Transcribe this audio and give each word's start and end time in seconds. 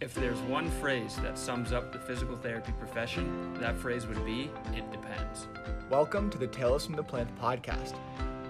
If 0.00 0.14
there's 0.14 0.38
one 0.42 0.70
phrase 0.70 1.16
that 1.22 1.36
sums 1.36 1.72
up 1.72 1.92
the 1.92 1.98
physical 1.98 2.36
therapy 2.36 2.70
profession, 2.78 3.52
that 3.54 3.76
phrase 3.76 4.06
would 4.06 4.24
be 4.24 4.48
it 4.72 4.88
depends. 4.92 5.48
Welcome 5.90 6.30
to 6.30 6.38
the 6.38 6.46
Tales 6.46 6.86
from 6.86 6.94
the 6.94 7.02
Plinth 7.02 7.36
podcast, 7.36 7.96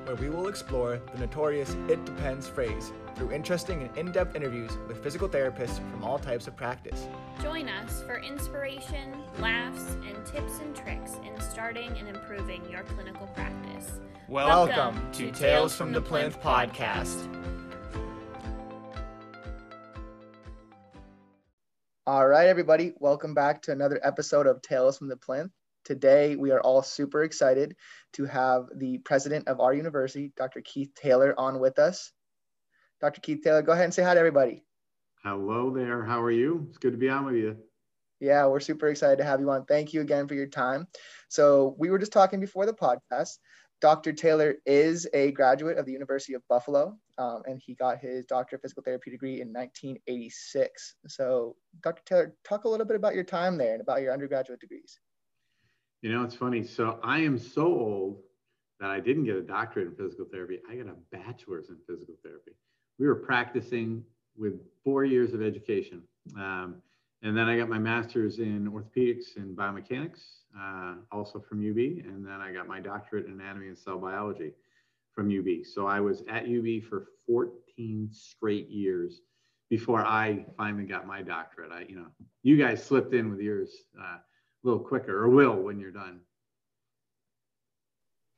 where 0.05 0.17
we 0.17 0.29
will 0.29 0.49
explore 0.49 1.01
the 1.11 1.19
notorious 1.19 1.75
it 1.89 2.05
depends 2.05 2.47
phrase 2.47 2.93
through 3.17 3.33
interesting 3.33 3.81
and 3.81 3.97
in 3.97 4.13
depth 4.13 4.37
interviews 4.37 4.73
with 4.89 5.03
physical 5.03 5.27
therapists 5.27 5.79
from 5.91 6.05
all 6.05 6.19
types 6.19 6.49
of 6.49 6.55
practice. 6.55 7.09
Join 7.43 7.71
us 7.71 8.03
for 8.03 8.19
inspiration, 8.19 9.15
laughs, 9.39 9.97
and 10.07 10.27
tips 10.27 10.61
and 10.61 10.77
tricks 10.77 11.13
in 11.25 11.41
starting 11.41 11.97
and 11.97 12.09
improving 12.09 12.61
your 12.71 12.83
clinical 12.83 13.27
practice. 13.29 13.93
Welcome, 14.29 15.01
to 15.13 15.31
Tales 15.31 15.75
from 15.75 15.93
the 15.93 16.03
Plinth 16.03 16.43
podcast. 16.43 17.27
All 22.09 22.27
right, 22.27 22.49
everybody, 22.49 22.95
welcome 23.01 23.35
back 23.35 23.61
to 23.65 23.71
another 23.71 24.01
episode 24.03 24.47
of 24.47 24.63
Tales 24.63 24.97
from 24.97 25.09
the 25.09 25.17
Plinth. 25.19 25.51
Today, 25.85 26.37
we 26.37 26.53
are 26.53 26.61
all 26.63 26.83
super 26.83 27.23
excited 27.23 27.77
to 28.15 28.25
have 28.25 28.65
the 28.75 28.97
president 28.97 29.47
of 29.47 29.61
our 29.61 29.75
university, 29.75 30.33
Dr. 30.35 30.63
Keith 30.63 30.95
Taylor, 30.95 31.35
on 31.37 31.61
with 31.61 31.79
us. 31.79 32.11
Dr. 33.03 33.21
Keith 33.21 33.43
Taylor, 33.45 33.61
go 33.61 33.73
ahead 33.73 33.85
and 33.85 33.93
say 33.93 34.03
hi 34.03 34.15
to 34.15 34.21
everybody. 34.21 34.65
Hello 35.23 35.69
there. 35.69 36.03
How 36.03 36.23
are 36.23 36.31
you? 36.31 36.65
It's 36.71 36.79
good 36.79 36.93
to 36.93 36.97
be 36.97 37.11
on 37.11 37.27
with 37.27 37.35
you. 37.35 37.59
Yeah, 38.21 38.47
we're 38.47 38.61
super 38.61 38.89
excited 38.89 39.19
to 39.19 39.25
have 39.25 39.41
you 39.41 39.51
on. 39.51 39.67
Thank 39.67 39.93
you 39.93 40.01
again 40.01 40.29
for 40.29 40.35
your 40.35 40.47
time. 40.47 40.89
So, 41.29 41.77
we 41.79 41.91
were 41.91 41.99
just 41.99 42.13
talking 42.13 42.41
before 42.41 42.65
the 42.65 42.73
podcast. 42.73 43.37
Dr. 43.81 44.13
Taylor 44.13 44.57
is 44.67 45.07
a 45.15 45.31
graduate 45.33 45.79
of 45.79 45.87
the 45.87 45.93
University 45.93 46.35
of 46.35 46.43
Buffalo, 46.49 46.97
um, 47.17 47.43
and 47.47 47.61
he 47.65 47.75
got 47.75 47.99
his 47.99 48.25
Doctor 48.25 48.57
of 48.57 48.63
Physical 48.63 48.83
Therapy 48.83 49.11
degree 49.11 49.41
in 49.41 49.53
1986. 49.53 50.97
So, 51.07 51.55
Dr. 51.83 52.03
Taylor, 52.05 52.35
talk 52.45 52.65
a 52.65 52.69
little 52.69 52.87
bit 52.87 52.97
about 52.97 53.15
your 53.15 53.25
time 53.25 53.57
there 53.57 53.75
and 53.75 53.81
about 53.81 54.03
your 54.03 54.13
undergraduate 54.13 54.61
degrees. 54.61 54.99
You 56.03 56.13
know, 56.13 56.25
it's 56.25 56.35
funny. 56.35 56.65
So, 56.65 56.99
I 57.05 57.21
am 57.21 57.39
so 57.39 57.67
old 57.67 58.19
that 58.81 58.91
I 58.91 58.99
didn't 58.99 59.25
get 59.25 59.37
a 59.37 59.43
doctorate 59.43 59.89
in 59.89 59.95
physical 59.95 60.27
therapy. 60.31 60.59
I 60.69 60.75
got 60.75 60.87
a 60.87 60.97
bachelor's 61.13 61.69
in 61.69 61.77
physical 61.87 62.15
therapy. 62.25 62.53
We 62.99 63.07
were 63.07 63.17
practicing 63.17 64.05
with 64.37 64.61
four 64.85 65.05
years 65.05 65.35
of 65.35 65.43
education. 65.43 66.03
Um, 66.37 66.77
and 67.23 67.37
then 67.37 67.49
I 67.49 67.57
got 67.57 67.69
my 67.69 67.79
master's 67.79 68.39
in 68.39 68.71
orthopedics 68.71 69.37
and 69.37 69.57
biomechanics, 69.57 70.21
uh, 70.59 70.95
also 71.11 71.41
from 71.41 71.59
UB. 71.59 71.77
And 71.77 72.25
then 72.25 72.41
I 72.41 72.53
got 72.53 72.69
my 72.69 72.81
doctorate 72.81 73.27
in 73.27 73.33
anatomy 73.33 73.69
and 73.69 73.79
cell 73.79 73.99
biology 73.99 74.53
from 75.15 75.27
UB. 75.37 75.67
So 75.67 75.87
I 75.87 75.99
was 75.99 76.23
at 76.29 76.45
UB 76.45 76.83
for 76.89 77.07
14 77.27 78.09
straight 78.13 78.69
years 78.69 79.23
before 79.69 80.05
I 80.05 80.47
finally 80.57 80.85
got 80.85 81.07
my 81.07 81.23
doctorate. 81.23 81.73
I, 81.73 81.87
you 81.89 81.97
know, 81.97 82.07
you 82.43 82.57
guys 82.57 82.85
slipped 82.85 83.13
in 83.13 83.31
with 83.31 83.41
yours 83.41 83.71
uh, 83.99 84.19
a 84.19 84.23
little 84.63 84.81
quicker, 84.81 85.23
or 85.23 85.29
will 85.29 85.57
when 85.57 85.79
you're 85.81 85.91
done. 85.91 86.21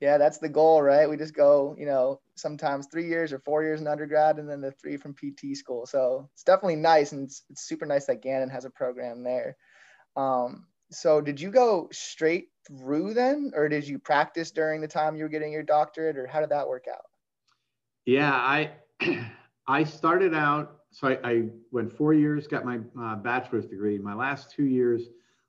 Yeah, 0.00 0.16
that's 0.16 0.38
the 0.38 0.48
goal, 0.48 0.82
right? 0.82 1.08
We 1.08 1.18
just 1.18 1.34
go, 1.34 1.76
you 1.78 1.84
know, 1.84 2.20
sometimes 2.34 2.86
three 2.86 3.06
years 3.06 3.34
or 3.34 3.38
four 3.38 3.62
years 3.62 3.82
in 3.82 3.86
undergrad, 3.86 4.38
and 4.38 4.48
then 4.48 4.62
the 4.62 4.72
three 4.72 4.96
from 4.96 5.14
PT 5.14 5.54
school. 5.54 5.84
So 5.86 6.28
it's 6.32 6.42
definitely 6.42 6.76
nice, 6.76 7.12
and 7.12 7.24
it's, 7.24 7.42
it's 7.50 7.68
super 7.68 7.84
nice 7.84 8.06
that 8.06 8.22
Gannon 8.22 8.48
has 8.48 8.64
a 8.64 8.70
program 8.70 9.22
there. 9.22 9.56
Um, 10.16 10.66
so 10.90 11.20
did 11.20 11.38
you 11.38 11.50
go 11.50 11.88
straight 11.92 12.48
through 12.66 13.14
then, 13.14 13.52
or 13.54 13.68
did 13.68 13.86
you 13.86 13.98
practice 13.98 14.50
during 14.50 14.80
the 14.80 14.88
time 14.88 15.16
you 15.16 15.22
were 15.24 15.28
getting 15.28 15.52
your 15.52 15.62
doctorate, 15.62 16.16
or 16.16 16.26
how 16.26 16.40
did 16.40 16.50
that 16.50 16.66
work 16.66 16.86
out? 16.90 17.04
Yeah, 18.06 18.32
I 18.32 18.72
I 19.68 19.84
started 19.84 20.34
out. 20.34 20.76
So 20.92 21.08
I, 21.08 21.18
I 21.22 21.42
went 21.70 21.92
four 21.92 22.14
years, 22.14 22.48
got 22.48 22.64
my 22.64 22.80
uh, 23.00 23.14
bachelor's 23.16 23.66
degree. 23.66 23.98
My 23.98 24.14
last 24.14 24.50
two 24.50 24.64
years, 24.64 25.02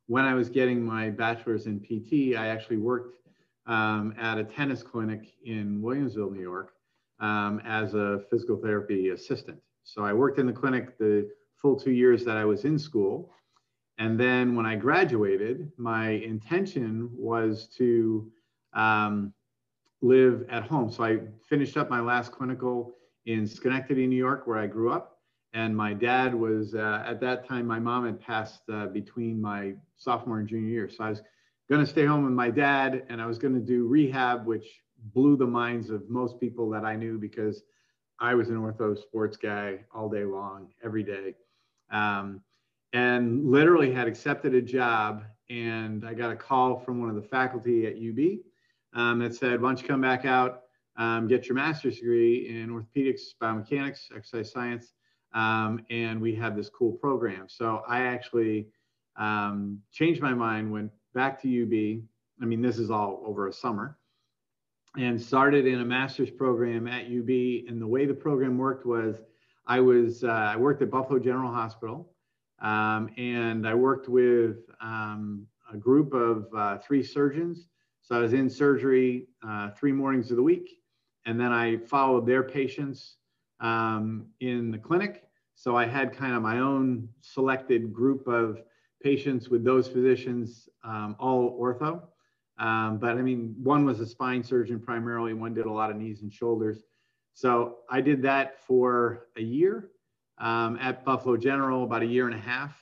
when 0.05 0.23
I 0.23 0.35
was 0.35 0.49
getting 0.49 0.83
my 0.83 1.09
bachelor's 1.09 1.65
in 1.65 1.79
PT, 1.79 2.37
I 2.37 2.47
actually 2.47 2.77
worked 2.77 3.15
um, 3.67 4.13
at 4.19 4.37
a 4.37 4.43
tennis 4.43 4.83
clinic 4.83 5.33
in 5.45 5.81
Williamsville, 5.81 6.31
New 6.31 6.41
York, 6.41 6.73
um, 7.19 7.61
as 7.65 7.93
a 7.93 8.21
physical 8.29 8.57
therapy 8.57 9.09
assistant. 9.09 9.59
So 9.83 10.03
I 10.03 10.13
worked 10.13 10.39
in 10.39 10.47
the 10.47 10.53
clinic 10.53 10.97
the 10.97 11.29
full 11.61 11.75
two 11.79 11.91
years 11.91 12.25
that 12.25 12.37
I 12.37 12.45
was 12.45 12.65
in 12.65 12.79
school. 12.79 13.31
And 13.97 14.19
then 14.19 14.55
when 14.55 14.65
I 14.65 14.75
graduated, 14.75 15.71
my 15.77 16.09
intention 16.09 17.09
was 17.13 17.67
to 17.77 18.31
um, 18.73 19.33
live 20.01 20.45
at 20.49 20.63
home. 20.63 20.91
So 20.91 21.03
I 21.03 21.19
finished 21.47 21.77
up 21.77 21.89
my 21.89 21.99
last 21.99 22.31
clinical 22.31 22.95
in 23.25 23.45
Schenectady, 23.45 24.07
New 24.07 24.15
York, 24.15 24.47
where 24.47 24.57
I 24.57 24.65
grew 24.65 24.91
up. 24.91 25.19
And 25.53 25.75
my 25.75 25.93
dad 25.93 26.33
was, 26.33 26.73
uh, 26.73 27.03
at 27.05 27.19
that 27.21 27.47
time, 27.47 27.67
my 27.67 27.77
mom 27.77 28.05
had 28.05 28.19
passed 28.19 28.61
uh, 28.71 28.87
between 28.87 29.39
my 29.39 29.73
sophomore 29.97 30.39
and 30.39 30.47
junior 30.47 30.69
year. 30.69 30.89
So 30.89 31.03
I 31.03 31.09
was 31.09 31.21
going 31.71 31.85
to 31.85 31.89
stay 31.89 32.05
home 32.05 32.25
with 32.25 32.33
my 32.33 32.49
dad 32.49 33.03
and 33.07 33.21
I 33.21 33.25
was 33.25 33.39
going 33.39 33.53
to 33.53 33.61
do 33.61 33.87
rehab, 33.87 34.45
which 34.45 34.81
blew 35.13 35.37
the 35.37 35.47
minds 35.47 35.89
of 35.89 36.09
most 36.09 36.37
people 36.37 36.69
that 36.71 36.83
I 36.83 36.97
knew 36.97 37.17
because 37.17 37.63
I 38.19 38.35
was 38.35 38.49
an 38.49 38.57
ortho 38.57 39.01
sports 39.01 39.37
guy 39.37 39.79
all 39.95 40.09
day 40.09 40.25
long, 40.25 40.67
every 40.83 41.01
day. 41.01 41.33
Um, 41.89 42.41
and 42.91 43.49
literally 43.49 43.89
had 43.89 44.05
accepted 44.05 44.53
a 44.53 44.61
job. 44.61 45.23
And 45.49 46.05
I 46.05 46.13
got 46.13 46.29
a 46.29 46.35
call 46.35 46.77
from 46.77 46.99
one 46.99 47.07
of 47.07 47.15
the 47.15 47.21
faculty 47.21 47.87
at 47.87 47.93
UB 47.93 48.39
um, 48.93 49.19
that 49.19 49.33
said, 49.33 49.61
Why 49.61 49.69
don't 49.69 49.81
you 49.81 49.87
come 49.87 50.01
back 50.01 50.25
out, 50.25 50.63
um, 50.97 51.25
get 51.25 51.45
your 51.45 51.55
master's 51.55 51.99
degree 51.99 52.49
in 52.49 52.69
orthopedics, 52.69 53.21
biomechanics, 53.41 54.13
exercise 54.13 54.51
science? 54.51 54.91
Um, 55.33 55.85
and 55.89 56.19
we 56.19 56.35
have 56.35 56.57
this 56.57 56.67
cool 56.67 56.91
program. 56.91 57.45
So 57.47 57.81
I 57.87 58.01
actually 58.01 58.67
um, 59.15 59.79
changed 59.93 60.21
my 60.21 60.33
mind, 60.33 60.69
went 60.69 60.91
back 61.13 61.41
to 61.41 61.63
UB. 61.63 62.03
I 62.41 62.45
mean, 62.45 62.61
this 62.61 62.77
is 62.77 62.89
all 62.89 63.23
over 63.25 63.47
a 63.47 63.53
summer 63.53 63.97
and 64.97 65.21
started 65.21 65.65
in 65.65 65.81
a 65.81 65.85
master's 65.85 66.29
program 66.29 66.87
at 66.87 67.05
UB. 67.05 67.29
And 67.69 67.81
the 67.81 67.87
way 67.87 68.05
the 68.05 68.13
program 68.13 68.57
worked 68.57 68.85
was 68.85 69.17
I 69.65 69.79
was, 69.79 70.23
uh, 70.23 70.27
I 70.27 70.57
worked 70.57 70.81
at 70.81 70.89
Buffalo 70.89 71.19
General 71.19 71.51
Hospital 71.51 72.11
um, 72.61 73.09
and 73.17 73.67
I 73.67 73.73
worked 73.73 74.09
with 74.09 74.57
um, 74.81 75.47
a 75.71 75.77
group 75.77 76.13
of 76.13 76.47
uh, 76.55 76.77
three 76.79 77.03
surgeons. 77.03 77.67
So 78.01 78.15
I 78.15 78.19
was 78.19 78.33
in 78.33 78.49
surgery 78.49 79.27
uh, 79.47 79.69
three 79.71 79.91
mornings 79.91 80.31
of 80.31 80.37
the 80.37 80.43
week. 80.43 80.79
And 81.25 81.39
then 81.39 81.51
I 81.51 81.77
followed 81.77 82.25
their 82.25 82.43
patients 82.43 83.17
um, 83.59 84.25
in 84.39 84.71
the 84.71 84.77
clinic. 84.77 85.23
So 85.55 85.77
I 85.77 85.85
had 85.85 86.15
kind 86.15 86.33
of 86.33 86.41
my 86.41 86.59
own 86.59 87.07
selected 87.21 87.93
group 87.93 88.27
of 88.27 88.61
patients 89.03 89.49
with 89.49 89.63
those 89.63 89.87
physicians, 89.87 90.69
um, 90.83 91.15
all 91.19 91.59
ortho. 91.59 92.01
Um, 92.57 92.97
but 92.97 93.11
I 93.17 93.21
mean, 93.21 93.55
one 93.61 93.85
was 93.85 93.99
a 93.99 94.05
spine 94.05 94.43
surgeon 94.43 94.79
primarily, 94.79 95.33
one 95.33 95.53
did 95.53 95.65
a 95.65 95.71
lot 95.71 95.89
of 95.89 95.97
knees 95.97 96.21
and 96.21 96.31
shoulders. 96.31 96.83
So 97.33 97.77
I 97.89 98.01
did 98.01 98.21
that 98.23 98.61
for 98.65 99.27
a 99.37 99.41
year 99.41 99.89
um, 100.37 100.77
at 100.81 101.05
Buffalo 101.05 101.37
General, 101.37 101.83
about 101.83 102.03
a 102.03 102.05
year 102.05 102.27
and 102.27 102.35
a 102.35 102.41
half. 102.41 102.77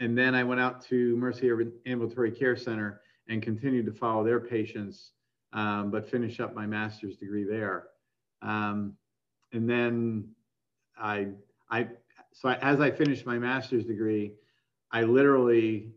And 0.00 0.16
then 0.16 0.34
I 0.34 0.42
went 0.42 0.60
out 0.60 0.82
to 0.86 1.16
Mercy 1.16 1.50
Ambulatory 1.86 2.32
Care 2.32 2.56
Center 2.56 3.00
and 3.28 3.42
continued 3.42 3.86
to 3.86 3.92
follow 3.92 4.24
their 4.24 4.40
patients, 4.40 5.12
um, 5.52 5.90
but 5.90 6.08
finish 6.08 6.40
up 6.40 6.54
my 6.54 6.66
master's 6.66 7.16
degree 7.16 7.44
there. 7.44 7.88
Um, 8.40 8.96
and 9.52 9.68
then 9.68 10.30
I, 10.98 11.28
I, 11.70 11.88
so 12.32 12.48
I, 12.48 12.54
as 12.56 12.80
I 12.80 12.90
finished 12.90 13.26
my 13.26 13.38
master's 13.38 13.84
degree, 13.84 14.32
I 14.92 15.02
literally 15.02 15.92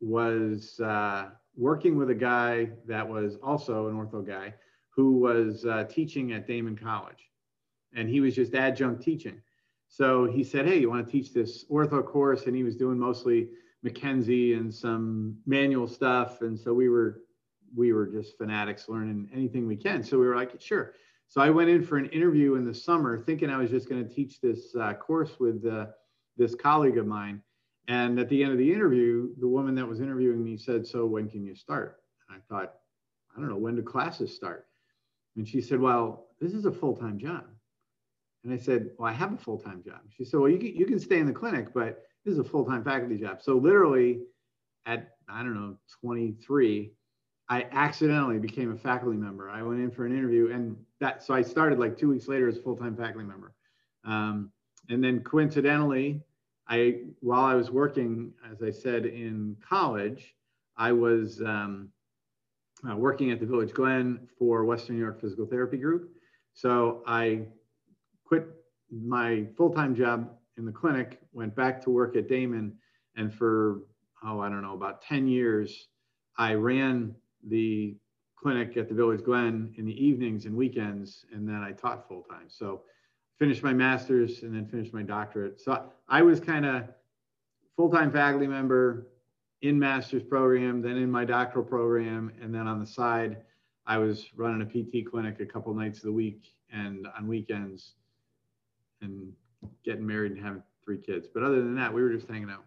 was 0.00 0.80
uh, 0.80 1.26
working 1.56 1.96
with 1.96 2.10
a 2.10 2.14
guy 2.14 2.70
that 2.86 3.06
was 3.06 3.36
also 3.42 3.88
an 3.88 3.94
ortho 3.94 4.26
guy 4.26 4.54
who 4.90 5.18
was 5.18 5.64
uh, 5.64 5.84
teaching 5.84 6.32
at 6.32 6.46
Daemen 6.48 6.76
College. 6.80 7.30
And 7.94 8.08
he 8.08 8.20
was 8.20 8.34
just 8.34 8.54
adjunct 8.54 9.02
teaching. 9.02 9.40
So 9.88 10.26
he 10.26 10.44
said, 10.44 10.66
Hey, 10.66 10.78
you 10.78 10.90
want 10.90 11.06
to 11.06 11.10
teach 11.10 11.32
this 11.32 11.64
ortho 11.70 12.04
course? 12.04 12.46
And 12.46 12.54
he 12.54 12.62
was 12.62 12.76
doing 12.76 12.98
mostly 12.98 13.48
McKenzie 13.84 14.56
and 14.56 14.72
some 14.72 15.36
manual 15.46 15.86
stuff. 15.86 16.42
And 16.42 16.58
so 16.58 16.74
we 16.74 16.88
were 16.88 17.22
we 17.76 17.92
were 17.92 18.06
just 18.06 18.38
fanatics 18.38 18.88
learning 18.88 19.28
anything 19.32 19.66
we 19.66 19.76
can. 19.76 20.02
So 20.02 20.18
we 20.18 20.26
were 20.26 20.36
like, 20.36 20.60
sure. 20.60 20.94
So 21.28 21.42
I 21.42 21.50
went 21.50 21.68
in 21.68 21.82
for 21.84 21.98
an 21.98 22.06
interview 22.06 22.54
in 22.54 22.64
the 22.64 22.72
summer 22.72 23.18
thinking 23.18 23.50
I 23.50 23.58
was 23.58 23.70
just 23.70 23.88
going 23.88 24.06
to 24.06 24.14
teach 24.14 24.40
this 24.40 24.74
uh, 24.74 24.94
course 24.94 25.38
with 25.38 25.66
uh, 25.66 25.86
this 26.38 26.54
colleague 26.54 26.96
of 26.96 27.06
mine. 27.06 27.42
And 27.88 28.20
at 28.20 28.28
the 28.28 28.42
end 28.42 28.52
of 28.52 28.58
the 28.58 28.72
interview, 28.72 29.30
the 29.40 29.48
woman 29.48 29.74
that 29.76 29.88
was 29.88 30.00
interviewing 30.00 30.44
me 30.44 30.58
said, 30.58 30.86
So 30.86 31.06
when 31.06 31.28
can 31.28 31.44
you 31.44 31.54
start? 31.54 32.00
And 32.28 32.38
I 32.38 32.54
thought, 32.54 32.74
I 33.34 33.40
don't 33.40 33.48
know, 33.48 33.56
when 33.56 33.76
do 33.76 33.82
classes 33.82 34.34
start? 34.34 34.66
And 35.36 35.48
she 35.48 35.62
said, 35.62 35.80
Well, 35.80 36.26
this 36.40 36.52
is 36.52 36.66
a 36.66 36.72
full 36.72 36.94
time 36.94 37.18
job. 37.18 37.44
And 38.44 38.52
I 38.52 38.58
said, 38.58 38.90
Well, 38.98 39.08
I 39.08 39.12
have 39.14 39.32
a 39.32 39.38
full 39.38 39.58
time 39.58 39.82
job. 39.82 40.00
She 40.10 40.24
said, 40.24 40.38
Well, 40.38 40.50
you 40.50 40.58
can, 40.58 40.76
you 40.76 40.84
can 40.84 41.00
stay 41.00 41.18
in 41.18 41.26
the 41.26 41.32
clinic, 41.32 41.72
but 41.72 42.02
this 42.24 42.32
is 42.32 42.38
a 42.38 42.44
full 42.44 42.66
time 42.66 42.84
faculty 42.84 43.16
job. 43.16 43.40
So 43.40 43.56
literally 43.56 44.20
at, 44.84 45.12
I 45.28 45.42
don't 45.42 45.54
know, 45.54 45.76
23, 46.02 46.92
I 47.48 47.66
accidentally 47.72 48.38
became 48.38 48.70
a 48.72 48.76
faculty 48.76 49.16
member. 49.16 49.48
I 49.48 49.62
went 49.62 49.80
in 49.80 49.90
for 49.90 50.04
an 50.04 50.12
interview 50.12 50.52
and 50.52 50.76
that, 51.00 51.22
so 51.22 51.32
I 51.32 51.40
started 51.40 51.78
like 51.78 51.96
two 51.96 52.10
weeks 52.10 52.28
later 52.28 52.48
as 52.48 52.58
a 52.58 52.62
full 52.62 52.76
time 52.76 52.94
faculty 52.94 53.26
member. 53.26 53.54
Um, 54.04 54.52
and 54.90 55.02
then 55.02 55.20
coincidentally, 55.20 56.22
I 56.68 57.00
while 57.20 57.44
I 57.44 57.54
was 57.54 57.70
working, 57.70 58.32
as 58.50 58.62
I 58.62 58.70
said 58.70 59.06
in 59.06 59.56
college, 59.66 60.34
I 60.76 60.92
was 60.92 61.40
um, 61.40 61.88
uh, 62.88 62.96
working 62.96 63.30
at 63.30 63.40
the 63.40 63.46
Village 63.46 63.72
Glen 63.72 64.28
for 64.38 64.64
Western 64.64 64.96
New 64.96 65.02
York 65.02 65.20
Physical 65.20 65.46
Therapy 65.46 65.78
Group. 65.78 66.10
So 66.52 67.02
I 67.06 67.46
quit 68.24 68.46
my 68.90 69.46
full-time 69.56 69.94
job 69.94 70.30
in 70.56 70.64
the 70.64 70.72
clinic, 70.72 71.20
went 71.32 71.54
back 71.54 71.82
to 71.84 71.90
work 71.90 72.16
at 72.16 72.28
Daemen, 72.28 72.72
and 73.16 73.32
for 73.32 73.82
oh 74.22 74.40
I 74.40 74.48
don't 74.48 74.62
know 74.62 74.74
about 74.74 75.02
10 75.02 75.26
years, 75.26 75.88
I 76.36 76.54
ran 76.54 77.14
the 77.46 77.96
clinic 78.36 78.76
at 78.76 78.88
the 78.88 78.94
Village 78.94 79.24
Glen 79.24 79.74
in 79.78 79.86
the 79.86 80.04
evenings 80.04 80.44
and 80.44 80.54
weekends, 80.54 81.24
and 81.32 81.48
then 81.48 81.62
I 81.62 81.72
taught 81.72 82.06
full 82.08 82.22
time. 82.22 82.48
So 82.48 82.82
finished 83.38 83.62
my 83.62 83.72
master's 83.72 84.42
and 84.42 84.54
then 84.54 84.66
finished 84.66 84.92
my 84.92 85.02
doctorate. 85.02 85.60
So 85.60 85.90
I 86.08 86.22
was 86.22 86.40
kind 86.40 86.66
of 86.66 86.84
full 87.76 87.90
time 87.90 88.10
faculty 88.12 88.46
member 88.46 89.06
in 89.62 89.78
master's 89.78 90.22
program, 90.22 90.82
then 90.82 90.96
in 90.96 91.10
my 91.10 91.24
doctoral 91.24 91.64
program, 91.64 92.32
and 92.40 92.54
then 92.54 92.66
on 92.66 92.80
the 92.80 92.86
side, 92.86 93.38
I 93.86 93.98
was 93.98 94.26
running 94.36 94.62
a 94.62 94.66
PT 94.66 95.06
clinic 95.10 95.40
a 95.40 95.46
couple 95.46 95.72
nights 95.74 95.98
of 95.98 96.04
the 96.04 96.12
week 96.12 96.54
and 96.72 97.06
on 97.16 97.26
weekends, 97.26 97.94
and 99.00 99.32
getting 99.84 100.06
married 100.06 100.32
and 100.32 100.40
having 100.44 100.62
three 100.84 100.98
kids. 100.98 101.26
But 101.32 101.42
other 101.42 101.56
than 101.56 101.74
that, 101.76 101.92
we 101.92 102.02
were 102.02 102.10
just 102.12 102.28
hanging 102.28 102.50
out. 102.50 102.64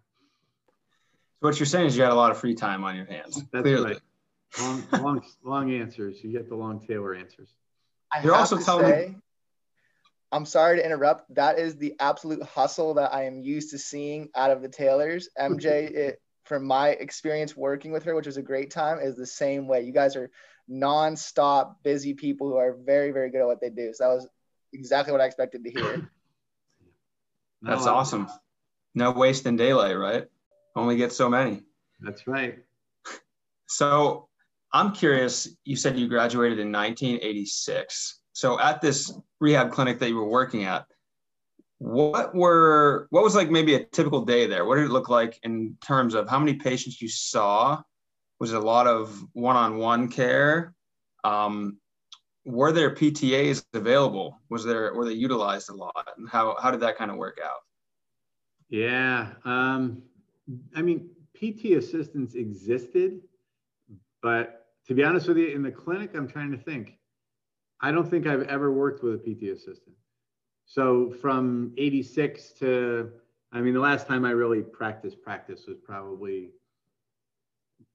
So 1.40 1.48
what 1.48 1.60
you're 1.60 1.66
saying 1.68 1.88
is 1.88 1.98
you 1.98 2.04
had 2.04 2.12
a 2.12 2.16
lot 2.16 2.32
of 2.32 2.38
free 2.40 2.56
time 2.56 2.84
on 2.84 2.96
your 2.96 3.06
hands. 3.06 3.42
That's 3.52 3.62
clearly. 3.64 3.94
right. 3.94 4.02
Long, 4.60 4.84
long, 4.92 5.22
long 5.44 5.72
answers. 5.72 6.24
You 6.24 6.32
get 6.32 6.50
the 6.50 6.56
long 6.56 6.86
Taylor 6.86 7.14
answers. 7.16 7.50
I 8.14 8.22
You're 8.24 8.34
have 8.34 8.42
also 8.42 8.58
to 8.58 8.64
telling 8.64 8.86
me- 8.86 8.92
say, 8.92 9.16
I'm 10.32 10.46
sorry 10.46 10.78
to 10.78 10.86
interrupt. 10.86 11.34
That 11.36 11.60
is 11.60 11.76
the 11.76 11.96
absolute 12.00 12.44
hustle 12.44 12.94
that 12.96 13.14
I 13.14 13.26
am 13.26 13.42
used 13.42 13.72
to 13.72 13.78
seeing 13.78 14.30
out 14.36 14.52
of 14.52 14.62
the 14.62 14.70
Taylors. 14.70 15.30
MJ, 15.40 15.92
it, 15.92 16.22
from 16.46 16.66
my 16.66 16.90
experience 16.90 17.56
working 17.56 17.92
with 17.92 18.04
her, 18.04 18.16
which 18.16 18.26
was 18.26 18.38
a 18.38 18.42
great 18.42 18.72
time, 18.72 19.00
is 19.00 19.16
the 19.16 19.26
same 19.26 19.68
way. 19.68 19.82
You 19.82 19.92
guys 19.92 20.16
are 20.16 20.32
non-stop 20.68 21.84
busy 21.84 22.14
people 22.14 22.48
who 22.48 22.56
are 22.56 22.74
very, 22.74 23.12
very 23.12 23.30
good 23.30 23.42
at 23.42 23.48
what 23.48 23.62
they 23.62 23.70
do. 23.70 23.94
So 23.94 24.04
that 24.04 24.14
was 24.14 24.28
exactly 24.74 25.12
what 25.12 25.22
I 25.22 25.26
expected 25.26 25.64
to 25.64 25.72
hear. 25.72 26.10
That's 27.62 27.86
lot. 27.86 27.96
awesome. 27.96 28.28
No 28.96 29.12
waste 29.12 29.46
in 29.46 29.56
daylight, 29.56 29.98
right? 29.98 30.26
Only 30.76 30.96
get 30.96 31.12
so 31.14 31.30
many. 31.30 31.64
That's 32.00 32.28
right. 32.28 32.60
So 33.68 34.28
I'm 34.74 34.92
curious, 34.92 35.48
you 35.64 35.78
said 35.78 35.98
you 35.98 36.10
graduated 36.10 36.60
in 36.60 36.74
1986. 36.74 38.20
So 38.34 38.60
at 38.60 38.82
this 38.82 39.14
rehab 39.42 39.72
clinic 39.72 40.00
that 40.00 40.08
you 40.08 40.16
were 40.16 40.30
working 40.30 40.64
at, 40.64 40.86
what 41.80 42.34
were 42.36 43.08
what 43.10 43.24
was 43.24 43.36
like 43.36 43.50
maybe 43.50 43.74
a 43.74 43.84
typical 43.84 44.24
day 44.24 44.46
there? 44.46 44.66
What 44.66 44.76
did 44.76 44.86
it 44.86 44.92
look 44.92 45.10
like 45.10 45.40
in 45.44 45.76
terms 45.82 46.14
of 46.14 46.30
how 46.30 46.40
many 46.40 46.54
patients 46.54 47.02
you 47.02 47.10
saw? 47.10 47.82
Was 48.40 48.54
a 48.54 48.60
lot 48.60 48.88
of 48.88 49.24
one-on-one 49.34 50.10
care? 50.10 50.74
Um, 51.24 51.78
were 52.46 52.72
there 52.72 52.96
PTAs 52.96 53.64
available? 53.74 54.40
Was 54.50 54.64
there 54.64 54.94
were 54.94 55.06
they 55.06 55.14
utilized 55.14 55.70
a 55.70 55.76
lot? 55.76 56.08
And 56.18 56.30
how 56.30 56.56
how 56.62 56.72
did 56.72 56.82
that 56.82 56.98
kind 56.98 57.12
of 57.12 57.18
work 57.18 57.40
out? 57.44 57.62
Yeah. 58.70 59.34
Um, 59.44 60.04
I 60.76 60.82
mean, 60.84 61.10
PT 61.36 61.78
assistants 61.78 62.36
existed, 62.36 63.22
but 64.22 64.68
to 64.88 64.94
be 64.94 65.04
honest 65.04 65.28
with 65.28 65.38
you, 65.38 65.48
in 65.48 65.64
the 65.64 65.72
clinic, 65.72 66.12
I'm 66.16 66.28
trying 66.28 66.52
to 66.52 66.58
think. 66.58 66.98
I 67.82 67.92
don't 67.92 68.10
think 68.10 68.28
I've 68.28 68.44
ever 68.44 68.72
worked 68.72 69.04
with 69.04 69.16
a 69.16 69.18
PT 69.18 69.44
assistant. 69.52 69.96
So 70.66 71.12
from 71.22 71.74
86 71.78 72.52
to, 72.60 73.12
I 73.52 73.62
mean, 73.62 73.74
the 73.74 73.80
last 73.80 74.08
time 74.08 74.24
I 74.24 74.32
really 74.32 74.62
practiced 74.62 75.22
practice 75.22 75.66
was 75.68 75.78
probably 75.84 76.52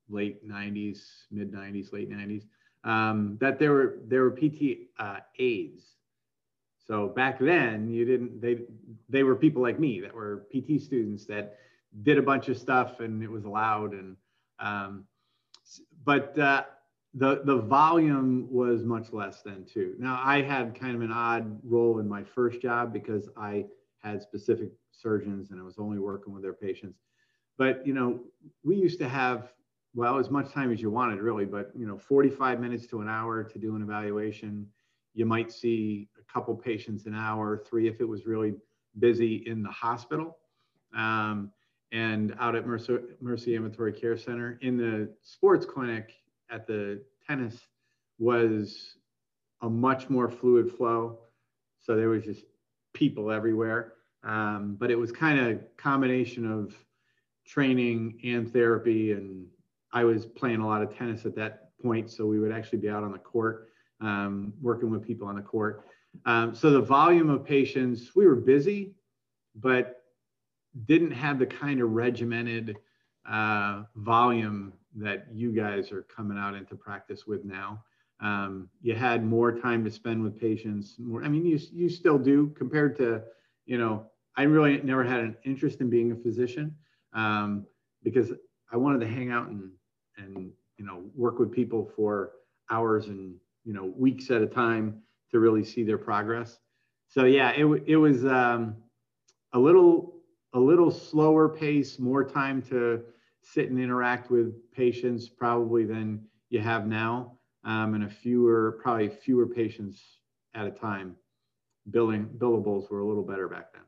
late 0.09 0.47
90s, 0.47 0.99
mid 1.31 1.53
90s, 1.53 1.93
late 1.93 2.11
90s. 2.11 2.45
Um, 2.85 3.37
that 3.41 3.59
there 3.59 3.73
were 3.73 3.99
there 4.07 4.23
were 4.23 4.31
PT 4.31 4.91
uh, 4.99 5.19
aides. 5.39 5.97
So 6.87 7.09
back 7.09 7.41
then, 7.41 7.91
you 7.91 8.05
didn't 8.05 8.41
they 8.41 8.61
they 9.09 9.25
were 9.25 9.35
people 9.35 9.63
like 9.63 9.81
me 9.81 10.01
that 10.01 10.15
were 10.15 10.47
PT 10.53 10.81
students 10.81 11.25
that 11.27 11.59
did 12.03 12.19
a 12.19 12.23
bunch 12.23 12.49
of 12.49 12.59
stuff 12.59 13.01
and 13.01 13.23
it 13.23 13.31
was 13.31 13.45
allowed 13.45 13.93
and 13.93 14.17
um, 14.61 15.05
but 16.05 16.39
uh, 16.39 16.65
the 17.17 17.41
the 17.45 17.57
volume 17.57 18.47
was 18.51 18.85
much 18.85 19.13
less 19.13 19.43
than 19.43 19.65
two. 19.65 19.95
Now 19.99 20.21
I 20.23 20.43
had 20.43 20.79
kind 20.79 20.95
of 20.95 21.01
an 21.01 21.11
odd 21.11 21.59
role 21.65 21.99
in 21.99 22.09
my 22.09 22.23
first 22.23 22.61
job 22.61 22.93
because 22.93 23.29
I 23.37 23.65
had 24.01 24.23
specific 24.23 24.71
surgeons 24.93 25.51
and 25.51 25.59
I 25.59 25.65
was 25.65 25.79
only 25.79 25.99
working 25.99 26.33
with 26.35 26.43
their 26.43 26.53
patients. 26.53 27.01
But 27.57 27.87
you 27.87 27.95
know, 27.95 28.21
we 28.63 28.77
used 28.77 28.99
to 29.01 29.09
have 29.09 29.53
well 29.95 30.19
as 30.19 30.31
much 30.31 30.53
time 30.53 30.71
as 30.71 30.83
you 30.83 30.91
wanted 30.91 31.21
really, 31.21 31.47
but 31.47 31.71
you 31.75 31.87
know, 31.87 31.99
45 31.99 32.61
minutes 32.61 32.87
to 32.89 33.01
an 33.01 33.09
hour 33.09 33.43
to 33.43 33.59
do 33.59 33.75
an 33.77 33.83
evaluation. 33.83 34.67
You 35.15 35.25
might 35.25 35.51
see 35.51 36.11
a 36.21 36.33
couple 36.33 36.55
patients 36.55 37.07
an 37.07 37.15
hour, 37.15 37.57
three 37.57 37.89
if 37.89 38.03
it 38.03 38.05
was 38.05 38.27
really 38.27 38.53
busy 38.99 39.37
in 39.47 39.63
the 39.63 39.71
hospital. 39.71 40.37
Um, 40.95 41.51
and 41.93 42.37
out 42.39 42.55
at 42.55 42.67
Mercy, 42.67 42.99
Mercy 43.23 43.55
Ambulatory 43.55 43.95
Care 43.95 44.19
Center 44.19 44.59
in 44.61 44.77
the 44.77 45.09
sports 45.23 45.65
clinic 45.65 46.13
at 46.51 46.67
the 46.67 47.03
tennis 47.27 47.59
was 48.19 48.97
a 49.63 49.69
much 49.69 50.09
more 50.09 50.31
fluid 50.31 50.71
flow. 50.71 51.19
So 51.81 51.97
there 51.97 52.09
was 52.09 52.25
just 52.25 52.45
people 52.95 53.31
everywhere. 53.31 53.95
Um, 54.25 54.77
but 54.79 54.91
it 54.91 54.99
was 54.99 55.13
kind 55.13 55.39
of 55.39 55.61
combination 55.77 56.51
of 56.51 56.75
training 57.47 58.19
and 58.25 58.53
therapy. 58.53 59.13
And 59.13 59.47
I 59.93 60.05
was 60.05 60.27
playing 60.27 60.61
a 60.61 60.67
lot 60.67 60.83
of 60.83 60.97
tennis 60.97 61.25
at 61.27 61.37
that 61.37 61.71
point. 61.81 62.11
So 62.11 62.27
we 62.27 62.41
would 62.41 62.53
actually 62.53 62.79
be 62.79 62.89
out 62.89 63.05
on 63.05 63.13
the 63.13 63.19
court, 63.19 63.69
um, 64.01 64.53
working 64.61 64.91
with 64.91 65.07
people 65.07 65.29
on 65.29 65.37
the 65.37 65.43
court. 65.43 65.87
Um, 66.25 66.55
so 66.55 66.71
the 66.71 66.81
volume 66.81 67.31
of 67.31 67.45
patients, 67.45 68.17
we 68.17 68.27
were 68.27 68.37
busy, 68.37 68.95
but 69.55 70.03
didn't 70.87 71.13
have 71.13 71.39
the 71.39 71.47
kind 71.47 71.81
of 71.81 71.91
regimented 71.91 72.77
uh, 73.29 73.83
volume 73.97 74.73
that 74.97 75.27
you 75.33 75.53
guys 75.53 75.93
are 75.93 76.03
coming 76.03 76.39
out 76.39 76.55
into 76.55 76.75
practice 76.75 77.27
with 77.27 77.45
now. 77.45 77.83
Um, 78.21 78.69
you 78.81 78.95
had 78.95 79.25
more 79.25 79.53
time 79.53 79.85
to 79.85 79.91
spend 79.91 80.23
with 80.23 80.41
patients. 80.41 80.97
More, 80.99 81.23
I 81.23 81.29
mean, 81.29 81.45
you 81.45 81.59
you 81.73 81.89
still 81.89 82.19
do 82.19 82.49
compared 82.57 82.97
to, 82.97 83.23
you 83.67 83.79
know, 83.79 84.07
I 84.37 84.43
really 84.45 84.81
never 84.83 85.05
had 85.05 85.21
an 85.21 85.37
interest 85.45 85.81
in 85.81 85.91
being 85.91 86.13
a 86.13 86.17
physician 86.17 86.75
um, 87.13 87.67
because 88.03 88.33
I 88.73 88.77
wanted 88.77 89.01
to 89.01 89.07
hang 89.07 89.31
out 89.31 89.49
and 89.49 89.71
and 90.19 90.51
you 90.79 90.85
know 90.85 91.05
work 91.15 91.39
with 91.39 91.53
people 91.53 91.91
for 91.95 92.33
hours 92.71 93.09
and 93.09 93.35
you 93.65 93.75
know 93.75 93.93
weeks 93.97 94.31
at 94.31 94.43
a 94.43 94.47
time 94.47 95.03
to 95.31 95.41
really 95.41 95.65
see 95.65 95.83
their 95.83 95.99
progress. 95.99 96.59
So 97.09 97.25
yeah, 97.25 97.51
it 97.51 97.67
it 97.87 97.97
was 97.97 98.25
um, 98.25 98.77
a 99.53 99.59
little 99.59 100.15
a 100.55 100.61
little 100.61 100.91
slower 100.91 101.49
pace, 101.49 101.99
more 101.99 102.25
time 102.25 102.63
to 102.63 103.03
sit 103.53 103.71
and 103.71 103.79
interact 103.79 104.31
with 104.31 104.55
patients 104.73 105.29
probably 105.29 105.85
than 105.85 106.25
you 106.51 106.61
have 106.61 106.87
now, 106.87 107.33
um, 107.65 107.95
and 107.95 108.05
a 108.05 108.09
fewer 108.09 108.79
probably 108.83 109.09
fewer 109.09 109.47
patients 109.47 110.03
at 110.55 110.67
a 110.67 110.71
time. 110.71 111.17
Billing 111.91 112.27
billables 112.39 112.91
were 112.91 113.01
a 113.01 113.07
little 113.07 113.23
better 113.23 113.49
back 113.49 113.73
then. 113.73 113.83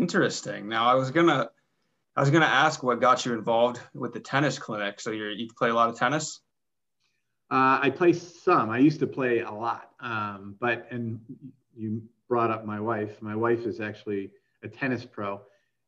Interesting. 0.00 0.68
Now 0.68 0.86
I 0.86 0.94
was 0.94 1.10
gonna 1.10 1.50
I 2.16 2.20
was 2.20 2.30
gonna 2.30 2.46
ask 2.46 2.82
what 2.82 3.00
got 3.00 3.26
you 3.26 3.34
involved 3.34 3.80
with 3.92 4.12
the 4.14 4.20
tennis 4.20 4.58
clinic. 4.58 5.00
So 5.00 5.10
you 5.10 5.26
you 5.26 5.48
play 5.56 5.68
a 5.68 5.74
lot 5.74 5.90
of 5.90 5.98
tennis? 5.98 6.40
Uh, 7.50 7.78
I 7.82 7.90
play 7.90 8.14
some. 8.14 8.70
I 8.70 8.78
used 8.78 9.00
to 9.00 9.06
play 9.06 9.40
a 9.40 9.50
lot, 9.50 9.90
um, 10.00 10.56
but 10.60 10.86
and 10.90 11.20
you 11.76 12.02
brought 12.26 12.50
up 12.50 12.64
my 12.64 12.80
wife. 12.80 13.20
My 13.20 13.36
wife 13.36 13.66
is 13.66 13.80
actually 13.80 14.30
a 14.62 14.68
tennis 14.68 15.04
pro, 15.04 15.42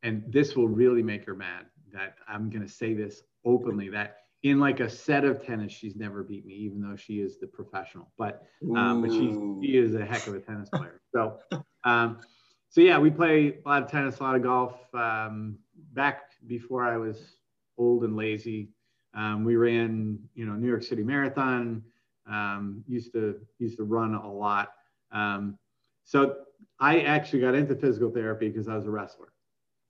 and 0.07 0.23
this 0.33 0.55
will 0.55 0.69
really 0.69 1.03
make 1.03 1.25
her 1.27 1.35
mad. 1.35 1.67
That 1.93 2.17
I'm 2.29 2.49
going 2.49 2.63
to 2.63 2.73
say 2.73 2.95
this 2.95 3.23
openly. 3.45 3.89
That 3.89 4.19
in 4.43 4.61
like 4.61 4.81
a 4.81 4.89
set 4.89 5.25
of 5.25 5.45
tennis, 5.45 5.73
she's 5.73 5.97
never 5.97 6.23
beat 6.23 6.47
me, 6.47 6.55
even 6.55 6.81
though 6.81 6.97
she 6.97 7.21
is 7.21 7.39
the 7.39 7.47
professional. 7.47 8.13
But 8.17 8.45
um, 8.77 9.03
but 9.03 9.11
she 9.11 9.37
she 9.63 9.77
is 9.77 9.95
a 9.95 10.05
heck 10.05 10.27
of 10.27 10.35
a 10.35 10.41
tennis 10.41 10.69
player. 10.71 11.01
So 11.13 11.39
um, 11.85 12.21
so 12.69 12.81
yeah, 12.81 12.99
we 12.99 13.11
play 13.11 13.59
a 13.65 13.69
lot 13.69 13.83
of 13.83 13.91
tennis, 13.91 14.19
a 14.19 14.23
lot 14.23 14.37
of 14.37 14.43
golf. 14.43 14.95
Um, 14.95 15.59
back 15.93 16.33
before 16.47 16.85
I 16.85 16.97
was 16.97 17.39
old 17.79 18.05
and 18.05 18.17
lazy, 18.17 18.69
um, 19.15 19.45
we 19.45 19.57
ran, 19.57 20.19
you 20.35 20.47
know, 20.47 20.53
New 20.53 20.69
York 20.69 20.83
City 20.83 21.03
Marathon. 21.03 21.83
Um, 22.29 22.85
used 22.89 23.13
to 23.13 23.41
used 23.59 23.77
to 23.79 23.85
run 23.85 24.15
a 24.15 24.33
lot. 24.33 24.73
Um, 25.11 25.59
so 26.05 26.37
I 26.79 27.01
actually 27.01 27.41
got 27.41 27.55
into 27.55 27.75
physical 27.75 28.11
therapy 28.11 28.49
because 28.49 28.69
I 28.69 28.77
was 28.77 28.87
a 28.87 28.91
wrestler. 28.91 29.29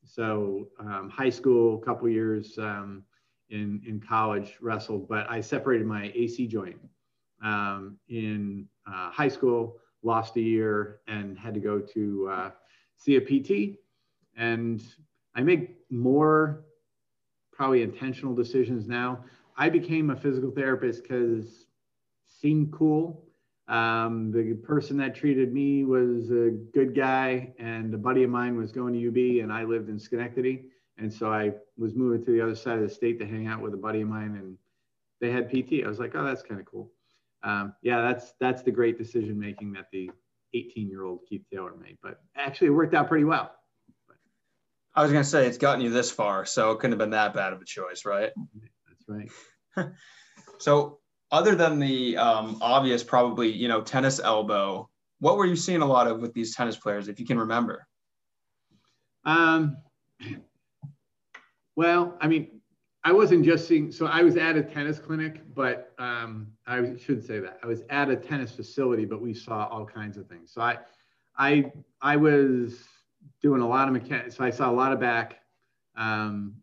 So 0.06 0.68
um, 0.78 1.10
high 1.10 1.30
school, 1.30 1.78
couple 1.78 2.08
years 2.08 2.58
um, 2.58 3.02
in 3.50 3.82
in 3.86 4.00
college, 4.00 4.56
wrestled, 4.60 5.08
but 5.08 5.28
I 5.28 5.40
separated 5.40 5.86
my 5.86 6.12
AC 6.14 6.46
joint 6.46 6.76
um, 7.42 7.98
in 8.08 8.66
uh, 8.86 9.10
high 9.10 9.28
school. 9.28 9.78
Lost 10.02 10.36
a 10.36 10.40
year 10.40 11.00
and 11.08 11.36
had 11.36 11.54
to 11.54 11.60
go 11.60 11.80
to 11.80 12.28
uh, 12.30 12.50
see 12.96 13.16
a 13.16 13.20
PT. 13.20 13.78
And 14.36 14.82
I 15.34 15.42
make 15.42 15.76
more 15.90 16.64
probably 17.52 17.82
intentional 17.82 18.34
decisions 18.34 18.86
now. 18.86 19.24
I 19.56 19.68
became 19.68 20.10
a 20.10 20.16
physical 20.16 20.50
therapist 20.50 21.02
because 21.02 21.66
seemed 22.26 22.72
cool. 22.72 23.25
Um, 23.68 24.30
the 24.30 24.54
person 24.54 24.96
that 24.98 25.14
treated 25.14 25.52
me 25.52 25.84
was 25.84 26.30
a 26.30 26.50
good 26.72 26.94
guy, 26.94 27.52
and 27.58 27.92
a 27.92 27.98
buddy 27.98 28.22
of 28.22 28.30
mine 28.30 28.56
was 28.56 28.70
going 28.70 28.94
to 28.94 29.08
UB, 29.08 29.42
and 29.42 29.52
I 29.52 29.64
lived 29.64 29.88
in 29.88 29.98
Schenectady, 29.98 30.66
and 30.98 31.12
so 31.12 31.32
I 31.32 31.52
was 31.76 31.94
moving 31.94 32.24
to 32.24 32.30
the 32.30 32.40
other 32.40 32.54
side 32.54 32.76
of 32.76 32.82
the 32.82 32.94
state 32.94 33.18
to 33.18 33.26
hang 33.26 33.48
out 33.48 33.60
with 33.60 33.74
a 33.74 33.76
buddy 33.76 34.02
of 34.02 34.08
mine, 34.08 34.36
and 34.36 34.56
they 35.20 35.32
had 35.32 35.50
PT. 35.50 35.84
I 35.84 35.88
was 35.88 35.98
like, 35.98 36.14
oh, 36.14 36.24
that's 36.24 36.42
kind 36.42 36.60
of 36.60 36.66
cool. 36.66 36.92
Um, 37.42 37.74
yeah, 37.82 38.02
that's 38.02 38.34
that's 38.40 38.62
the 38.62 38.70
great 38.70 38.98
decision 38.98 39.38
making 39.38 39.72
that 39.72 39.86
the 39.92 40.10
18 40.54 40.88
year 40.88 41.04
old 41.04 41.20
Keith 41.28 41.42
Taylor 41.52 41.74
made, 41.80 41.98
but 42.02 42.20
actually 42.36 42.68
it 42.68 42.70
worked 42.70 42.94
out 42.94 43.08
pretty 43.08 43.24
well. 43.24 43.52
I 44.94 45.02
was 45.02 45.12
gonna 45.12 45.24
say 45.24 45.46
it's 45.46 45.58
gotten 45.58 45.82
you 45.82 45.90
this 45.90 46.10
far, 46.10 46.46
so 46.46 46.70
it 46.70 46.76
couldn't 46.76 46.92
have 46.92 46.98
been 46.98 47.10
that 47.10 47.34
bad 47.34 47.52
of 47.52 47.60
a 47.60 47.64
choice, 47.64 48.04
right? 48.04 48.30
That's 48.88 49.30
right. 49.76 49.90
so 50.58 51.00
other 51.30 51.54
than 51.54 51.78
the 51.78 52.16
um, 52.16 52.58
obvious, 52.60 53.02
probably 53.02 53.50
you 53.50 53.68
know 53.68 53.80
tennis 53.80 54.20
elbow, 54.20 54.88
what 55.20 55.36
were 55.36 55.46
you 55.46 55.56
seeing 55.56 55.82
a 55.82 55.86
lot 55.86 56.06
of 56.06 56.20
with 56.20 56.32
these 56.34 56.54
tennis 56.54 56.76
players, 56.76 57.08
if 57.08 57.18
you 57.18 57.26
can 57.26 57.38
remember? 57.38 57.86
Um, 59.24 59.76
well, 61.74 62.16
I 62.20 62.28
mean, 62.28 62.60
I 63.04 63.12
wasn't 63.12 63.44
just 63.44 63.68
seeing. 63.68 63.92
So 63.92 64.06
I 64.06 64.22
was 64.22 64.36
at 64.36 64.56
a 64.56 64.62
tennis 64.62 64.98
clinic, 64.98 65.42
but 65.54 65.92
um, 65.98 66.48
I 66.66 66.96
should 66.96 67.24
say 67.24 67.38
that 67.40 67.58
I 67.62 67.66
was 67.66 67.82
at 67.90 68.08
a 68.08 68.16
tennis 68.16 68.52
facility, 68.52 69.04
but 69.04 69.20
we 69.20 69.34
saw 69.34 69.68
all 69.68 69.84
kinds 69.84 70.16
of 70.16 70.26
things. 70.28 70.52
So 70.52 70.60
I, 70.60 70.78
I, 71.38 71.70
I 72.02 72.16
was 72.16 72.84
doing 73.42 73.60
a 73.60 73.68
lot 73.68 73.88
of 73.88 73.94
mechanics. 73.94 74.36
So 74.36 74.44
I 74.44 74.50
saw 74.50 74.70
a 74.70 74.72
lot 74.72 74.92
of 74.92 75.00
back, 75.00 75.40
um, 75.96 76.54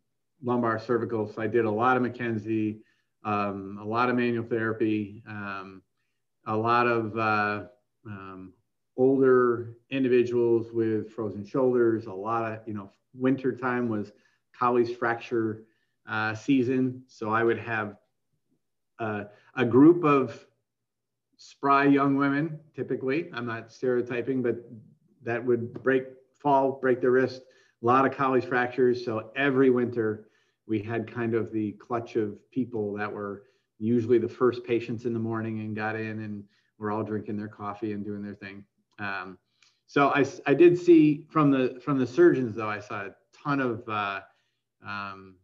lumbar, 0.44 0.80
cervical. 0.80 1.32
So 1.32 1.42
I 1.42 1.48
did 1.48 1.66
a 1.66 1.72
lot 1.72 1.96
of 1.96 2.04
McKenzie 2.04 2.80
um, 3.24 3.80
a 3.82 3.86
lot 3.86 4.10
of 4.10 4.16
manual 4.16 4.46
therapy, 4.46 5.24
um, 5.28 5.82
a 6.46 6.56
lot 6.56 6.88
of 6.88 7.18
uh, 7.18 7.64
um, 8.06 8.54
older 8.98 9.78
individuals 9.90 10.72
with 10.72 11.12
frozen 11.12 11.46
shoulders, 11.46 12.06
a 12.06 12.14
lot 12.14 12.52
of, 12.52 12.60
you 12.68 12.74
know, 12.74 12.92
winter 13.14 13.56
time 13.56 13.90
was 13.90 14.12
Colles 14.58 14.92
fracture 14.92 15.64
uh, 16.08 16.34
season. 16.34 17.04
So 17.08 17.30
I 17.30 17.44
would 17.44 17.60
have 17.60 17.98
uh, 19.00 19.26
a 19.56 19.66
group 19.66 20.04
of 20.04 20.46
spry 21.38 21.86
young 21.86 22.16
women, 22.16 22.60
typically, 22.76 23.30
I'm 23.34 23.46
not 23.46 23.72
stereotyping, 23.72 24.42
but 24.42 24.58
that 25.24 25.44
would 25.44 25.74
break, 25.84 26.04
fall, 26.40 26.74
break 26.82 27.02
their 27.02 27.12
wrist, 27.12 27.42
a 27.82 27.86
lot 27.86 28.06
of 28.06 28.14
Colles 28.14 28.46
fractures. 28.46 29.04
So 29.04 29.32
every 29.36 29.70
winter, 29.70 30.28
we 30.68 30.80
had 30.80 31.12
kind 31.12 31.34
of 31.34 31.52
the 31.52 31.74
clutch 31.74 32.16
of 32.16 32.38
people 32.52 32.94
that 32.94 33.12
were 33.12 33.44
usually 33.80 34.18
the 34.18 34.30
first 34.30 34.64
patients 34.64 35.06
in 35.06 35.14
the 35.14 35.20
morning 35.20 35.60
and 35.60 35.76
got 35.76 35.96
in 35.96 36.24
and 36.24 36.44
were 36.78 36.92
all 36.92 37.04
drinking 37.04 37.38
their 37.38 37.48
coffee 37.48 37.92
and 37.94 38.06
doing 38.06 38.22
their 38.22 38.36
thing. 38.36 38.64
Um, 39.00 39.38
so 39.88 40.10
I, 40.10 40.26
I 40.46 40.54
did 40.54 40.78
see 40.78 41.28
from 41.30 41.52
the 41.52 41.80
from 41.84 41.98
the 42.00 42.08
surgeons 42.08 42.56
though 42.56 42.70
I 42.70 42.80
saw 42.80 43.08
a 43.08 43.16
ton 43.44 43.60
of 43.60 43.88
uh, 43.88 44.22
um, 44.86 45.36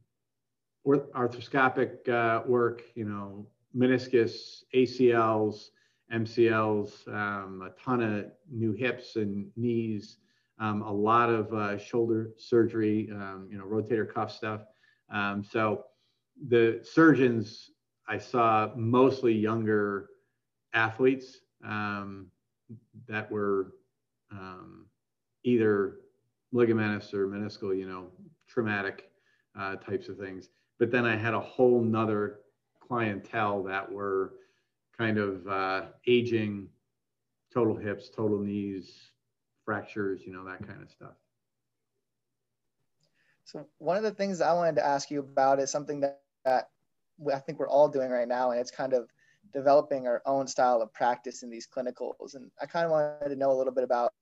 arthroscopic 0.87 2.07
uh, 2.09 2.43
work, 2.47 2.83
you 2.95 3.05
know, 3.05 3.45
meniscus, 3.75 4.63
ACLs, 4.73 5.69
MCLs, 6.13 7.07
um, 7.07 7.61
a 7.61 7.81
ton 7.81 8.01
of 8.01 8.25
new 8.51 8.73
hips 8.73 9.15
and 9.15 9.47
knees, 9.55 10.17
um, 10.59 10.81
a 10.81 10.91
lot 10.91 11.29
of 11.29 11.53
uh, 11.53 11.77
shoulder 11.77 12.31
surgery, 12.37 13.09
um, 13.11 13.47
you 13.51 13.57
know, 13.57 13.65
rotator 13.65 14.11
cuff 14.11 14.31
stuff. 14.31 14.61
Um, 15.11 15.43
so 15.43 15.85
the 16.47 16.79
surgeons 16.83 17.71
I 18.07 18.17
saw 18.17 18.71
mostly 18.75 19.33
younger 19.33 20.09
athletes 20.73 21.37
um, 21.63 22.27
that 23.07 23.29
were 23.31 23.73
um, 24.31 24.85
either 25.43 25.97
ligamentous 26.53 27.13
or 27.13 27.27
meniscal, 27.27 27.77
you 27.77 27.87
know, 27.87 28.07
traumatic 28.47 29.09
uh, 29.59 29.75
types 29.75 30.09
of 30.09 30.17
things. 30.17 30.49
But 30.79 30.91
then 30.91 31.05
I 31.05 31.15
had 31.15 31.33
a 31.33 31.39
whole 31.39 31.81
nother 31.81 32.39
clientele 32.79 33.63
that 33.63 33.91
were 33.91 34.33
kind 34.97 35.17
of 35.17 35.47
uh, 35.47 35.81
aging, 36.07 36.69
total 37.53 37.75
hips, 37.75 38.09
total 38.09 38.39
knees, 38.39 39.11
fractures, 39.65 40.21
you 40.25 40.33
know, 40.33 40.43
that 40.45 40.65
kind 40.67 40.81
of 40.81 40.89
stuff. 40.89 41.13
So 43.51 43.65
one 43.79 43.97
of 43.97 44.03
the 44.03 44.11
things 44.11 44.41
I 44.41 44.53
wanted 44.53 44.75
to 44.75 44.85
ask 44.85 45.09
you 45.09 45.21
about 45.21 45.59
is 45.59 45.71
something 45.71 46.01
that, 46.01 46.21
that 46.45 46.69
I 47.33 47.39
think 47.39 47.57
we're 47.57 47.67
all 47.67 47.89
doing 47.89 48.11
right 48.11 48.27
now, 48.27 48.51
and 48.51 48.59
it's 48.59 48.69
kind 48.69 48.93
of 48.93 49.09
developing 49.51 50.05
our 50.05 50.21
own 50.27 50.45
style 50.45 50.83
of 50.83 50.93
practice 50.93 51.41
in 51.41 51.49
these 51.49 51.67
clinicals. 51.67 52.35
And 52.35 52.51
I 52.61 52.67
kind 52.67 52.85
of 52.85 52.91
wanted 52.91 53.29
to 53.29 53.35
know 53.35 53.51
a 53.51 53.57
little 53.57 53.73
bit 53.73 53.83
about, 53.83 54.13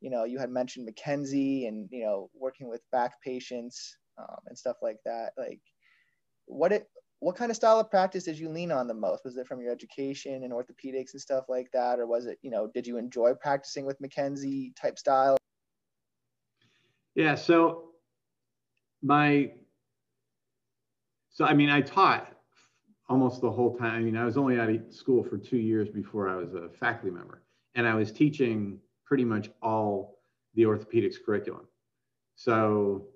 you 0.00 0.08
know, 0.08 0.24
you 0.24 0.38
had 0.38 0.48
mentioned 0.48 0.88
McKenzie 0.88 1.68
and 1.68 1.86
you 1.92 2.02
know 2.02 2.30
working 2.34 2.68
with 2.68 2.80
back 2.92 3.20
patients 3.20 3.98
um, 4.18 4.38
and 4.46 4.56
stuff 4.56 4.76
like 4.80 4.98
that. 5.04 5.32
Like, 5.36 5.60
what 6.46 6.72
it 6.72 6.88
what 7.20 7.36
kind 7.36 7.50
of 7.50 7.56
style 7.56 7.78
of 7.78 7.90
practice 7.90 8.24
did 8.24 8.38
you 8.38 8.48
lean 8.48 8.72
on 8.72 8.86
the 8.86 8.94
most? 8.94 9.22
Was 9.24 9.36
it 9.36 9.46
from 9.46 9.60
your 9.60 9.72
education 9.72 10.44
in 10.44 10.50
orthopedics 10.50 11.12
and 11.12 11.20
stuff 11.20 11.44
like 11.50 11.68
that, 11.74 11.98
or 11.98 12.06
was 12.06 12.24
it 12.24 12.38
you 12.40 12.50
know 12.50 12.70
did 12.72 12.86
you 12.86 12.96
enjoy 12.96 13.34
practicing 13.34 13.84
with 13.84 14.00
McKenzie 14.00 14.74
type 14.80 14.98
style? 14.98 15.36
Yeah, 17.14 17.34
so 17.34 17.85
my 19.02 19.52
so 21.30 21.44
i 21.44 21.54
mean 21.54 21.70
i 21.70 21.80
taught 21.80 22.32
almost 23.08 23.40
the 23.40 23.50
whole 23.50 23.76
time. 23.76 23.94
I 23.94 24.00
mean 24.00 24.16
i 24.16 24.24
was 24.24 24.36
only 24.36 24.58
out 24.58 24.68
of 24.68 24.80
school 24.92 25.22
for 25.22 25.38
two 25.38 25.58
years 25.58 25.88
before 25.88 26.28
i 26.28 26.36
was 26.36 26.54
a 26.54 26.68
faculty 26.68 27.10
member. 27.10 27.42
And 27.74 27.86
i 27.86 27.94
was 27.94 28.10
teaching 28.12 28.78
pretty 29.04 29.24
much 29.24 29.50
all 29.62 30.18
the 30.54 30.62
orthopedics 30.64 31.16
curriculum. 31.24 31.66
So 32.34 33.06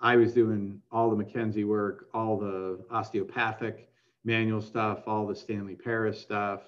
i 0.00 0.16
was 0.16 0.32
doing 0.32 0.80
all 0.90 1.10
the 1.14 1.22
mckenzie 1.22 1.66
work 1.66 2.06
all 2.14 2.38
the 2.38 2.84
osteopathic 2.90 3.88
manual 4.24 4.60
stuff 4.60 5.02
all 5.06 5.26
the 5.26 5.34
stanley 5.34 5.74
paris 5.74 6.20
stuff 6.20 6.62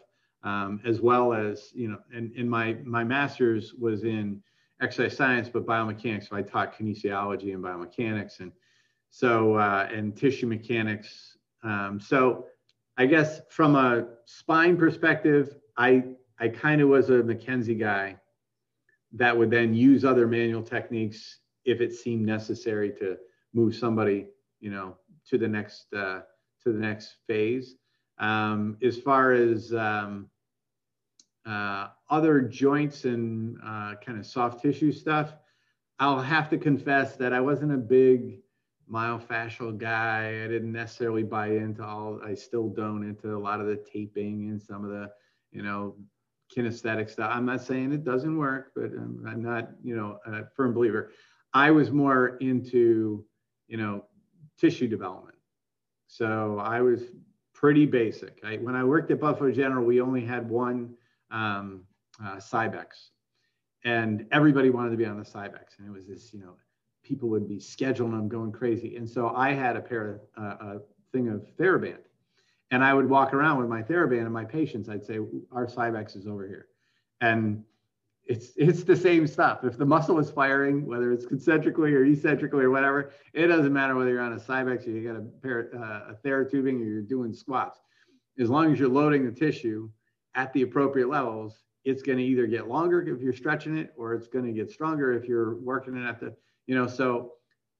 um, 0.44 0.80
as 0.84 1.00
well 1.00 1.32
as 1.32 1.70
you 1.74 1.88
know 1.88 1.98
and, 2.14 2.32
and 2.36 2.48
my 2.48 2.76
my 2.84 3.02
master's 3.02 3.74
was 3.74 4.04
in 4.04 4.40
exercise 4.82 5.16
science 5.16 5.48
but 5.48 5.66
biomechanics 5.66 6.28
so 6.28 6.36
i 6.36 6.42
taught 6.42 6.76
kinesiology 6.76 7.54
and 7.54 7.62
biomechanics 7.62 8.40
and 8.40 8.52
so 9.10 9.54
uh, 9.54 9.88
and 9.92 10.16
tissue 10.16 10.46
mechanics. 10.46 11.38
Um, 11.62 11.98
so 12.00 12.46
I 12.98 13.06
guess 13.06 13.40
from 13.50 13.74
a 13.74 14.06
spine 14.24 14.76
perspective, 14.76 15.56
I 15.76 16.04
I 16.38 16.48
kind 16.48 16.80
of 16.80 16.88
was 16.88 17.08
a 17.10 17.22
McKenzie 17.22 17.78
guy 17.78 18.16
that 19.12 19.36
would 19.36 19.50
then 19.50 19.74
use 19.74 20.04
other 20.04 20.26
manual 20.26 20.62
techniques 20.62 21.38
if 21.64 21.80
it 21.80 21.94
seemed 21.94 22.26
necessary 22.26 22.90
to 22.98 23.16
move 23.54 23.74
somebody, 23.74 24.26
you 24.60 24.70
know, 24.70 24.96
to 25.30 25.38
the 25.38 25.48
next 25.48 25.92
uh, 25.94 26.20
to 26.62 26.72
the 26.72 26.78
next 26.78 27.16
phase. 27.26 27.76
Um, 28.18 28.76
as 28.82 28.98
far 28.98 29.32
as 29.32 29.72
um, 29.72 30.28
uh, 31.46 31.88
other 32.10 32.40
joints 32.40 33.04
and 33.04 33.58
uh, 33.64 33.94
kind 34.04 34.18
of 34.18 34.26
soft 34.26 34.60
tissue 34.62 34.92
stuff, 34.92 35.34
I'll 35.98 36.20
have 36.20 36.50
to 36.50 36.58
confess 36.58 37.16
that 37.16 37.32
I 37.32 37.40
wasn't 37.40 37.72
a 37.72 37.78
big 37.78 38.40
myofascial 38.90 39.76
guy. 39.78 40.42
I 40.44 40.48
didn't 40.48 40.72
necessarily 40.72 41.22
buy 41.22 41.48
into 41.48 41.84
all, 41.84 42.20
I 42.24 42.34
still 42.34 42.68
don't 42.68 43.02
into 43.02 43.36
a 43.36 43.38
lot 43.38 43.60
of 43.60 43.66
the 43.66 43.76
taping 43.76 44.48
and 44.50 44.60
some 44.60 44.84
of 44.84 44.90
the, 44.90 45.10
you 45.52 45.62
know, 45.62 45.96
kinesthetic 46.54 47.10
stuff. 47.10 47.30
I'm 47.32 47.46
not 47.46 47.62
saying 47.62 47.92
it 47.92 48.04
doesn't 48.04 48.36
work, 48.36 48.72
but 48.74 48.84
I'm, 48.84 49.24
I'm 49.26 49.42
not, 49.42 49.70
you 49.82 49.96
know, 49.96 50.18
a 50.26 50.44
firm 50.54 50.74
believer. 50.74 51.12
I 51.54 51.70
was 51.70 51.90
more 51.90 52.36
into, 52.36 53.24
you 53.66 53.76
know, 53.76 54.04
tissue 54.58 54.86
development. 54.86 55.36
So 56.06 56.58
I 56.60 56.80
was 56.80 57.02
pretty 57.54 57.86
basic. 57.86 58.40
I, 58.44 58.56
when 58.56 58.76
I 58.76 58.84
worked 58.84 59.10
at 59.10 59.20
Buffalo 59.20 59.50
General, 59.50 59.84
we 59.84 60.00
only 60.00 60.24
had 60.24 60.48
one 60.48 60.94
um, 61.30 61.82
uh, 62.22 62.36
Cybex, 62.36 63.10
and 63.84 64.26
everybody 64.32 64.70
wanted 64.70 64.90
to 64.90 64.96
be 64.96 65.06
on 65.06 65.18
the 65.18 65.24
Cybex, 65.24 65.78
and 65.78 65.86
it 65.86 65.92
was 65.92 66.06
this, 66.06 66.32
you 66.32 66.40
know, 66.40 66.56
people 67.06 67.28
would 67.28 67.48
be 67.48 67.58
scheduling 67.58 68.12
them 68.12 68.28
going 68.28 68.52
crazy. 68.52 68.96
And 68.96 69.08
so 69.08 69.32
I 69.34 69.52
had 69.52 69.76
a 69.76 69.80
pair 69.80 70.20
of 70.36 70.42
uh, 70.42 70.66
a 70.66 70.78
thing 71.12 71.28
of 71.28 71.46
TheraBand. 71.58 71.98
And 72.72 72.82
I 72.82 72.92
would 72.94 73.08
walk 73.08 73.32
around 73.32 73.58
with 73.60 73.68
my 73.68 73.82
TheraBand 73.82 74.22
and 74.22 74.32
my 74.32 74.44
patients. 74.44 74.88
I'd 74.88 75.04
say, 75.04 75.20
our 75.52 75.66
Cybex 75.66 76.16
is 76.16 76.26
over 76.26 76.48
here. 76.48 76.66
And 77.20 77.62
it's 78.24 78.50
it's 78.56 78.82
the 78.82 78.96
same 78.96 79.28
stuff. 79.28 79.62
If 79.62 79.78
the 79.78 79.86
muscle 79.86 80.18
is 80.18 80.30
firing, 80.30 80.84
whether 80.84 81.12
it's 81.12 81.24
concentrically 81.24 81.94
or 81.94 82.04
eccentrically 82.04 82.64
or 82.64 82.70
whatever, 82.70 83.12
it 83.32 83.46
doesn't 83.46 83.72
matter 83.72 83.94
whether 83.94 84.10
you're 84.10 84.20
on 84.20 84.32
a 84.32 84.40
Cybex 84.40 84.86
or 84.88 84.90
you 84.90 85.06
got 85.06 85.16
a 85.16 85.22
pair 85.42 85.70
uh, 85.76 86.12
a 86.12 86.14
TheraTubing 86.26 86.80
or 86.80 86.84
you're 86.84 87.02
doing 87.02 87.32
squats. 87.32 87.78
As 88.40 88.50
long 88.50 88.72
as 88.72 88.80
you're 88.80 88.88
loading 88.88 89.24
the 89.24 89.30
tissue 89.30 89.88
at 90.36 90.52
the 90.52 90.62
appropriate 90.62 91.08
levels, 91.08 91.64
it's 91.84 92.02
going 92.02 92.18
to 92.18 92.24
either 92.24 92.46
get 92.46 92.68
longer 92.68 93.02
if 93.02 93.20
you're 93.20 93.32
stretching 93.32 93.76
it, 93.76 93.92
or 93.96 94.14
it's 94.14 94.28
going 94.28 94.44
to 94.44 94.52
get 94.52 94.70
stronger 94.70 95.12
if 95.12 95.24
you're 95.28 95.56
working 95.56 95.96
it 95.96 96.06
at 96.06 96.20
the 96.20 96.34
you 96.66 96.74
know, 96.74 96.86
so 96.86 97.32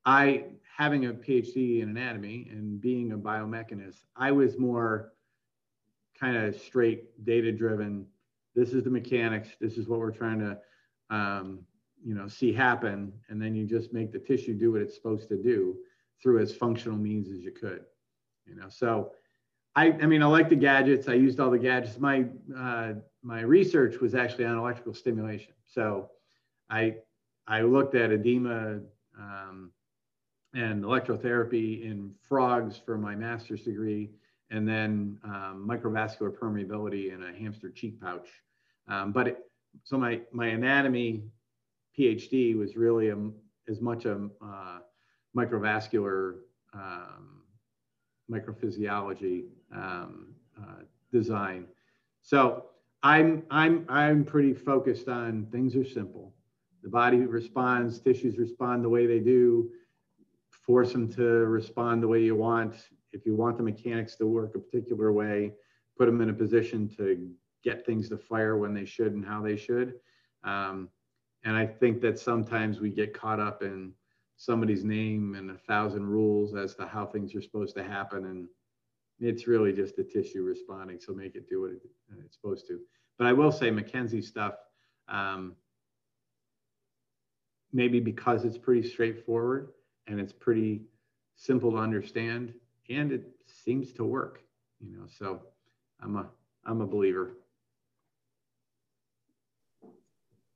I, 0.04 0.44
having 0.76 1.06
a 1.06 1.12
PhD 1.12 1.82
in 1.82 1.88
anatomy 1.88 2.48
and 2.50 2.80
being 2.80 3.12
a 3.12 3.18
biomechanist, 3.18 4.04
I 4.16 4.30
was 4.32 4.58
more 4.58 5.12
kind 6.18 6.36
of 6.36 6.58
straight 6.60 7.25
data 7.25 7.52
driven. 7.52 8.06
This 8.54 8.72
is 8.72 8.84
the 8.84 8.90
mechanics. 8.90 9.50
This 9.60 9.76
is 9.76 9.88
what 9.88 9.98
we're 9.98 10.12
trying 10.12 10.38
to, 10.38 10.58
um, 11.10 11.60
you 12.04 12.14
know, 12.14 12.28
see 12.28 12.52
happen. 12.52 13.12
And 13.28 13.42
then 13.42 13.54
you 13.54 13.66
just 13.66 13.92
make 13.92 14.12
the 14.12 14.18
tissue 14.18 14.54
do 14.54 14.72
what 14.72 14.82
it's 14.82 14.94
supposed 14.94 15.28
to 15.28 15.36
do 15.36 15.76
through 16.22 16.40
as 16.40 16.54
functional 16.54 16.96
means 16.96 17.28
as 17.28 17.40
you 17.40 17.50
could, 17.50 17.84
you 18.46 18.54
know. 18.54 18.68
So 18.68 19.10
I, 19.76 19.88
I 19.88 20.06
mean, 20.06 20.23
I 20.23 20.26
like 20.26 20.49
the 20.49 20.56
gadgets. 20.56 21.06
I 21.06 21.12
used 21.14 21.38
all 21.38 21.50
the 21.50 21.59
gadgets. 21.59 21.99
My, 21.99 22.25
uh, 22.59 22.95
my 23.23 23.42
research 23.42 24.00
was 24.00 24.14
actually 24.14 24.47
on 24.47 24.56
electrical 24.56 24.95
stimulation. 24.95 25.52
So 25.66 26.11
I, 26.71 26.97
I 27.47 27.61
looked 27.61 27.95
at 27.95 28.11
edema 28.11 28.80
um, 29.18 29.71
and 30.54 30.83
electrotherapy 30.83 31.85
in 31.85 32.12
frogs 32.26 32.80
for 32.85 32.97
my 32.97 33.14
master's 33.14 33.62
degree, 33.62 34.12
and 34.50 34.66
then 34.66 35.18
um, 35.25 35.66
microvascular 35.68 36.33
permeability 36.33 37.12
in 37.12 37.23
a 37.23 37.33
hamster 37.38 37.68
cheek 37.68 38.00
pouch. 38.00 38.28
Um, 38.88 39.12
but 39.12 39.28
it, 39.28 39.38
so 39.85 39.99
my 39.99 40.21
my 40.33 40.47
anatomy 40.47 41.25
PhD 41.99 42.56
was 42.56 42.76
really 42.76 43.11
a, 43.11 43.18
as 43.68 43.80
much 43.80 44.06
a 44.06 44.28
uh, 44.42 44.78
microvascular 45.37 46.37
um, 46.73 47.42
microphysiology 48.30 49.45
um, 49.75 50.35
uh, 50.58 50.82
design. 51.12 51.66
So 52.23 52.66
I'm 53.02 53.44
I'm 53.50 53.85
I'm 53.88 54.25
pretty 54.25 54.54
focused 54.54 55.08
on 55.08 55.46
things 55.52 55.76
are 55.76 55.85
simple. 55.85 56.35
The 56.82 56.88
body 56.88 57.18
responds, 57.18 57.99
tissues 57.99 58.38
respond 58.38 58.85
the 58.85 58.88
way 58.88 59.06
they 59.06 59.20
do. 59.20 59.70
Force 60.50 60.92
them 60.92 61.12
to 61.14 61.23
respond 61.23 62.02
the 62.02 62.08
way 62.08 62.23
you 62.23 62.37
want. 62.37 62.75
If 63.12 63.25
you 63.26 63.35
want 63.35 63.56
the 63.56 63.62
mechanics 63.62 64.16
to 64.16 64.26
work 64.26 64.54
a 64.54 64.58
particular 64.58 65.12
way, 65.12 65.52
put 65.96 66.06
them 66.06 66.20
in 66.20 66.30
a 66.30 66.35
position 66.35 66.88
to 66.96 67.30
get 67.62 67.87
things 67.87 68.08
to 68.08 68.18
fire 68.18 68.56
when 68.56 68.75
they 68.75 68.85
should 68.85 69.12
and 69.12 69.25
how 69.25 69.42
they 69.42 69.56
should. 69.56 69.94
Um, 70.44 70.88
and 71.44 71.56
I 71.56 71.66
think 71.66 72.00
that 72.02 72.18
sometimes 72.18 72.80
we 72.80 72.90
get 72.90 73.14
caught 73.14 73.40
up 73.40 73.62
in 73.62 73.92
somebody's 74.37 74.85
name 74.85 75.35
and 75.37 75.50
a 75.50 75.58
thousand 75.68 76.06
rules 76.06 76.54
as 76.54 76.75
to 76.75 76.87
how 76.87 77.06
things 77.06 77.35
are 77.35 77.42
supposed 77.42 77.75
to 77.76 77.85
happen. 77.85 78.26
And 78.26 78.49
it's 79.20 79.46
really 79.46 79.73
just 79.73 79.96
the 79.96 80.04
tissue 80.04 80.42
responding. 80.42 80.99
So 81.00 81.12
make 81.12 81.35
it 81.35 81.49
do 81.49 81.62
what 81.62 81.70
it's 81.73 82.37
supposed 82.37 82.66
to. 82.68 82.80
But 83.18 83.26
I 83.26 83.32
will 83.32 83.52
say 83.52 83.70
McKenzie 83.70 84.23
stuff, 84.23 84.54
um, 85.08 85.54
maybe 87.73 88.00
because 88.00 88.44
it's 88.44 88.58
pretty 88.58 88.87
straightforward 88.88 89.70
and 90.06 90.20
it's 90.20 90.32
pretty 90.32 90.82
simple 91.37 91.70
to 91.73 91.78
understand 91.78 92.52
and 92.88 93.12
it 93.12 93.25
seems 93.46 93.92
to 93.94 94.04
work, 94.04 94.40
you 94.80 94.96
know, 94.96 95.06
so 95.06 95.40
I'm 96.00 96.16
a, 96.16 96.26
I'm 96.64 96.80
a 96.80 96.87
believer. 96.87 97.37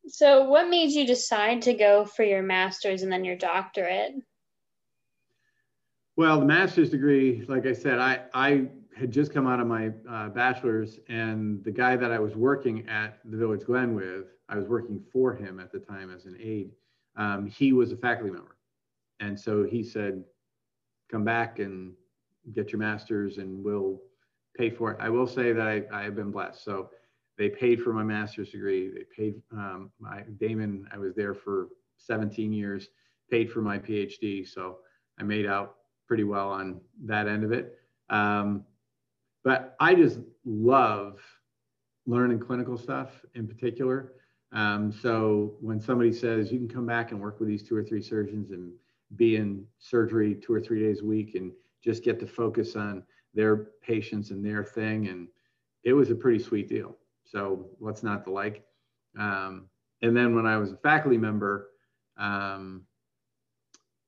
So, 0.07 0.45
what 0.45 0.69
made 0.69 0.91
you 0.91 1.07
decide 1.07 1.63
to 1.63 1.75
go 1.75 2.05
for 2.05 2.25
your 2.25 2.43
master's 2.43 3.03
and 3.03 3.13
then 3.13 3.25
your 3.25 3.37
doctorate? 3.37 4.15
Well, 6.21 6.39
the 6.39 6.45
master's 6.45 6.91
degree, 6.91 7.47
like 7.49 7.65
I 7.65 7.73
said, 7.73 7.99
I, 7.99 8.21
I 8.35 8.67
had 8.95 9.11
just 9.11 9.33
come 9.33 9.47
out 9.47 9.59
of 9.59 9.67
my 9.67 9.91
uh, 10.07 10.29
bachelor's, 10.29 10.99
and 11.09 11.65
the 11.65 11.71
guy 11.71 11.97
that 11.97 12.13
I 12.13 12.19
was 12.19 12.37
working 12.37 12.87
at 12.91 13.21
the 13.25 13.39
Village 13.39 13.65
Glen 13.65 13.95
with, 13.95 14.27
I 14.47 14.57
was 14.57 14.69
working 14.69 15.03
for 15.11 15.33
him 15.33 15.59
at 15.59 15.73
the 15.73 15.79
time 15.79 16.15
as 16.15 16.27
an 16.27 16.37
aide. 16.39 16.73
Um, 17.17 17.47
he 17.47 17.73
was 17.73 17.91
a 17.91 17.97
faculty 17.97 18.31
member. 18.31 18.59
And 19.21 19.41
so 19.41 19.65
he 19.65 19.83
said, 19.83 20.23
come 21.11 21.25
back 21.25 21.59
and 21.59 21.95
get 22.53 22.71
your 22.71 22.81
master's 22.81 23.39
and 23.39 23.65
we'll 23.65 24.03
pay 24.55 24.69
for 24.69 24.93
it. 24.93 24.99
I 25.01 25.09
will 25.09 25.27
say 25.27 25.55
that 25.55 25.67
I, 25.67 25.85
I 25.91 26.03
have 26.03 26.17
been 26.17 26.31
blessed. 26.31 26.63
So 26.63 26.91
they 27.39 27.49
paid 27.49 27.81
for 27.81 27.95
my 27.95 28.05
master's 28.05 28.51
degree. 28.51 28.91
They 28.91 29.05
paid 29.17 29.37
um, 29.53 29.91
my 29.99 30.25
Daemen. 30.39 30.85
I 30.93 30.99
was 30.99 31.15
there 31.15 31.33
for 31.33 31.69
17 31.97 32.53
years. 32.53 32.91
Paid 33.31 33.51
for 33.51 33.63
my 33.63 33.79
PhD, 33.79 34.47
so 34.47 34.81
I 35.19 35.23
made 35.23 35.47
out 35.47 35.77
pretty 36.11 36.25
well 36.25 36.49
on 36.49 36.81
that 37.05 37.29
end 37.29 37.45
of 37.45 37.53
it. 37.53 37.79
Um, 38.09 38.65
but 39.45 39.77
I 39.79 39.95
just 39.95 40.19
love 40.45 41.21
learning 42.05 42.41
clinical 42.41 42.77
stuff 42.77 43.25
in 43.37 43.47
particular. 43.47 44.15
Um, 44.51 44.91
so 44.91 45.55
when 45.61 45.81
somebody 45.81 46.13
says 46.13 46.51
you 46.51 46.59
can 46.59 46.67
come 46.67 46.85
back 46.85 47.13
and 47.13 47.21
work 47.21 47.39
with 47.39 47.49
these 47.49 47.63
two 47.63 47.77
or 47.77 47.85
three 47.85 48.03
surgeons 48.03 48.51
and 48.51 48.73
be 49.15 49.37
in 49.37 49.65
surgery 49.79 50.35
two 50.35 50.53
or 50.53 50.61
three 50.61 50.81
days 50.81 51.01
a 51.01 51.05
week 51.05 51.37
and 51.37 51.53
just 51.81 52.03
get 52.03 52.19
to 52.19 52.27
focus 52.27 52.75
on 52.75 53.05
their 53.33 53.69
patients 53.81 54.33
and 54.33 54.45
their 54.45 54.65
thing, 54.65 55.07
and 55.07 55.29
it 55.85 55.93
was 55.93 56.11
a 56.11 56.15
pretty 56.17 56.41
sweet 56.41 56.69
deal. 56.69 56.97
So 57.25 57.69
what's 57.79 58.03
not 58.03 58.25
to 58.25 58.33
like? 58.33 58.65
Um, 59.17 59.67
and 60.03 60.17
then 60.17 60.35
when 60.35 60.45
I 60.45 60.57
was 60.57 60.73
a 60.73 60.77
faculty 60.79 61.19
member, 61.19 61.69
um, 62.17 62.83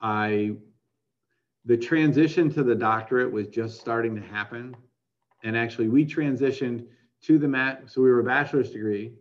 I 0.01 0.57
the 1.65 1.77
transition 1.77 2.53
to 2.55 2.63
the 2.63 2.75
doctorate 2.75 3.31
was 3.31 3.49
just 3.49 3.81
starting 3.81 4.15
to 4.17 4.23
happen, 4.23 4.77
and 5.45 5.57
actually 5.57 5.89
we 5.89 6.05
transitioned 6.05 6.87
to 7.23 7.39
the 7.39 7.49
mat. 7.49 7.85
So 7.87 8.03
we 8.03 8.11
were 8.11 8.21
a 8.21 8.25
bachelor's 8.25 8.71
degree, 8.71 9.13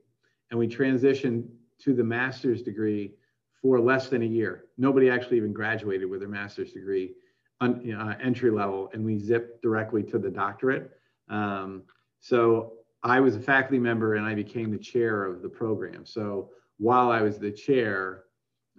and 0.49 0.59
we 0.59 0.67
transitioned 0.67 1.47
to 1.79 1.93
the 1.93 2.03
master's 2.03 2.61
degree 2.61 3.13
for 3.61 3.79
less 3.79 4.07
than 4.09 4.23
a 4.23 4.25
year. 4.25 4.65
Nobody 4.77 5.09
actually 5.09 5.37
even 5.37 5.53
graduated 5.53 6.09
with 6.09 6.19
their 6.19 6.29
master's 6.29 6.73
degree, 6.73 7.13
on, 7.59 7.91
uh, 7.91 8.17
entry 8.19 8.49
level, 8.49 8.89
and 8.93 9.05
we 9.05 9.19
zipped 9.19 9.61
directly 9.61 10.03
to 10.03 10.17
the 10.17 10.29
doctorate. 10.29 10.91
Um, 11.29 11.83
so 12.19 12.73
I 13.03 13.19
was 13.19 13.35
a 13.35 13.39
faculty 13.39 13.79
member 13.79 14.15
and 14.15 14.25
I 14.25 14.35
became 14.35 14.71
the 14.71 14.77
chair 14.77 15.25
of 15.25 15.41
the 15.41 15.49
program. 15.49 16.05
So 16.05 16.49
while 16.77 17.11
I 17.11 17.21
was 17.21 17.37
the 17.37 17.51
chair, 17.51 18.23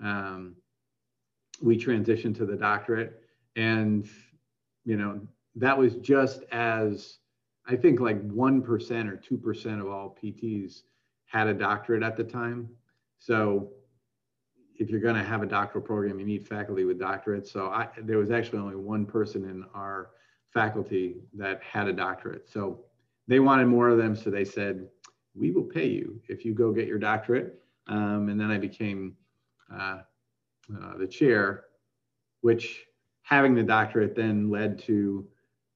um, 0.02 0.56
we 1.60 1.78
transitioned 1.78 2.36
to 2.38 2.46
the 2.46 2.56
doctorate. 2.56 3.21
And, 3.56 4.08
you 4.84 4.96
know, 4.96 5.20
that 5.56 5.76
was 5.76 5.96
just 5.96 6.42
as 6.50 7.18
I 7.66 7.76
think 7.76 8.00
like 8.00 8.20
1% 8.28 8.66
or 8.66 9.16
2% 9.16 9.80
of 9.80 9.88
all 9.88 10.16
PTs 10.22 10.82
had 11.26 11.46
a 11.46 11.54
doctorate 11.54 12.02
at 12.02 12.16
the 12.16 12.24
time. 12.24 12.68
So 13.18 13.70
if 14.76 14.90
you're 14.90 15.00
going 15.00 15.14
to 15.14 15.22
have 15.22 15.42
a 15.42 15.46
doctoral 15.46 15.84
program, 15.84 16.18
you 16.18 16.26
need 16.26 16.46
faculty 16.46 16.84
with 16.84 16.98
doctorates. 16.98 17.48
So 17.48 17.68
I, 17.68 17.88
there 18.02 18.18
was 18.18 18.30
actually 18.30 18.58
only 18.58 18.76
one 18.76 19.06
person 19.06 19.44
in 19.44 19.64
our 19.74 20.10
faculty 20.52 21.16
that 21.34 21.62
had 21.62 21.88
a 21.88 21.92
doctorate. 21.92 22.48
So 22.48 22.80
they 23.28 23.40
wanted 23.40 23.66
more 23.66 23.88
of 23.88 23.98
them, 23.98 24.16
so 24.16 24.30
they 24.30 24.44
said, 24.44 24.88
"We 25.34 25.52
will 25.52 25.62
pay 25.62 25.86
you 25.86 26.20
if 26.28 26.44
you 26.44 26.52
go 26.54 26.72
get 26.72 26.88
your 26.88 26.98
doctorate." 26.98 27.62
Um, 27.86 28.28
and 28.28 28.40
then 28.40 28.50
I 28.50 28.58
became 28.58 29.16
uh, 29.72 30.00
uh, 30.76 30.96
the 30.98 31.06
chair, 31.06 31.64
which 32.40 32.84
having 33.32 33.54
the 33.54 33.62
doctorate 33.62 34.14
then 34.14 34.50
led 34.50 34.78
to 34.78 35.26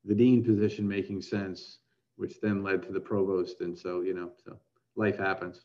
the 0.05 0.14
dean 0.14 0.45
position 0.45 0.87
making 0.87 1.23
sense, 1.23 1.79
which 2.16 2.38
then 2.42 2.62
led 2.62 2.83
to 2.83 2.92
the 2.92 3.01
provost, 3.01 3.62
and 3.62 3.77
so 3.77 4.03
you 4.03 4.12
know, 4.12 4.31
so 4.45 4.59
life 4.95 5.16
happens. 5.19 5.64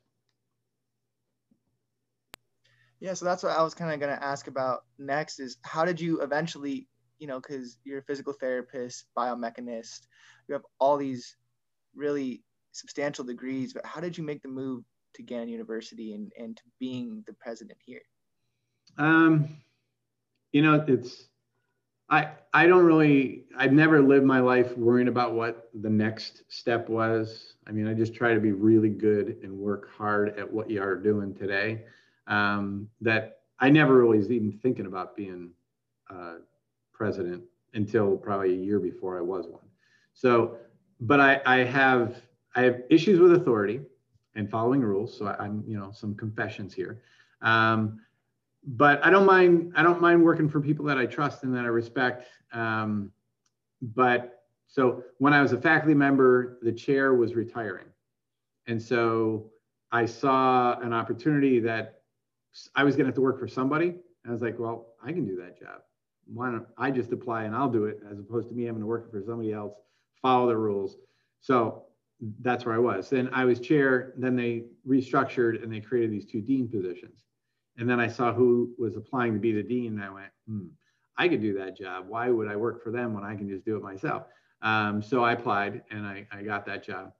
Yeah, 3.01 3.13
so 3.13 3.25
that's 3.25 3.43
what 3.43 3.58
I 3.58 3.62
was 3.62 3.73
kind 3.73 3.91
of 3.91 3.99
going 3.99 4.15
to 4.15 4.23
ask 4.23 4.47
about 4.47 4.86
next 4.99 5.39
is 5.39 5.58
how 5.63 5.84
did 5.84 5.99
you 5.99 6.21
eventually, 6.21 6.88
you 7.19 7.27
know, 7.27 7.41
because 7.41 7.77
you're 7.84 7.99
a 7.99 8.04
physical 8.04 8.32
therapist, 8.32 9.08
biomechanist, 9.17 10.08
you 10.47 10.54
have 10.54 10.65
all 10.80 10.97
these 10.97 11.36
really 11.93 12.41
substantial 12.71 13.25
degrees, 13.25 13.73
but 13.73 13.86
how 13.86 13.99
did 13.99 14.17
you 14.17 14.23
make 14.23 14.41
the 14.43 14.47
move 14.47 14.86
to 15.15 15.23
Gannon 15.23 15.49
University 15.49 16.13
and, 16.13 16.32
and 16.39 16.56
to 16.56 16.63
being 16.80 17.23
the 17.27 17.34
president 17.34 17.80
here? 17.84 18.04
Um, 18.97 19.58
you 20.54 20.62
know, 20.62 20.86
it's, 20.88 21.27
I, 22.12 22.30
I 22.54 22.67
don't 22.67 22.84
really, 22.84 23.45
I've 23.58 23.71
never 23.71 24.02
lived 24.02 24.26
my 24.26 24.39
life 24.39 24.78
worrying 24.78 25.08
about 25.08 25.34
what 25.34 25.69
the 25.74 25.89
next 25.89 26.43
step 26.50 26.89
was. 26.89 27.54
I 27.65 27.71
mean, 27.71 27.88
I 27.88 27.93
just 27.93 28.13
try 28.13 28.34
to 28.34 28.39
be 28.39 28.52
really 28.52 28.89
good 28.89 29.38
and 29.41 29.58
work 29.58 29.89
hard 29.97 30.38
at 30.38 30.52
what 30.52 30.69
you 30.69 30.82
are 30.82 30.95
doing 30.95 31.34
today. 31.34 31.86
Um, 32.28 32.88
that 33.00 33.39
I 33.60 33.69
never 33.69 34.00
really 34.00 34.17
was 34.17 34.30
even 34.30 34.52
thinking 34.52 34.86
about 34.86 35.15
being 35.15 35.52
uh, 36.10 36.36
president 36.91 37.43
until 37.74 38.17
probably 38.17 38.52
a 38.52 38.58
year 38.58 38.80
before 38.80 39.17
I 39.17 39.21
was 39.21 39.47
one. 39.47 39.63
So 40.13 40.58
but 41.02 41.19
I, 41.19 41.41
I 41.45 41.58
have 41.63 42.21
I 42.56 42.62
have 42.62 42.82
issues 42.89 43.19
with 43.19 43.34
authority 43.34 43.82
and 44.36 44.50
following 44.50 44.82
rules. 44.82 45.17
So 45.17 45.26
I, 45.26 45.45
am 45.45 45.63
you 45.67 45.78
know 45.78 45.91
some 45.91 46.15
confessions 46.15 46.74
here. 46.74 47.02
Um, 47.41 48.00
but 48.63 49.04
I 49.06 49.10
don't 49.10 49.26
mind 49.26 49.74
I 49.76 49.84
don't 49.84 50.02
mind 50.02 50.24
working 50.24 50.50
for 50.50 50.62
people 50.62 50.86
that 50.86 50.97
I 50.97 51.06
trust 51.06 51.43
and 51.43 51.56
that 51.56 51.65
I 51.65 51.69
respect. 51.69 52.28
Um, 52.54 53.12
but 53.82 54.43
so 54.67 55.04
when 55.17 55.34
I 55.34 55.41
was 55.41 55.52
a 55.52 55.60
faculty 55.60 55.93
member, 55.93 56.60
the 56.62 56.71
chair 56.71 57.13
was 57.13 57.36
retiring, 57.36 57.88
and 58.67 58.82
so 58.82 59.52
I 59.91 60.06
saw 60.06 60.80
an 60.80 60.93
opportunity 60.93 61.60
that 61.60 62.02
I 62.76 62.84
was 62.84 62.95
going 62.95 63.06
to 63.06 63.10
have 63.10 63.15
to 63.15 63.21
work 63.21 63.39
for 63.39 63.47
somebody, 63.47 63.95
I 64.28 64.32
was 64.32 64.41
like, 64.41 64.60
well, 64.60 64.93
I 65.04 65.12
can 65.12 65.26
do 65.26 65.36
that 65.38 65.60
job. 65.60 65.82
Why 66.26 66.52
don't 66.52 66.67
I 66.78 66.91
just 66.91 67.12
apply 67.12 67.43
and 67.43 67.56
I'll 67.56 67.69
do 67.69 67.86
it 67.86 68.00
as 68.10 68.19
opposed 68.19 68.50
to 68.50 68.56
me 68.56 68.65
having 68.65 68.82
to 68.82 68.88
work 68.88 69.12
for 69.12 69.21
somebody 69.21 69.52
else, 69.52 69.74
follow 70.21 70.47
the 70.47 70.58
rules. 70.58 70.97
So 71.39 71.84
that's 72.41 72.65
where 72.65 72.76
I 72.76 72.78
was. 72.78 73.10
Then 73.10 73.30
I 73.34 73.45
was 73.45 73.60
chair. 73.60 74.13
Then 74.17 74.36
they 74.36 74.65
restructured 74.88 75.63
and 75.63 75.74
they 75.74 75.80
created 75.80 76.12
these 76.12 76.26
two 76.26 76.41
dean 76.41 76.67
positions. 76.67 77.24
And 77.82 77.89
then 77.89 78.00
I 78.00 78.08
saw 78.08 78.32
who 78.32 78.76
was 78.78 78.96
applying 78.96 79.34
to 79.34 79.39
be 79.39 79.52
the 79.54 79.63
dean. 79.63 79.94
And 79.94 80.04
I 80.04 80.10
went, 80.12 80.32
hmm, 80.48 80.67
I 81.17 81.28
could 81.28 81.41
do 81.41 81.56
that 81.56 81.76
job. 81.76 82.08
Why 82.08 82.30
would 82.30 82.48
I 82.48 82.56
work 82.56 82.84
for 82.84 82.91
them 82.91 83.12
when 83.15 83.24
I 83.24 83.36
can 83.36 83.50
just 83.50 83.65
do 83.65 83.76
it 83.76 83.82
myself? 83.82 84.26
Um, 84.62 85.02
so 85.02 85.24
I 85.24 85.32
applied 85.34 85.82
and 85.89 86.06
I, 86.06 86.28
I 86.32 86.44
got 86.44 86.63
that 86.67 86.84
job. 86.84 87.12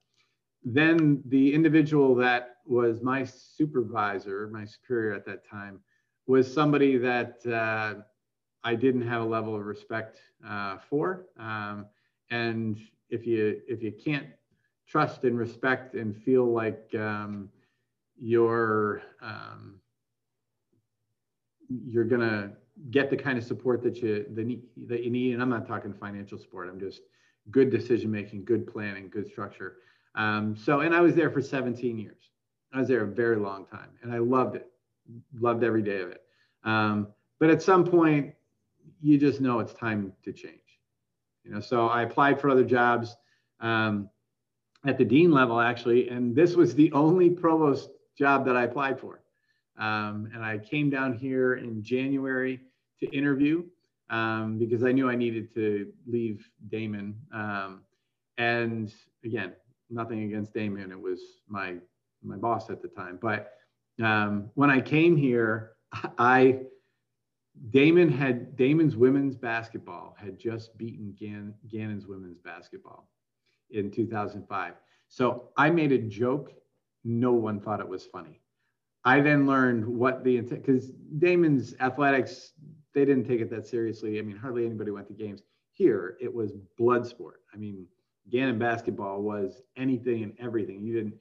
Then 0.64 1.20
the 1.26 1.52
individual 1.52 2.14
that 2.14 2.58
was 2.64 3.02
my 3.02 3.24
supervisor, 3.24 4.48
my 4.52 4.64
superior 4.64 5.12
at 5.14 5.26
that 5.26 5.44
time, 5.44 5.80
was 6.28 6.52
somebody 6.52 6.96
that 6.96 7.44
uh, 7.44 8.02
I 8.62 8.76
didn't 8.76 9.08
have 9.08 9.22
a 9.22 9.26
level 9.26 9.56
of 9.56 9.66
respect 9.66 10.18
uh, 10.46 10.78
for. 10.88 11.26
Um, 11.40 11.86
and 12.30 12.78
if 13.10 13.26
you 13.26 13.60
if 13.66 13.82
you 13.82 13.90
can't 13.90 14.28
trust 14.86 15.24
and 15.24 15.36
respect 15.36 15.94
and 15.96 16.16
feel 16.16 16.46
like 16.46 16.88
um, 16.94 17.48
you're 18.16 19.02
um, 19.20 19.80
you're 21.86 22.04
gonna 22.04 22.52
get 22.90 23.10
the 23.10 23.16
kind 23.16 23.38
of 23.38 23.44
support 23.44 23.82
that 23.82 23.96
you 24.02 24.24
that 24.34 25.02
you 25.02 25.10
need, 25.10 25.34
and 25.34 25.42
I'm 25.42 25.50
not 25.50 25.66
talking 25.66 25.92
financial 25.92 26.38
support. 26.38 26.68
I'm 26.68 26.80
just 26.80 27.02
good 27.50 27.70
decision 27.70 28.10
making, 28.10 28.44
good 28.44 28.66
planning, 28.66 29.08
good 29.08 29.28
structure. 29.28 29.78
Um, 30.14 30.56
so, 30.56 30.80
and 30.80 30.94
I 30.94 31.00
was 31.00 31.14
there 31.14 31.30
for 31.30 31.40
17 31.42 31.98
years. 31.98 32.30
I 32.72 32.78
was 32.78 32.88
there 32.88 33.02
a 33.02 33.06
very 33.06 33.36
long 33.36 33.66
time, 33.66 33.90
and 34.02 34.12
I 34.12 34.18
loved 34.18 34.56
it. 34.56 34.70
Loved 35.38 35.64
every 35.64 35.82
day 35.82 36.00
of 36.00 36.10
it. 36.10 36.22
Um, 36.64 37.08
but 37.38 37.50
at 37.50 37.62
some 37.62 37.84
point, 37.84 38.34
you 39.00 39.18
just 39.18 39.40
know 39.40 39.58
it's 39.58 39.74
time 39.74 40.12
to 40.24 40.32
change. 40.32 40.60
You 41.44 41.52
know, 41.52 41.60
so 41.60 41.88
I 41.88 42.02
applied 42.02 42.40
for 42.40 42.48
other 42.48 42.64
jobs 42.64 43.16
um, 43.60 44.08
at 44.86 44.96
the 44.96 45.04
dean 45.04 45.32
level, 45.32 45.60
actually, 45.60 46.08
and 46.08 46.34
this 46.34 46.54
was 46.54 46.74
the 46.74 46.92
only 46.92 47.30
provost 47.30 47.90
job 48.16 48.46
that 48.46 48.56
I 48.56 48.62
applied 48.62 49.00
for. 49.00 49.21
Um, 49.78 50.30
and 50.34 50.44
I 50.44 50.58
came 50.58 50.90
down 50.90 51.14
here 51.14 51.54
in 51.54 51.82
January 51.82 52.60
to 53.00 53.06
interview 53.10 53.64
um, 54.10 54.58
because 54.58 54.84
I 54.84 54.92
knew 54.92 55.08
I 55.08 55.16
needed 55.16 55.52
to 55.54 55.90
leave 56.06 56.46
Daemen. 56.68 57.14
Um, 57.32 57.82
and 58.38 58.92
again, 59.24 59.54
nothing 59.90 60.22
against 60.24 60.52
Daemen. 60.54 60.90
It 60.90 61.00
was 61.00 61.20
my 61.48 61.76
my 62.22 62.36
boss 62.36 62.70
at 62.70 62.82
the 62.82 62.88
time. 62.88 63.18
But 63.20 63.52
um, 64.02 64.50
when 64.54 64.70
I 64.70 64.80
came 64.80 65.16
here, 65.16 65.72
I 66.18 66.60
Daemen 67.70 68.10
had 68.10 68.56
Daemen's 68.56 68.96
women's 68.96 69.36
basketball 69.36 70.14
had 70.18 70.38
just 70.38 70.76
beaten 70.78 71.14
Gann, 71.18 71.54
Gannon's 71.70 72.06
women's 72.06 72.38
basketball 72.38 73.08
in 73.70 73.90
2005. 73.90 74.74
So 75.08 75.48
I 75.56 75.70
made 75.70 75.92
a 75.92 75.98
joke. 75.98 76.52
No 77.04 77.32
one 77.32 77.60
thought 77.60 77.80
it 77.80 77.88
was 77.88 78.06
funny. 78.06 78.41
I 79.04 79.20
then 79.20 79.46
learned 79.46 79.86
what 79.86 80.22
the 80.24 80.36
intent 80.36 80.64
because 80.64 80.90
Daemen's 81.18 81.74
athletics 81.80 82.52
they 82.94 83.04
didn't 83.04 83.24
take 83.26 83.40
it 83.40 83.50
that 83.50 83.66
seriously. 83.66 84.18
I 84.18 84.22
mean, 84.22 84.36
hardly 84.36 84.66
anybody 84.66 84.90
went 84.90 85.08
to 85.08 85.14
games. 85.14 85.42
Here, 85.72 86.16
it 86.20 86.32
was 86.32 86.52
blood 86.76 87.06
sport. 87.06 87.40
I 87.52 87.56
mean, 87.56 87.86
Gannon 88.30 88.58
basketball 88.58 89.22
was 89.22 89.62
anything 89.76 90.22
and 90.22 90.34
everything. 90.38 90.82
You 90.82 90.94
didn't. 90.94 91.14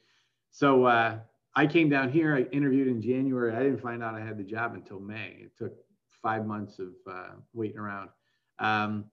So 0.49 0.85
uh, 0.85 1.19
I 1.55 1.67
came 1.67 1.89
down 1.89 2.11
here. 2.11 2.35
I 2.35 2.41
interviewed 2.53 2.87
in 2.87 3.01
January. 3.01 3.55
I 3.55 3.63
didn't 3.63 3.81
find 3.81 4.03
out 4.03 4.15
I 4.15 4.19
had 4.19 4.37
the 4.37 4.43
job 4.43 4.75
until 4.75 4.99
May. 4.99 5.37
It 5.39 5.57
took 5.57 5.73
five 6.21 6.45
months 6.45 6.79
of 6.79 6.89
uh, 7.09 7.31
waiting 7.53 7.77
around. 7.77 8.09
Um, 8.59 9.05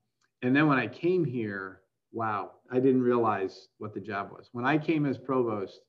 and 0.42 0.54
then 0.54 0.66
when 0.66 0.78
I 0.78 0.86
came 0.86 1.24
here, 1.24 1.80
wow, 2.12 2.52
I 2.70 2.80
didn't 2.80 3.02
realize 3.02 3.68
what 3.78 3.94
the 3.94 4.00
job 4.00 4.30
was. 4.32 4.48
When 4.52 4.64
I 4.64 4.78
came 4.78 5.06
as 5.06 5.18
provost, 5.18 5.80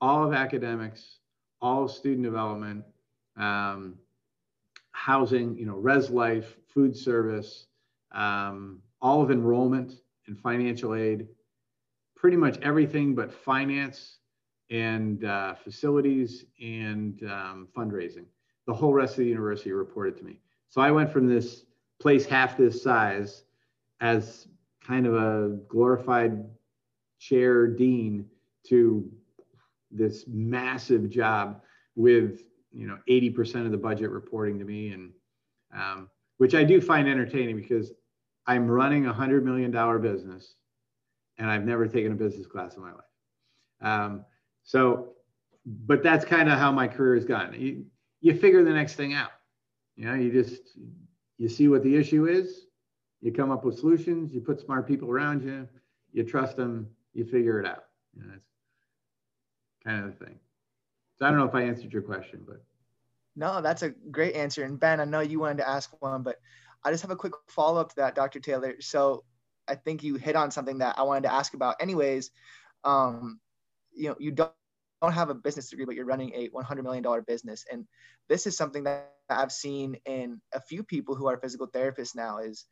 all 0.00 0.24
of 0.24 0.34
academics, 0.34 1.18
all 1.60 1.84
of 1.84 1.90
student 1.90 2.22
development, 2.22 2.84
um, 3.36 3.94
housing, 4.92 5.56
you 5.56 5.66
know, 5.66 5.76
res 5.76 6.10
life, 6.10 6.56
food 6.68 6.96
service, 6.96 7.66
um, 8.12 8.80
all 9.00 9.22
of 9.22 9.30
enrollment 9.30 9.92
and 10.26 10.38
financial 10.38 10.94
aid, 10.94 11.28
pretty 12.14 12.36
much 12.36 12.58
everything 12.62 13.14
but 13.14 13.32
finance 13.32 14.18
and 14.70 15.24
uh, 15.24 15.54
facilities 15.54 16.44
and 16.60 17.22
um, 17.24 17.68
fundraising. 17.76 18.24
The 18.66 18.74
whole 18.74 18.92
rest 18.92 19.12
of 19.12 19.18
the 19.18 19.26
university 19.26 19.72
reported 19.72 20.16
to 20.18 20.24
me. 20.24 20.40
So 20.70 20.80
I 20.80 20.90
went 20.90 21.12
from 21.12 21.28
this 21.28 21.64
place 22.00 22.26
half 22.26 22.56
this 22.56 22.82
size 22.82 23.44
as 24.00 24.48
kind 24.84 25.06
of 25.06 25.14
a 25.14 25.56
glorified 25.68 26.44
chair 27.18 27.66
dean 27.66 28.26
to 28.68 29.10
this 29.96 30.24
massive 30.26 31.10
job 31.10 31.62
with 31.94 32.42
you 32.72 32.86
know 32.86 32.98
80% 33.08 33.64
of 33.66 33.72
the 33.72 33.78
budget 33.78 34.10
reporting 34.10 34.58
to 34.58 34.64
me. 34.64 34.90
And 34.90 35.12
um, 35.74 36.10
which 36.38 36.54
i 36.54 36.62
do 36.62 36.80
find 36.80 37.08
entertaining 37.08 37.56
because 37.56 37.92
i'm 38.46 38.68
running 38.68 39.06
a 39.06 39.12
hundred 39.12 39.44
million 39.44 39.70
dollar 39.70 39.98
business 39.98 40.54
and 41.38 41.50
i've 41.50 41.64
never 41.64 41.86
taken 41.86 42.12
a 42.12 42.14
business 42.14 42.46
class 42.46 42.76
in 42.76 42.82
my 42.82 42.92
life. 42.92 43.00
Um, 43.82 44.24
so 44.62 45.12
but 45.86 46.02
that's 46.02 46.24
kind 46.24 46.48
of 46.48 46.58
how 46.58 46.70
my 46.70 46.86
career 46.86 47.14
has 47.16 47.24
gone 47.24 47.54
you, 47.58 47.84
you 48.20 48.34
figure 48.34 48.62
the 48.62 48.72
next 48.72 48.94
thing 48.94 49.14
out. 49.14 49.30
You 49.96 50.06
know 50.06 50.14
you 50.14 50.30
just 50.30 50.78
you 51.38 51.48
see 51.48 51.68
what 51.68 51.82
the 51.82 51.96
issue 51.96 52.26
is 52.26 52.66
you 53.20 53.32
come 53.32 53.50
up 53.50 53.64
with 53.64 53.78
solutions 53.78 54.32
you 54.32 54.40
put 54.40 54.60
smart 54.60 54.86
people 54.86 55.10
around 55.10 55.42
you 55.42 55.68
you 56.12 56.22
trust 56.22 56.56
them 56.56 56.88
you 57.16 57.24
figure 57.24 57.58
it 57.58 57.66
out. 57.66 57.84
You 58.14 58.26
know, 58.26 58.34
kind 59.86 60.04
of 60.04 60.18
thing 60.18 60.38
so 61.18 61.24
I 61.24 61.30
don't 61.30 61.38
know 61.38 61.46
if 61.46 61.54
I 61.54 61.62
answered 61.62 61.92
your 61.92 62.02
question, 62.02 62.42
but. 62.46 62.62
No, 63.36 63.60
that's 63.60 63.82
a 63.82 63.90
great 63.90 64.34
answer. 64.34 64.64
And 64.64 64.78
Ben, 64.80 65.00
I 65.00 65.04
know 65.04 65.20
you 65.20 65.40
wanted 65.40 65.58
to 65.58 65.68
ask 65.68 65.90
one, 66.00 66.22
but 66.22 66.36
I 66.84 66.90
just 66.90 67.02
have 67.02 67.10
a 67.10 67.16
quick 67.16 67.34
follow 67.48 67.80
up 67.80 67.90
to 67.90 67.96
that, 67.96 68.14
Dr. 68.14 68.40
Taylor. 68.40 68.76
So 68.80 69.24
I 69.68 69.74
think 69.74 70.02
you 70.02 70.14
hit 70.16 70.36
on 70.36 70.50
something 70.50 70.78
that 70.78 70.98
I 70.98 71.02
wanted 71.02 71.24
to 71.24 71.32
ask 71.32 71.54
about, 71.54 71.76
anyways. 71.80 72.30
Um, 72.84 73.40
you 73.92 74.08
know, 74.08 74.16
you 74.18 74.30
don't 74.30 74.52
don't 75.02 75.12
have 75.12 75.28
a 75.28 75.34
business 75.34 75.68
degree, 75.68 75.84
but 75.84 75.94
you're 75.94 76.06
running 76.06 76.32
a 76.34 76.48
$100 76.48 76.82
million 76.82 77.04
business. 77.26 77.66
And 77.70 77.86
this 78.30 78.46
is 78.46 78.56
something 78.56 78.84
that 78.84 79.12
I've 79.28 79.52
seen 79.52 79.96
in 80.06 80.40
a 80.54 80.60
few 80.60 80.82
people 80.82 81.14
who 81.14 81.26
are 81.26 81.36
physical 81.36 81.66
therapists 81.66 82.16
now 82.16 82.38
is 82.38 82.64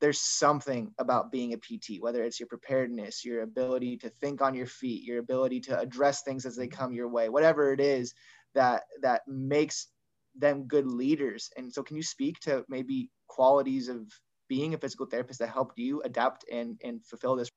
there's 0.00 0.20
something 0.20 0.92
about 0.98 1.30
being 1.30 1.52
a 1.52 1.56
PT, 1.56 2.00
whether 2.00 2.22
it's 2.24 2.40
your 2.40 2.46
preparedness, 2.46 3.24
your 3.24 3.42
ability 3.42 3.98
to 3.98 4.08
think 4.08 4.40
on 4.40 4.54
your 4.54 4.66
feet, 4.66 5.04
your 5.04 5.18
ability 5.18 5.60
to 5.60 5.78
address 5.78 6.22
things 6.22 6.46
as 6.46 6.56
they 6.56 6.68
come 6.68 6.92
your 6.92 7.08
way, 7.08 7.28
whatever 7.28 7.72
it 7.72 7.80
is 7.80 8.14
that 8.54 8.84
that 9.02 9.22
makes 9.28 9.88
them 10.34 10.64
good 10.66 10.86
leaders. 10.86 11.50
And 11.56 11.72
so 11.72 11.82
can 11.82 11.96
you 11.96 12.02
speak 12.02 12.40
to 12.40 12.64
maybe 12.68 13.10
qualities 13.28 13.88
of 13.88 14.06
being 14.48 14.74
a 14.74 14.78
physical 14.78 15.06
therapist 15.06 15.38
that 15.40 15.48
helped 15.48 15.78
you 15.78 16.02
adapt 16.02 16.44
and 16.50 16.80
and 16.82 17.04
fulfill 17.04 17.36
this? 17.36 17.50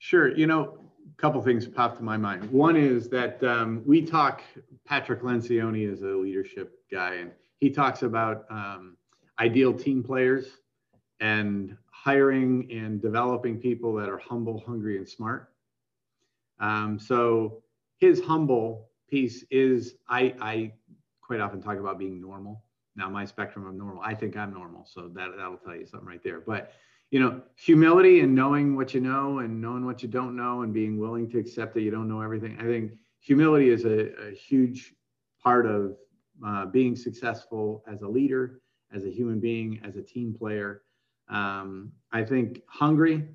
Sure. 0.00 0.34
You 0.36 0.46
know, 0.46 0.78
a 1.18 1.20
couple 1.20 1.42
things 1.42 1.66
pop 1.66 1.96
to 1.96 2.02
my 2.02 2.16
mind. 2.16 2.50
One 2.50 2.76
is 2.76 3.08
that 3.08 3.42
um, 3.42 3.82
we 3.84 4.02
talk, 4.02 4.42
Patrick 4.86 5.22
Lencioni 5.22 5.90
is 5.90 6.02
a 6.02 6.06
leadership 6.06 6.78
guy, 6.90 7.14
and 7.14 7.32
he 7.58 7.70
talks 7.70 8.02
about 8.02 8.44
um, 8.48 8.96
ideal 9.38 9.72
team 9.72 10.02
players 10.02 10.46
and 11.20 11.76
hiring 11.90 12.68
and 12.70 13.02
developing 13.02 13.58
people 13.58 13.94
that 13.94 14.08
are 14.08 14.18
humble, 14.18 14.62
hungry, 14.66 14.96
and 14.96 15.08
smart. 15.08 15.50
Um, 16.60 16.98
so 16.98 17.62
his 17.98 18.20
humble 18.20 18.88
piece 19.08 19.44
is 19.50 19.94
I, 20.08 20.34
I 20.40 20.72
quite 21.20 21.40
often 21.40 21.60
talk 21.60 21.78
about 21.78 21.98
being 21.98 22.20
normal. 22.20 22.64
Now 22.96 23.08
my 23.08 23.24
spectrum 23.24 23.66
of 23.66 23.74
normal, 23.74 24.02
I 24.02 24.14
think 24.14 24.36
I'm 24.36 24.52
normal, 24.52 24.84
so 24.86 25.08
that 25.14 25.30
that'll 25.36 25.56
tell 25.56 25.76
you 25.76 25.86
something 25.86 26.08
right 26.08 26.22
there. 26.22 26.40
But 26.40 26.72
you 27.10 27.20
know, 27.20 27.40
humility 27.56 28.20
and 28.20 28.34
knowing 28.34 28.76
what 28.76 28.92
you 28.92 29.00
know 29.00 29.38
and 29.38 29.60
knowing 29.60 29.86
what 29.86 30.02
you 30.02 30.08
don't 30.08 30.36
know 30.36 30.62
and 30.62 30.74
being 30.74 30.98
willing 30.98 31.30
to 31.30 31.38
accept 31.38 31.74
that 31.74 31.80
you 31.80 31.90
don't 31.90 32.08
know 32.08 32.20
everything. 32.20 32.58
I 32.60 32.64
think 32.64 32.92
humility 33.20 33.70
is 33.70 33.84
a, 33.84 34.28
a 34.28 34.34
huge 34.34 34.94
part 35.42 35.64
of 35.64 35.96
uh, 36.44 36.66
being 36.66 36.96
successful 36.96 37.82
as 37.86 38.02
a 38.02 38.08
leader 38.08 38.60
as 38.94 39.04
a 39.04 39.10
human 39.10 39.40
being, 39.40 39.80
as 39.84 39.96
a 39.96 40.02
team 40.02 40.34
player. 40.34 40.82
Um, 41.28 41.92
I 42.12 42.24
think 42.24 42.62
hungry, 42.66 43.28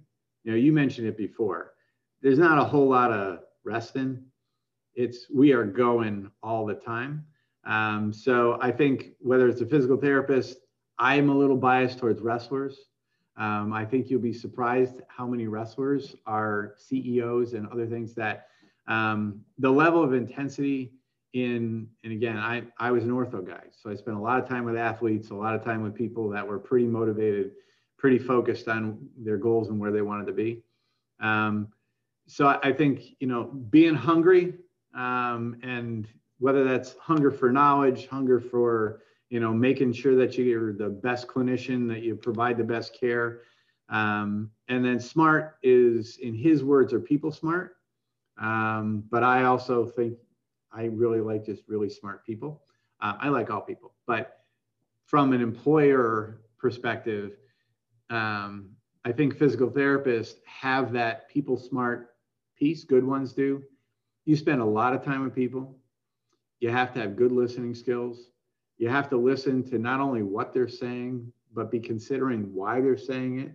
you 0.43 0.51
know, 0.51 0.57
you 0.57 0.71
mentioned 0.71 1.07
it 1.07 1.17
before. 1.17 1.73
There's 2.21 2.39
not 2.39 2.57
a 2.57 2.63
whole 2.63 2.87
lot 2.87 3.11
of 3.11 3.39
resting. 3.63 4.23
It's 4.95 5.27
we 5.33 5.53
are 5.53 5.63
going 5.63 6.31
all 6.41 6.65
the 6.65 6.73
time. 6.73 7.25
Um, 7.65 8.11
so 8.11 8.57
I 8.61 8.71
think 8.71 9.11
whether 9.19 9.47
it's 9.47 9.61
a 9.61 9.65
physical 9.65 9.97
therapist, 9.97 10.57
I'm 10.99 11.29
a 11.29 11.35
little 11.35 11.57
biased 11.57 11.99
towards 11.99 12.21
wrestlers. 12.21 12.77
Um, 13.37 13.73
I 13.73 13.83
think 13.85 14.09
you'll 14.09 14.21
be 14.21 14.33
surprised 14.33 15.01
how 15.07 15.25
many 15.25 15.47
wrestlers 15.47 16.15
are 16.25 16.75
CEOs 16.77 17.53
and 17.53 17.67
other 17.67 17.87
things 17.87 18.13
that 18.15 18.47
um, 18.87 19.41
the 19.57 19.69
level 19.69 20.03
of 20.03 20.13
intensity 20.13 20.93
in, 21.33 21.87
and 22.03 22.13
again, 22.13 22.37
I, 22.37 22.63
I 22.77 22.91
was 22.91 23.03
an 23.03 23.11
ortho 23.11 23.45
guy. 23.45 23.63
So 23.71 23.89
I 23.89 23.95
spent 23.95 24.17
a 24.17 24.19
lot 24.19 24.41
of 24.41 24.47
time 24.47 24.65
with 24.65 24.77
athletes, 24.77 25.31
a 25.31 25.35
lot 25.35 25.55
of 25.55 25.63
time 25.63 25.81
with 25.81 25.95
people 25.95 26.29
that 26.29 26.47
were 26.47 26.59
pretty 26.59 26.85
motivated, 26.85 27.51
pretty 27.97 28.19
focused 28.19 28.67
on 28.67 28.99
their 29.17 29.37
goals 29.37 29.69
and 29.69 29.79
where 29.79 29.91
they 29.91 30.01
wanted 30.01 30.27
to 30.27 30.33
be. 30.33 30.61
Um, 31.19 31.69
so 32.27 32.47
I, 32.47 32.59
I 32.69 32.73
think, 32.73 33.15
you 33.19 33.27
know, 33.27 33.45
being 33.45 33.95
hungry 33.95 34.53
um, 34.95 35.57
and 35.63 36.07
whether 36.39 36.63
that's 36.63 36.95
hunger 36.97 37.31
for 37.31 37.51
knowledge, 37.51 38.07
hunger 38.07 38.39
for, 38.39 39.01
you 39.29 39.39
know, 39.39 39.53
making 39.53 39.93
sure 39.93 40.15
that 40.15 40.37
you're 40.37 40.73
the 40.73 40.89
best 40.89 41.27
clinician, 41.27 41.87
that 41.87 42.03
you 42.03 42.15
provide 42.15 42.57
the 42.57 42.63
best 42.63 42.97
care. 42.99 43.41
Um, 43.89 44.51
and 44.67 44.85
then 44.85 44.99
smart 44.99 45.57
is, 45.63 46.17
in 46.17 46.35
his 46.35 46.63
words, 46.63 46.93
are 46.93 46.99
people 46.99 47.31
smart. 47.31 47.77
Um, 48.39 49.03
but 49.09 49.23
I 49.23 49.43
also 49.43 49.85
think 49.85 50.17
I 50.73 50.85
really 50.85 51.21
like 51.21 51.45
just 51.45 51.63
really 51.67 51.89
smart 51.89 52.25
people. 52.25 52.63
Uh, 53.01 53.13
I 53.19 53.29
like 53.29 53.49
all 53.49 53.61
people, 53.61 53.93
but 54.07 54.39
from 55.05 55.33
an 55.33 55.41
employer 55.41 56.41
perspective, 56.57 57.37
um, 58.09 58.71
I 59.05 59.11
think 59.11 59.37
physical 59.37 59.69
therapists 59.69 60.35
have 60.45 60.93
that 60.93 61.29
people 61.29 61.57
smart 61.57 62.15
piece. 62.57 62.83
Good 62.83 63.03
ones 63.03 63.33
do. 63.33 63.61
You 64.25 64.35
spend 64.35 64.61
a 64.61 64.65
lot 64.65 64.93
of 64.93 65.03
time 65.03 65.23
with 65.23 65.35
people. 65.35 65.75
You 66.59 66.69
have 66.69 66.93
to 66.93 67.01
have 67.01 67.17
good 67.17 67.31
listening 67.31 67.75
skills. 67.75 68.29
You 68.77 68.87
have 68.89 69.09
to 69.09 69.17
listen 69.17 69.63
to 69.69 69.77
not 69.77 69.99
only 69.99 70.23
what 70.23 70.53
they're 70.53 70.69
saying, 70.69 71.31
but 71.53 71.69
be 71.69 71.79
considering 71.79 72.53
why 72.53 72.81
they're 72.81 72.97
saying 72.97 73.39
it. 73.39 73.51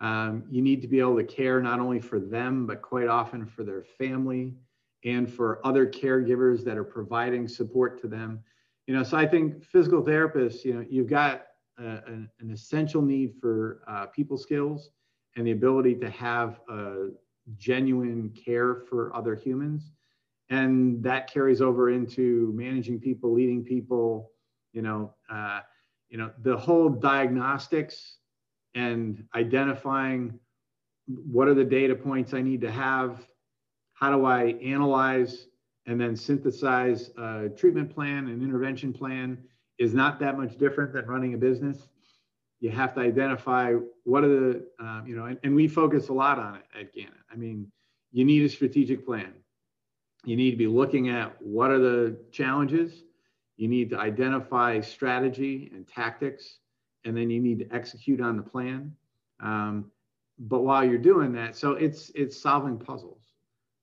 Um, 0.00 0.44
you 0.50 0.60
need 0.60 0.82
to 0.82 0.88
be 0.88 0.98
able 0.98 1.16
to 1.16 1.24
care 1.24 1.60
not 1.62 1.78
only 1.78 2.00
for 2.00 2.18
them, 2.18 2.66
but 2.66 2.82
quite 2.82 3.06
often 3.06 3.46
for 3.46 3.62
their 3.62 3.84
family 3.98 4.54
and 5.04 5.32
for 5.32 5.64
other 5.66 5.86
caregivers 5.86 6.64
that 6.64 6.76
are 6.76 6.84
providing 6.84 7.48
support 7.48 8.00
to 8.00 8.08
them. 8.08 8.42
You 8.86 8.94
know, 8.94 9.02
so 9.02 9.16
I 9.16 9.26
think 9.26 9.64
physical 9.64 10.02
therapists, 10.02 10.64
you 10.64 10.74
know, 10.74 10.84
you've 10.88 11.08
got 11.08 11.46
an, 11.78 12.28
an, 12.40 12.50
essential 12.50 13.02
need 13.02 13.34
for 13.40 13.82
uh, 13.88 14.06
people 14.06 14.36
skills 14.36 14.90
and 15.36 15.46
the 15.46 15.52
ability 15.52 15.94
to 15.96 16.10
have 16.10 16.60
a 16.68 17.08
genuine 17.56 18.30
care 18.30 18.82
for 18.88 19.14
other 19.16 19.34
humans. 19.34 19.92
And 20.50 21.02
that 21.02 21.32
carries 21.32 21.62
over 21.62 21.90
into 21.90 22.52
managing 22.54 23.00
people, 23.00 23.32
leading 23.32 23.64
people, 23.64 24.30
you 24.72 24.82
know, 24.82 25.14
uh, 25.30 25.60
you 26.10 26.18
know, 26.18 26.30
the 26.42 26.56
whole 26.56 26.90
diagnostics 26.90 28.18
and 28.74 29.24
identifying 29.34 30.38
what 31.06 31.48
are 31.48 31.54
the 31.54 31.64
data 31.64 31.94
points 31.94 32.34
I 32.34 32.42
need 32.42 32.60
to 32.60 32.70
have 32.70 33.26
how 34.02 34.10
do 34.10 34.24
I 34.24 34.56
analyze 34.64 35.46
and 35.86 36.00
then 36.00 36.16
synthesize 36.16 37.10
a 37.16 37.48
treatment 37.56 37.94
plan 37.94 38.26
and 38.26 38.42
intervention 38.42 38.92
plan 38.92 39.38
is 39.78 39.94
not 39.94 40.18
that 40.18 40.36
much 40.36 40.58
different 40.58 40.92
than 40.92 41.06
running 41.06 41.34
a 41.34 41.36
business. 41.36 41.86
You 42.58 42.70
have 42.70 42.96
to 42.96 43.00
identify 43.00 43.74
what 44.02 44.24
are 44.24 44.28
the, 44.28 44.66
um, 44.80 45.04
you 45.06 45.14
know, 45.14 45.26
and, 45.26 45.38
and 45.44 45.54
we 45.54 45.68
focus 45.68 46.08
a 46.08 46.12
lot 46.12 46.40
on 46.40 46.56
it 46.56 46.64
at 46.76 46.92
Gannon. 46.92 47.12
I 47.32 47.36
mean, 47.36 47.70
you 48.10 48.24
need 48.24 48.44
a 48.44 48.48
strategic 48.48 49.06
plan. 49.06 49.34
You 50.24 50.34
need 50.34 50.50
to 50.50 50.56
be 50.56 50.66
looking 50.66 51.08
at 51.08 51.40
what 51.40 51.70
are 51.70 51.78
the 51.78 52.16
challenges. 52.32 53.04
You 53.56 53.68
need 53.68 53.88
to 53.90 54.00
identify 54.00 54.80
strategy 54.80 55.70
and 55.72 55.86
tactics, 55.86 56.58
and 57.04 57.16
then 57.16 57.30
you 57.30 57.40
need 57.40 57.60
to 57.60 57.72
execute 57.72 58.20
on 58.20 58.36
the 58.36 58.42
plan. 58.42 58.96
Um, 59.38 59.92
but 60.40 60.62
while 60.62 60.84
you're 60.84 60.98
doing 60.98 61.32
that, 61.34 61.54
so 61.54 61.74
it's 61.74 62.10
it's 62.16 62.36
solving 62.36 62.78
puzzles. 62.78 63.21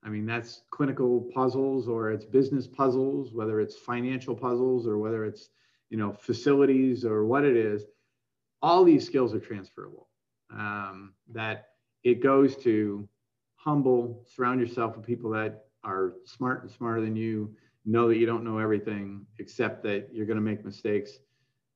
I 0.04 0.10
mean, 0.10 0.26
that's 0.26 0.62
clinical 0.72 1.30
puzzles 1.34 1.88
or 1.88 2.12
it's 2.12 2.26
business 2.26 2.68
puzzles, 2.68 3.34
whether 3.34 3.60
it's 3.60 3.76
financial 3.76 4.36
puzzles 4.36 4.88
or 4.88 4.98
whether 4.98 5.26
it's, 5.26 5.50
you 5.90 5.98
know, 5.98 6.14
facilities 6.14 7.04
or 7.04 7.26
what 7.26 7.44
it 7.44 7.58
is. 7.58 7.84
All 8.62 8.84
these 8.84 9.06
skills 9.06 9.34
are 9.34 9.40
transferable. 9.40 10.08
Um, 10.52 11.14
that 11.32 11.70
it 12.04 12.24
goes 12.24 12.56
to 12.58 13.08
humble, 13.56 14.26
surround 14.34 14.60
yourself 14.60 14.96
with 14.96 15.06
people 15.06 15.30
that 15.32 15.66
are 15.84 16.14
smart 16.26 16.64
and 16.64 16.72
smarter 16.72 17.02
than 17.02 17.16
you, 17.16 17.54
know 17.86 18.08
that 18.08 18.18
you 18.18 18.26
don't 18.26 18.44
know 18.44 18.58
everything, 18.58 19.26
accept 19.40 19.84
that 19.84 20.10
you're 20.14 20.26
going 20.26 20.38
to 20.38 20.42
make 20.42 20.64
mistakes. 20.66 21.20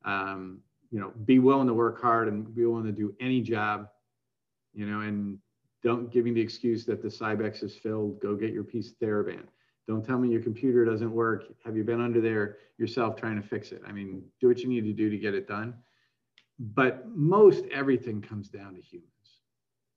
Um, 0.05 0.59
you 0.91 0.99
know, 0.99 1.11
be 1.25 1.39
willing 1.39 1.67
to 1.67 1.73
work 1.73 2.01
hard 2.01 2.27
and 2.27 2.53
be 2.53 2.65
willing 2.65 2.85
to 2.85 2.91
do 2.91 3.15
any 3.19 3.41
job, 3.41 3.87
you 4.73 4.85
know, 4.85 5.01
and 5.01 5.39
don't 5.83 6.11
give 6.11 6.25
me 6.25 6.31
the 6.31 6.41
excuse 6.41 6.85
that 6.85 7.01
the 7.01 7.09
Cybex 7.09 7.61
is 7.61 7.75
filled. 7.75 8.19
Go 8.21 8.35
get 8.35 8.53
your 8.53 8.63
piece 8.63 8.91
of 8.91 8.99
TheraBand. 8.99 9.47
Don't 9.87 10.05
tell 10.05 10.17
me 10.17 10.29
your 10.29 10.41
computer 10.41 10.85
doesn't 10.85 11.11
work. 11.11 11.43
Have 11.65 11.75
you 11.75 11.83
been 11.83 11.99
under 11.99 12.21
there 12.21 12.57
yourself 12.77 13.17
trying 13.17 13.41
to 13.41 13.45
fix 13.45 13.73
it? 13.73 13.81
I 13.85 13.91
mean, 13.91 14.23
do 14.39 14.47
what 14.47 14.59
you 14.59 14.69
need 14.69 14.85
to 14.85 14.93
do 14.93 15.09
to 15.09 15.17
get 15.17 15.33
it 15.33 15.47
done. 15.47 15.73
But 16.57 17.05
most 17.09 17.65
everything 17.71 18.21
comes 18.21 18.47
down 18.47 18.75
to 18.75 18.81
humans. 18.81 19.09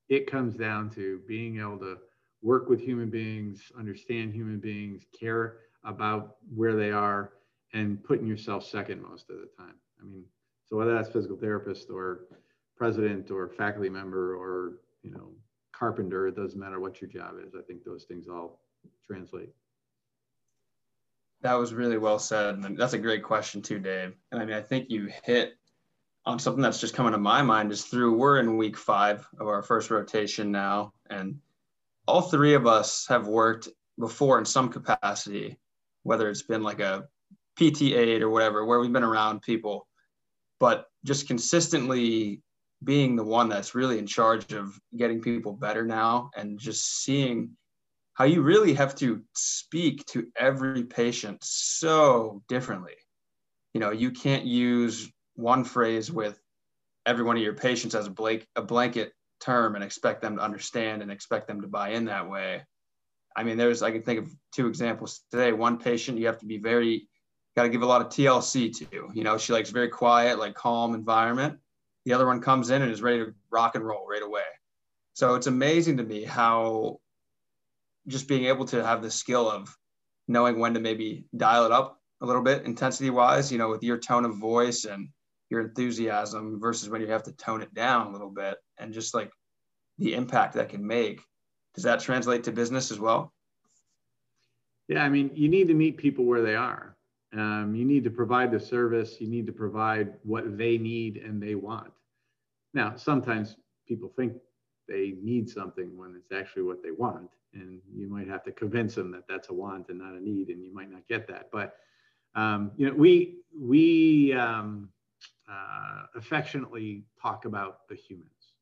It 0.09 0.29
comes 0.29 0.55
down 0.55 0.89
to 0.91 1.21
being 1.27 1.59
able 1.59 1.79
to 1.79 1.97
work 2.41 2.67
with 2.67 2.81
human 2.81 3.09
beings, 3.09 3.71
understand 3.77 4.33
human 4.33 4.59
beings, 4.59 5.03
care 5.17 5.59
about 5.85 6.35
where 6.53 6.75
they 6.75 6.91
are, 6.91 7.31
and 7.73 8.03
putting 8.03 8.27
yourself 8.27 8.65
second 8.65 9.01
most 9.01 9.29
of 9.29 9.37
the 9.37 9.47
time. 9.57 9.75
I 10.01 10.05
mean, 10.05 10.25
so 10.65 10.75
whether 10.75 10.93
that's 10.93 11.09
physical 11.09 11.37
therapist 11.37 11.89
or 11.89 12.25
president 12.75 13.31
or 13.31 13.49
faculty 13.49 13.89
member 13.89 14.35
or 14.35 14.79
you 15.01 15.11
know 15.11 15.31
carpenter, 15.77 16.27
it 16.27 16.35
doesn't 16.35 16.59
matter 16.59 16.79
what 16.79 17.01
your 17.01 17.09
job 17.09 17.35
is. 17.45 17.53
I 17.55 17.61
think 17.61 17.83
those 17.83 18.05
things 18.05 18.27
all 18.27 18.59
translate. 19.05 19.49
That 21.41 21.53
was 21.53 21.73
really 21.73 21.97
well 21.97 22.19
said. 22.19 22.55
And 22.55 22.77
that's 22.77 22.93
a 22.93 22.97
great 22.97 23.23
question 23.23 23.61
too, 23.61 23.79
Dave. 23.79 24.15
And 24.31 24.41
I 24.41 24.45
mean, 24.45 24.55
I 24.55 24.61
think 24.61 24.89
you 24.89 25.09
hit 25.23 25.53
on 26.25 26.39
something 26.39 26.61
that's 26.61 26.81
just 26.81 26.95
coming 26.95 27.13
to 27.13 27.17
my 27.17 27.41
mind 27.41 27.71
is 27.71 27.85
through 27.85 28.15
we're 28.15 28.39
in 28.39 28.57
week 28.57 28.75
five 28.75 29.27
of 29.39 29.47
our 29.47 29.61
first 29.61 29.91
rotation 29.91 30.51
now. 30.51 30.93
And 31.09 31.39
all 32.07 32.21
three 32.21 32.55
of 32.55 32.65
us 32.65 33.05
have 33.07 33.27
worked 33.27 33.69
before 33.99 34.39
in 34.39 34.45
some 34.45 34.69
capacity, 34.69 35.57
whether 36.03 36.29
it's 36.29 36.41
been 36.41 36.63
like 36.63 36.79
a 36.79 37.07
PT 37.57 37.83
aid 37.83 38.21
or 38.21 38.29
whatever, 38.29 38.65
where 38.65 38.79
we've 38.79 38.91
been 38.91 39.03
around 39.03 39.41
people, 39.41 39.87
but 40.59 40.87
just 41.05 41.27
consistently 41.27 42.41
being 42.83 43.15
the 43.15 43.23
one 43.23 43.49
that's 43.49 43.75
really 43.75 43.97
in 43.97 44.07
charge 44.07 44.53
of 44.53 44.79
getting 44.95 45.21
people 45.21 45.53
better 45.53 45.85
now 45.85 46.29
and 46.35 46.59
just 46.59 47.03
seeing 47.03 47.51
how 48.13 48.25
you 48.25 48.41
really 48.41 48.73
have 48.73 48.95
to 48.95 49.21
speak 49.35 50.05
to 50.05 50.27
every 50.35 50.83
patient 50.83 51.37
so 51.41 52.41
differently. 52.47 52.95
You 53.73 53.79
know, 53.79 53.91
you 53.91 54.11
can't 54.11 54.45
use 54.45 55.11
one 55.35 55.63
phrase 55.63 56.11
with 56.11 56.39
every 57.05 57.23
one 57.23 57.37
of 57.37 57.43
your 57.43 57.53
patients 57.53 57.95
as 57.95 58.07
a 58.07 58.11
blank 58.11 58.47
a 58.55 58.61
blanket 58.61 59.13
term 59.39 59.75
and 59.75 59.83
expect 59.83 60.21
them 60.21 60.37
to 60.37 60.41
understand 60.41 61.01
and 61.01 61.11
expect 61.11 61.47
them 61.47 61.61
to 61.61 61.67
buy 61.67 61.89
in 61.89 62.05
that 62.05 62.27
way. 62.27 62.63
I 63.35 63.43
mean, 63.43 63.57
there's 63.57 63.83
I 63.83 63.91
can 63.91 64.01
think 64.01 64.19
of 64.19 64.31
two 64.51 64.67
examples 64.67 65.21
today. 65.31 65.51
One 65.51 65.77
patient 65.77 66.17
you 66.17 66.25
have 66.25 66.39
to 66.39 66.47
be 66.47 66.57
very 66.57 67.07
got 67.55 67.63
to 67.63 67.69
give 67.69 67.81
a 67.81 67.87
lot 67.87 68.01
of 68.01 68.09
TLC 68.09 68.75
to. 68.77 69.09
You 69.13 69.23
know, 69.23 69.37
she 69.37 69.53
likes 69.53 69.69
very 69.69 69.89
quiet, 69.89 70.39
like 70.39 70.55
calm 70.55 70.95
environment 70.95 71.59
the 72.07 72.13
other 72.13 72.25
one 72.25 72.39
comes 72.39 72.69
in 72.69 72.81
and 72.81 72.89
is 72.89 73.01
ready 73.01 73.19
to 73.19 73.33
rock 73.51 73.75
and 73.75 73.85
roll 73.85 74.07
right 74.09 74.23
away. 74.23 74.47
So 75.11 75.35
it's 75.35 75.47
amazing 75.47 75.97
to 75.97 76.03
me 76.03 76.23
how 76.23 77.01
just 78.07 78.29
being 78.29 78.45
able 78.45 78.63
to 78.67 78.81
have 78.81 79.01
the 79.01 79.11
skill 79.11 79.51
of 79.51 79.75
knowing 80.25 80.57
when 80.57 80.73
to 80.75 80.79
maybe 80.79 81.25
dial 81.35 81.65
it 81.65 81.73
up 81.73 81.99
a 82.21 82.25
little 82.25 82.41
bit 82.41 82.63
intensity 82.63 83.09
wise, 83.09 83.51
you 83.51 83.57
know, 83.57 83.67
with 83.67 83.83
your 83.83 83.97
tone 83.97 84.23
of 84.23 84.37
voice 84.37 84.85
and 84.85 85.09
your 85.49 85.59
enthusiasm 85.59 86.61
versus 86.61 86.87
when 86.87 87.01
you 87.01 87.07
have 87.07 87.23
to 87.23 87.33
tone 87.33 87.61
it 87.61 87.73
down 87.73 88.07
a 88.07 88.11
little 88.13 88.29
bit 88.29 88.55
and 88.77 88.93
just 88.93 89.13
like 89.13 89.29
the 89.97 90.13
impact 90.13 90.53
that 90.53 90.69
can 90.69 90.87
make. 90.87 91.19
Does 91.75 91.83
that 91.83 91.99
translate 91.99 92.45
to 92.45 92.53
business 92.53 92.89
as 92.89 93.01
well? 93.01 93.33
Yeah, 94.87 95.03
I 95.03 95.09
mean, 95.09 95.29
you 95.33 95.49
need 95.49 95.67
to 95.67 95.73
meet 95.73 95.97
people 95.97 96.23
where 96.23 96.41
they 96.41 96.55
are. 96.55 96.95
Um, 97.33 97.75
you 97.75 97.83
need 97.83 98.05
to 98.05 98.09
provide 98.09 98.49
the 98.49 98.61
service, 98.61 99.19
you 99.19 99.27
need 99.27 99.45
to 99.47 99.51
provide 99.51 100.13
what 100.23 100.57
they 100.57 100.77
need 100.77 101.17
and 101.17 101.43
they 101.43 101.55
want. 101.55 101.91
Now, 102.73 102.95
sometimes 102.95 103.57
people 103.87 104.09
think 104.15 104.33
they 104.87 105.15
need 105.21 105.49
something 105.49 105.97
when 105.97 106.15
it's 106.15 106.31
actually 106.31 106.63
what 106.63 106.83
they 106.83 106.91
want, 106.91 107.29
and 107.53 107.81
you 107.93 108.07
might 108.07 108.27
have 108.27 108.43
to 108.43 108.51
convince 108.51 108.95
them 108.95 109.11
that 109.11 109.27
that's 109.27 109.49
a 109.49 109.53
want 109.53 109.89
and 109.89 109.99
not 109.99 110.13
a 110.13 110.19
need, 110.19 110.49
and 110.49 110.63
you 110.63 110.73
might 110.73 110.91
not 110.91 111.07
get 111.07 111.27
that. 111.27 111.49
But 111.51 111.75
um, 112.35 112.71
you 112.77 112.87
know, 112.87 112.93
we 112.93 113.39
we 113.57 114.33
um, 114.33 114.89
uh, 115.49 116.03
affectionately 116.15 117.03
talk 117.21 117.45
about 117.45 117.87
the 117.87 117.95
humans 117.95 118.53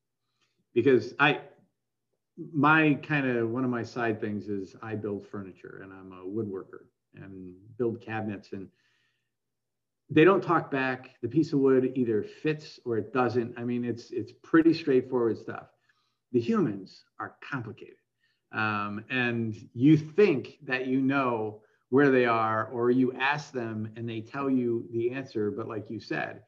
because 0.74 1.14
I 1.20 1.40
my 2.54 2.96
kind 2.96 3.28
of 3.28 3.50
one 3.50 3.64
of 3.64 3.70
my 3.70 3.84
side 3.84 4.20
things 4.20 4.50
is 4.50 4.76
I 4.82 4.96
build 4.96 5.26
furniture 5.26 5.82
and 5.84 5.94
I'm 5.94 6.12
a 6.12 6.26
woodworker 6.26 6.86
and 7.16 7.56
build 7.78 8.02
cabinets 8.02 8.52
and 8.52 8.68
they 10.10 10.24
don't 10.24 10.42
talk 10.42 10.70
back 10.70 11.12
the 11.22 11.28
piece 11.28 11.54
of 11.54 11.60
wood 11.60 11.92
either 11.96 12.24
fits 12.24 12.80
or 12.86 12.98
it 12.98 13.14
doesn't 13.14 13.58
i 13.58 13.64
mean 13.64 13.84
it's 13.84 14.12
it's 14.12 14.32
pretty 14.44 14.74
straightforward 14.74 15.38
stuff 15.38 15.68
the 16.32 16.40
humans 16.40 17.06
are 17.20 17.36
complicated 17.42 17.96
um, 18.52 19.04
and 19.10 19.54
you 19.74 19.98
think 19.98 20.60
that 20.64 20.88
you 20.88 21.02
know 21.02 21.62
where 21.90 22.10
they 22.10 22.26
are, 22.26 22.66
or 22.68 22.90
you 22.90 23.14
ask 23.14 23.52
them 23.52 23.92
and 23.96 24.10
they 24.10 24.22
tell 24.22 24.50
you 24.50 24.88
the 24.92 25.12
answer, 25.12 25.52
but 25.52 25.68
like 25.68 25.90
you 25.90 26.00
said, 26.00 26.42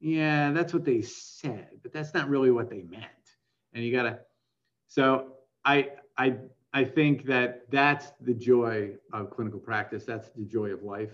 yeah, 0.00 0.50
that's 0.52 0.72
what 0.72 0.84
they 0.84 1.02
said, 1.02 1.68
but 1.82 1.92
that's 1.92 2.14
not 2.14 2.28
really 2.28 2.50
what 2.50 2.70
they 2.70 2.82
meant. 2.82 3.04
And 3.74 3.84
you 3.84 3.92
gotta, 3.92 4.20
so 4.88 5.34
I, 5.64 5.90
I, 6.16 6.36
I 6.72 6.84
think 6.84 7.26
that 7.26 7.70
that's 7.70 8.10
the 8.20 8.34
joy 8.34 8.92
of 9.12 9.30
clinical 9.30 9.60
practice. 9.60 10.04
That's 10.04 10.30
the 10.30 10.44
joy 10.44 10.70
of 10.70 10.82
life. 10.82 11.12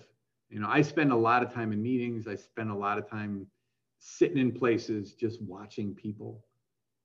You 0.48 0.60
know, 0.60 0.68
I 0.68 0.82
spend 0.82 1.12
a 1.12 1.16
lot 1.16 1.42
of 1.42 1.52
time 1.52 1.72
in 1.72 1.82
meetings. 1.82 2.26
I 2.28 2.36
spend 2.36 2.70
a 2.70 2.74
lot 2.74 2.98
of 2.98 3.08
time 3.08 3.46
sitting 3.98 4.38
in 4.38 4.52
places 4.52 5.14
just 5.14 5.42
watching 5.42 5.94
people. 5.94 6.44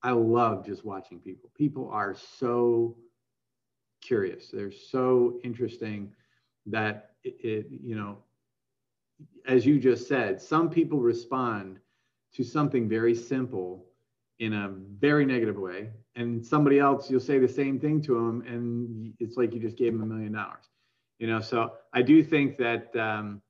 I 0.03 0.11
love 0.11 0.65
just 0.65 0.85
watching 0.85 1.19
people. 1.19 1.49
People 1.55 1.89
are 1.91 2.15
so 2.15 2.95
curious. 4.01 4.49
They're 4.51 4.71
so 4.71 5.39
interesting 5.43 6.11
that 6.67 7.11
it, 7.23 7.35
it, 7.39 7.67
you 7.69 7.95
know, 7.95 8.17
as 9.47 9.65
you 9.65 9.79
just 9.79 10.07
said, 10.07 10.41
some 10.41 10.69
people 10.69 10.99
respond 10.99 11.79
to 12.33 12.43
something 12.43 12.87
very 12.87 13.13
simple 13.13 13.85
in 14.39 14.53
a 14.53 14.69
very 14.99 15.25
negative 15.25 15.57
way, 15.57 15.89
and 16.15 16.43
somebody 16.43 16.79
else 16.79 17.11
you'll 17.11 17.19
say 17.19 17.37
the 17.37 17.47
same 17.47 17.79
thing 17.79 18.01
to 18.01 18.15
them, 18.15 18.43
and 18.47 19.13
it's 19.19 19.37
like 19.37 19.53
you 19.53 19.59
just 19.59 19.77
gave 19.77 19.93
them 19.93 20.01
a 20.01 20.05
million 20.05 20.31
dollars. 20.31 20.65
You 21.21 21.27
know, 21.27 21.39
so 21.39 21.73
I 21.93 22.01
do 22.01 22.23
think 22.23 22.57
that 22.57 22.95
um, 22.95 23.43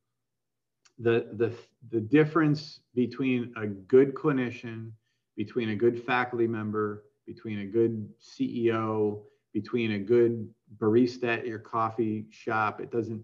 the 0.99 1.29
the 1.37 1.53
the 1.89 2.01
difference 2.01 2.81
between 2.93 3.53
a 3.55 3.65
good 3.65 4.13
clinician, 4.13 4.91
between 5.37 5.69
a 5.69 5.75
good 5.77 6.03
faculty 6.03 6.47
member, 6.47 7.05
between 7.25 7.59
a 7.59 7.65
good 7.65 8.09
CEO, 8.19 9.21
between 9.53 9.93
a 9.93 9.99
good 9.99 10.49
barista 10.79 11.37
at 11.37 11.47
your 11.47 11.59
coffee 11.59 12.25
shop, 12.29 12.81
it 12.81 12.91
doesn't. 12.91 13.23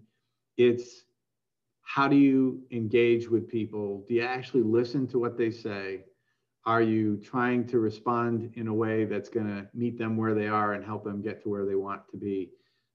It's 0.56 1.04
how 1.82 2.08
do 2.08 2.16
you 2.16 2.62
engage 2.70 3.28
with 3.28 3.50
people? 3.50 4.06
Do 4.08 4.14
you 4.14 4.22
actually 4.22 4.62
listen 4.62 5.06
to 5.08 5.18
what 5.18 5.36
they 5.36 5.50
say? 5.50 6.04
Are 6.64 6.80
you 6.80 7.18
trying 7.18 7.66
to 7.66 7.80
respond 7.80 8.50
in 8.54 8.68
a 8.68 8.74
way 8.74 9.04
that's 9.04 9.28
going 9.28 9.46
to 9.48 9.68
meet 9.74 9.98
them 9.98 10.16
where 10.16 10.34
they 10.34 10.48
are 10.48 10.72
and 10.72 10.82
help 10.82 11.04
them 11.04 11.20
get 11.20 11.42
to 11.42 11.50
where 11.50 11.66
they 11.66 11.74
want 11.74 12.08
to 12.12 12.16
be? 12.16 12.48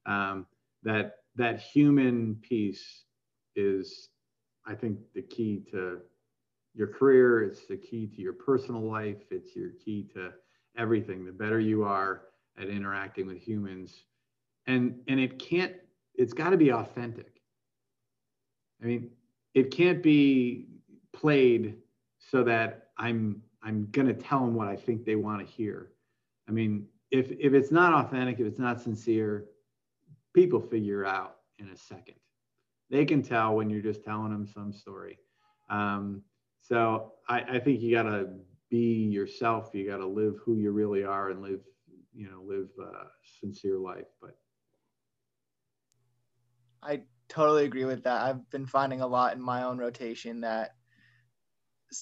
Um, 0.08 0.48
that 0.82 1.18
that 1.36 1.60
human 1.60 2.36
piece 2.42 3.04
is, 3.56 4.10
I 4.66 4.76
think, 4.76 5.00
the 5.16 5.22
key 5.22 5.66
to 5.72 6.00
your 6.76 6.88
career. 6.88 7.44
It's 7.44 7.68
the 7.68 7.78
key 7.78 8.08
to 8.08 8.22
your 8.22 8.34
personal 8.34 8.82
life. 8.82 9.24
It's 9.32 9.56
your 9.56 9.72
key 9.84 10.10
to 10.14 10.32
everything. 10.78 11.26
The 11.26 11.32
better 11.32 11.60
you 11.60 11.84
are 11.84 12.24
at 12.58 12.68
interacting 12.70 13.28
with 13.28 13.38
humans, 13.40 14.06
and 14.68 15.00
and 15.08 15.20
it 15.20 15.40
can't. 15.40 15.74
It's 16.16 16.34
got 16.34 16.52
to 16.52 16.58
be 16.58 16.72
authentic 16.72 17.34
I 18.84 18.86
mean, 18.88 19.12
it 19.54 19.72
can't 19.72 20.04
be 20.04 20.68
played 21.14 21.76
so 22.20 22.44
that 22.44 22.90
I'm 22.98 23.42
I'm 23.64 23.88
gonna 23.92 24.14
tell 24.14 24.40
them 24.42 24.56
what 24.56 24.68
I 24.68 24.76
think 24.76 25.06
they 25.06 25.16
want 25.16 25.46
to 25.46 25.54
hear. 25.54 25.92
I 26.50 26.52
mean, 26.52 26.88
if 27.12 27.32
if 27.32 27.54
it's 27.54 27.72
not 27.72 27.94
authentic, 27.94 28.40
if 28.40 28.48
it's 28.48 28.60
not 28.60 28.82
sincere, 28.82 29.46
people 30.34 30.60
figure 30.60 31.06
out 31.06 31.38
in 31.60 31.70
a 31.70 31.78
second. 31.78 32.16
They 32.90 33.06
can 33.06 33.22
tell 33.22 33.56
when 33.56 33.70
you're 33.70 33.82
just 33.82 34.04
telling 34.04 34.32
them 34.32 34.48
some 34.48 34.74
story. 34.74 35.20
Um, 35.70 36.22
so 36.62 37.14
I, 37.28 37.42
I 37.42 37.60
think 37.60 37.82
you 37.82 37.96
gotta 37.96 38.30
be 38.70 39.06
yourself. 39.06 39.70
You 39.74 39.88
gotta 39.88 40.06
live 40.06 40.36
who 40.44 40.58
you 40.58 40.72
really 40.72 41.04
are 41.04 41.30
and 41.30 41.42
live, 41.42 41.62
you 42.14 42.30
know, 42.30 42.42
live 42.46 42.68
a 42.80 43.08
sincere 43.40 43.78
life. 43.78 44.08
But 44.22 44.38
I 46.82 47.04
totally 47.30 47.66
agree 47.66 47.86
with 47.86 48.04
that. 48.04 48.22
I've 48.22 48.50
been 48.50 48.66
finding 48.66 49.02
a 49.02 49.08
lot 49.08 49.34
in 49.34 49.42
my 49.42 49.64
own 49.64 49.78
rotation 49.78 50.42
that, 50.42 50.72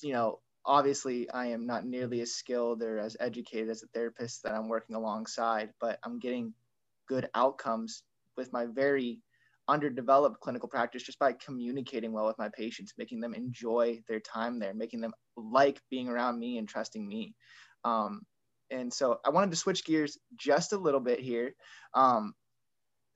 you 0.02 0.14
know, 0.14 0.40
obviously 0.66 1.30
I 1.30 1.48
am 1.48 1.66
not 1.66 1.86
nearly 1.86 2.22
as 2.22 2.34
skilled 2.34 2.82
or 2.82 3.00
as 3.00 3.18
educated 3.20 3.70
as 3.70 3.84
a 3.84 3.88
therapist 3.88 4.44
that 4.44 4.54
I'm 4.54 4.68
working 4.68 4.96
alongside, 4.96 5.72
but 5.80 6.00
I'm 6.04 6.20
getting 6.20 6.54
good 7.08 7.30
outcomes 7.34 8.04
with 8.38 8.52
my 8.54 8.66
very 8.66 9.20
underdeveloped 9.68 10.40
clinical 10.42 10.68
practice 10.68 11.04
just 11.04 11.20
by 11.20 11.34
communicating 11.34 12.12
well 12.12 12.28
with 12.28 12.38
my 12.38 12.50
patients, 12.50 12.94
making 12.98 13.20
them 13.20 13.34
enjoy 13.34 14.00
their 14.08 14.20
time 14.20 14.60
there, 14.60 14.74
making 14.74 15.02
them 15.02 15.14
like 15.38 15.80
being 15.90 16.10
around 16.10 16.40
me 16.40 16.58
and 16.58 16.68
trusting 16.68 17.08
me. 17.08 17.34
Um, 17.84 18.22
and 18.70 18.92
so 18.92 19.20
I 19.26 19.30
wanted 19.30 19.52
to 19.52 19.58
switch 19.58 19.86
gears 19.86 20.18
just 20.36 20.74
a 20.74 20.78
little 20.78 21.00
bit 21.00 21.20
here. 21.20 21.54
Um, 21.94 22.34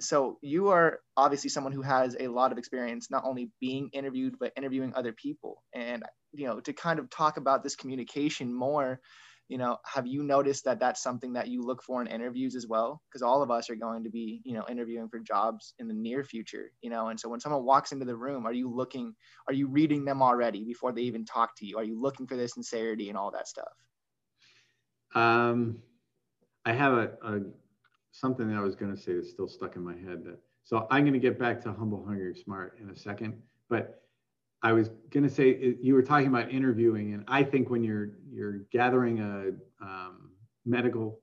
so 0.01 0.37
you 0.41 0.69
are 0.69 0.99
obviously 1.15 1.49
someone 1.49 1.71
who 1.71 1.81
has 1.81 2.15
a 2.19 2.27
lot 2.27 2.51
of 2.51 2.57
experience 2.57 3.09
not 3.09 3.23
only 3.25 3.49
being 3.61 3.89
interviewed 3.93 4.35
but 4.39 4.51
interviewing 4.57 4.93
other 4.93 5.13
people 5.13 5.63
and 5.73 6.03
you 6.33 6.45
know 6.45 6.59
to 6.59 6.73
kind 6.73 6.99
of 6.99 7.09
talk 7.09 7.37
about 7.37 7.63
this 7.63 7.77
communication 7.77 8.53
more 8.53 8.99
you 9.47 9.57
know 9.57 9.77
have 9.85 10.07
you 10.07 10.23
noticed 10.23 10.65
that 10.65 10.79
that's 10.79 11.01
something 11.01 11.33
that 11.33 11.47
you 11.47 11.61
look 11.61 11.83
for 11.83 12.01
in 12.01 12.07
interviews 12.07 12.55
as 12.55 12.67
well 12.67 13.01
because 13.07 13.21
all 13.21 13.41
of 13.41 13.51
us 13.51 13.69
are 13.69 13.75
going 13.75 14.03
to 14.03 14.09
be 14.09 14.41
you 14.43 14.53
know 14.53 14.65
interviewing 14.69 15.07
for 15.07 15.19
jobs 15.19 15.73
in 15.79 15.87
the 15.87 15.93
near 15.93 16.23
future 16.23 16.71
you 16.81 16.89
know 16.89 17.07
and 17.07 17.19
so 17.19 17.29
when 17.29 17.39
someone 17.39 17.63
walks 17.63 17.91
into 17.91 18.05
the 18.05 18.15
room 18.15 18.45
are 18.45 18.53
you 18.53 18.69
looking 18.69 19.13
are 19.47 19.53
you 19.53 19.67
reading 19.67 20.05
them 20.05 20.21
already 20.21 20.63
before 20.63 20.91
they 20.91 21.01
even 21.01 21.25
talk 21.25 21.55
to 21.55 21.65
you 21.65 21.77
are 21.77 21.83
you 21.83 21.99
looking 21.99 22.25
for 22.25 22.35
their 22.35 22.47
sincerity 22.47 23.09
and 23.09 23.17
all 23.17 23.31
that 23.31 23.47
stuff 23.47 23.73
um 25.13 25.77
i 26.65 26.73
have 26.73 26.93
a, 26.93 27.11
a 27.23 27.39
something 28.15 28.47
that 28.47 28.55
I 28.55 28.61
was 28.61 28.75
going 28.75 28.95
to 28.95 29.01
say 29.01 29.13
that's 29.13 29.29
still 29.29 29.47
stuck 29.47 29.75
in 29.75 29.83
my 29.83 29.93
head. 29.93 30.23
That, 30.23 30.39
so 30.63 30.87
I'm 30.89 31.03
going 31.03 31.13
to 31.13 31.19
get 31.19 31.37
back 31.37 31.61
to 31.63 31.73
humble, 31.73 32.03
hungry, 32.05 32.33
smart 32.33 32.77
in 32.81 32.89
a 32.89 32.95
second. 32.95 33.33
But 33.69 34.04
I 34.65 34.73
was 34.73 34.89
going 35.11 35.21
to 35.23 35.29
say 35.29 35.75
you 35.79 35.93
were 35.93 36.01
talking 36.01 36.25
about 36.25 36.49
interviewing, 36.49 37.13
and 37.13 37.23
I 37.27 37.43
think 37.43 37.69
when 37.69 37.83
you're 37.83 38.09
you're 38.31 38.61
gathering 38.71 39.19
a 39.19 39.85
um, 39.85 40.31
medical 40.65 41.21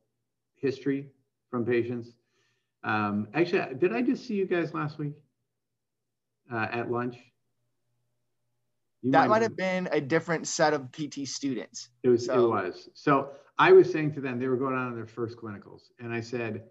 history 0.55 1.09
from 1.50 1.66
patients. 1.66 2.11
Um, 2.85 3.26
actually, 3.35 3.74
did 3.74 3.92
I 3.92 4.00
just 4.00 4.28
see 4.28 4.35
you 4.35 4.46
guys 4.46 4.72
last 4.74 4.96
week 4.96 5.14
uh, 6.52 6.68
at 6.70 6.88
lunch? 6.88 7.16
You 9.02 9.11
that 9.11 9.28
might 9.28 9.42
have 9.42 9.57
been 9.57 9.88
a 9.90 10.00
different 10.00 10.46
set 10.46 10.72
of 10.72 10.92
PT 10.92 11.26
students. 11.26 11.88
It 12.05 12.11
was. 12.11 12.26
So. 12.26 12.44
It 12.44 12.48
was. 12.48 12.90
So 12.94 13.31
I 13.59 13.72
was 13.72 13.90
saying 13.90 14.14
to 14.14 14.20
them, 14.20 14.38
they 14.38 14.46
were 14.46 14.57
going 14.57 14.76
on 14.76 14.94
their 14.94 15.09
first 15.09 15.37
clinicals, 15.37 15.81
and 15.98 16.12
I 16.14 16.20
said, 16.20 16.62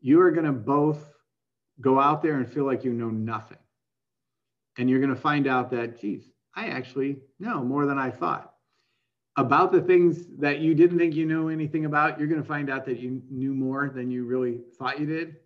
you 0.00 0.18
are 0.22 0.30
going 0.30 0.46
to 0.46 0.52
both 0.52 1.12
go 1.82 2.00
out 2.00 2.22
there 2.22 2.38
and 2.38 2.50
feel 2.50 2.64
like 2.64 2.84
you 2.84 2.94
know 2.94 3.10
nothing. 3.10 3.58
And 4.78 4.88
you're 4.88 5.00
going 5.00 5.14
to 5.14 5.20
find 5.20 5.46
out 5.46 5.70
that, 5.70 6.00
geez, 6.00 6.30
I 6.54 6.66
actually 6.66 7.18
know 7.38 7.62
more 7.62 7.86
than 7.86 7.98
I 7.98 8.10
thought. 8.10 8.52
About 9.36 9.70
the 9.70 9.82
things 9.82 10.26
that 10.38 10.60
you 10.60 10.74
didn't 10.74 10.98
think 10.98 11.14
you 11.14 11.26
knew 11.26 11.48
anything 11.48 11.84
about, 11.84 12.18
you're 12.18 12.28
going 12.28 12.40
to 12.40 12.48
find 12.48 12.70
out 12.70 12.86
that 12.86 12.98
you 12.98 13.22
knew 13.30 13.54
more 13.54 13.90
than 13.94 14.10
you 14.10 14.24
really 14.24 14.60
thought 14.78 14.98
you 14.98 15.06
did. 15.06 15.36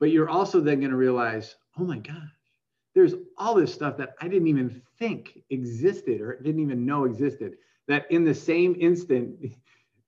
But 0.00 0.10
you're 0.10 0.28
also 0.28 0.60
then 0.60 0.80
going 0.80 0.90
to 0.90 0.96
realize, 0.96 1.56
oh 1.78 1.84
my 1.84 1.98
gosh, 1.98 2.16
there's 2.94 3.14
all 3.38 3.54
this 3.54 3.72
stuff 3.72 3.96
that 3.98 4.14
I 4.20 4.26
didn't 4.26 4.48
even 4.48 4.82
think 4.98 5.42
existed 5.50 6.20
or 6.20 6.40
didn't 6.42 6.60
even 6.60 6.84
know 6.84 7.04
existed. 7.04 7.56
That 7.86 8.10
in 8.10 8.24
the 8.24 8.34
same 8.34 8.76
instant, 8.80 9.52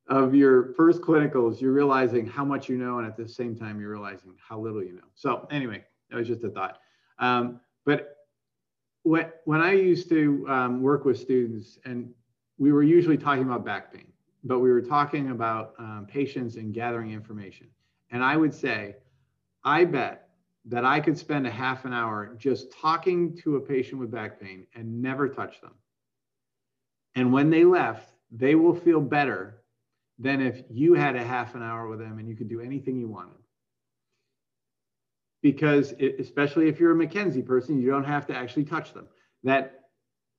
of 0.08 0.34
your 0.34 0.74
first 0.74 1.00
clinicals, 1.00 1.60
you're 1.60 1.72
realizing 1.72 2.26
how 2.26 2.44
much 2.44 2.68
you 2.68 2.76
know, 2.76 2.98
and 2.98 3.06
at 3.06 3.16
the 3.16 3.28
same 3.28 3.56
time, 3.56 3.80
you're 3.80 3.90
realizing 3.90 4.34
how 4.36 4.58
little 4.58 4.82
you 4.82 4.92
know. 4.92 5.08
So 5.14 5.46
anyway, 5.50 5.84
that 6.10 6.16
was 6.16 6.28
just 6.28 6.44
a 6.44 6.50
thought. 6.50 6.78
Um, 7.18 7.60
but 7.84 8.21
when 9.02 9.60
I 9.60 9.72
used 9.72 10.08
to 10.10 10.46
um, 10.48 10.82
work 10.82 11.04
with 11.04 11.18
students, 11.18 11.78
and 11.84 12.10
we 12.58 12.72
were 12.72 12.82
usually 12.82 13.16
talking 13.16 13.42
about 13.42 13.64
back 13.64 13.92
pain, 13.92 14.06
but 14.44 14.60
we 14.60 14.70
were 14.70 14.82
talking 14.82 15.30
about 15.30 15.74
um, 15.78 16.06
patients 16.08 16.56
and 16.56 16.72
gathering 16.72 17.10
information. 17.10 17.66
And 18.10 18.22
I 18.22 18.36
would 18.36 18.54
say, 18.54 18.96
I 19.64 19.84
bet 19.84 20.28
that 20.66 20.84
I 20.84 21.00
could 21.00 21.18
spend 21.18 21.46
a 21.46 21.50
half 21.50 21.84
an 21.84 21.92
hour 21.92 22.36
just 22.38 22.72
talking 22.72 23.36
to 23.38 23.56
a 23.56 23.60
patient 23.60 24.00
with 24.00 24.10
back 24.10 24.40
pain 24.40 24.66
and 24.74 25.02
never 25.02 25.28
touch 25.28 25.60
them. 25.60 25.72
And 27.14 27.32
when 27.32 27.50
they 27.50 27.64
left, 27.64 28.08
they 28.30 28.54
will 28.54 28.74
feel 28.74 29.00
better 29.00 29.62
than 30.18 30.40
if 30.40 30.62
you 30.70 30.94
had 30.94 31.16
a 31.16 31.24
half 31.24 31.54
an 31.54 31.62
hour 31.62 31.88
with 31.88 31.98
them 31.98 32.18
and 32.18 32.28
you 32.28 32.36
could 32.36 32.48
do 32.48 32.60
anything 32.60 32.98
you 32.98 33.08
wanted. 33.08 33.41
Because 35.42 35.92
it, 35.98 36.16
especially 36.18 36.68
if 36.68 36.78
you're 36.78 36.92
a 36.92 37.06
McKenzie 37.06 37.44
person, 37.44 37.80
you 37.80 37.90
don't 37.90 38.04
have 38.04 38.26
to 38.26 38.36
actually 38.36 38.64
touch 38.64 38.94
them. 38.94 39.08
That 39.42 39.80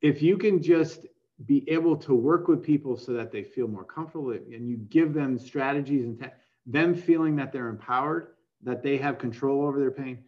if 0.02 0.22
you 0.22 0.38
can 0.38 0.62
just 0.62 1.06
be 1.46 1.70
able 1.70 1.98
to 1.98 2.14
work 2.14 2.48
with 2.48 2.64
people 2.64 2.96
so 2.96 3.14
that 3.14 3.32
they 3.32 3.44
feel 3.44 3.68
more 3.68 3.84
comfortable 3.84 4.32
and 4.32 4.68
you 4.68 4.78
give 4.78 5.14
them 5.14 5.38
strategies 5.38 6.06
and 6.06 6.20
te- 6.20 6.28
them 6.66 6.96
feeling 6.96 7.36
that 7.36 7.52
they're 7.52 7.68
empowered, 7.68 8.28
that 8.62 8.82
they 8.82 8.98
have 8.98 9.18
control 9.18 9.66
over 9.66 9.80
their 9.80 9.92
pain. 9.92 10.24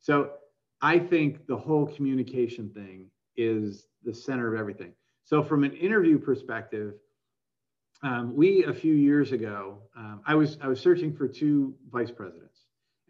So 0.00 0.32
I 0.80 0.98
think 0.98 1.46
the 1.46 1.56
whole 1.56 1.86
communication 1.86 2.70
thing 2.70 3.06
is 3.36 3.88
the 4.04 4.14
center 4.14 4.52
of 4.52 4.58
everything. 4.58 4.92
So 5.24 5.42
from 5.42 5.64
an 5.64 5.72
interview 5.72 6.18
perspective, 6.18 6.94
um, 8.02 8.34
we 8.36 8.64
a 8.64 8.72
few 8.72 8.94
years 8.94 9.32
ago, 9.32 9.78
um, 9.96 10.20
I 10.26 10.34
was 10.34 10.58
I 10.60 10.68
was 10.68 10.80
searching 10.80 11.14
for 11.14 11.26
two 11.26 11.74
vice 11.90 12.10
presidents, 12.10 12.53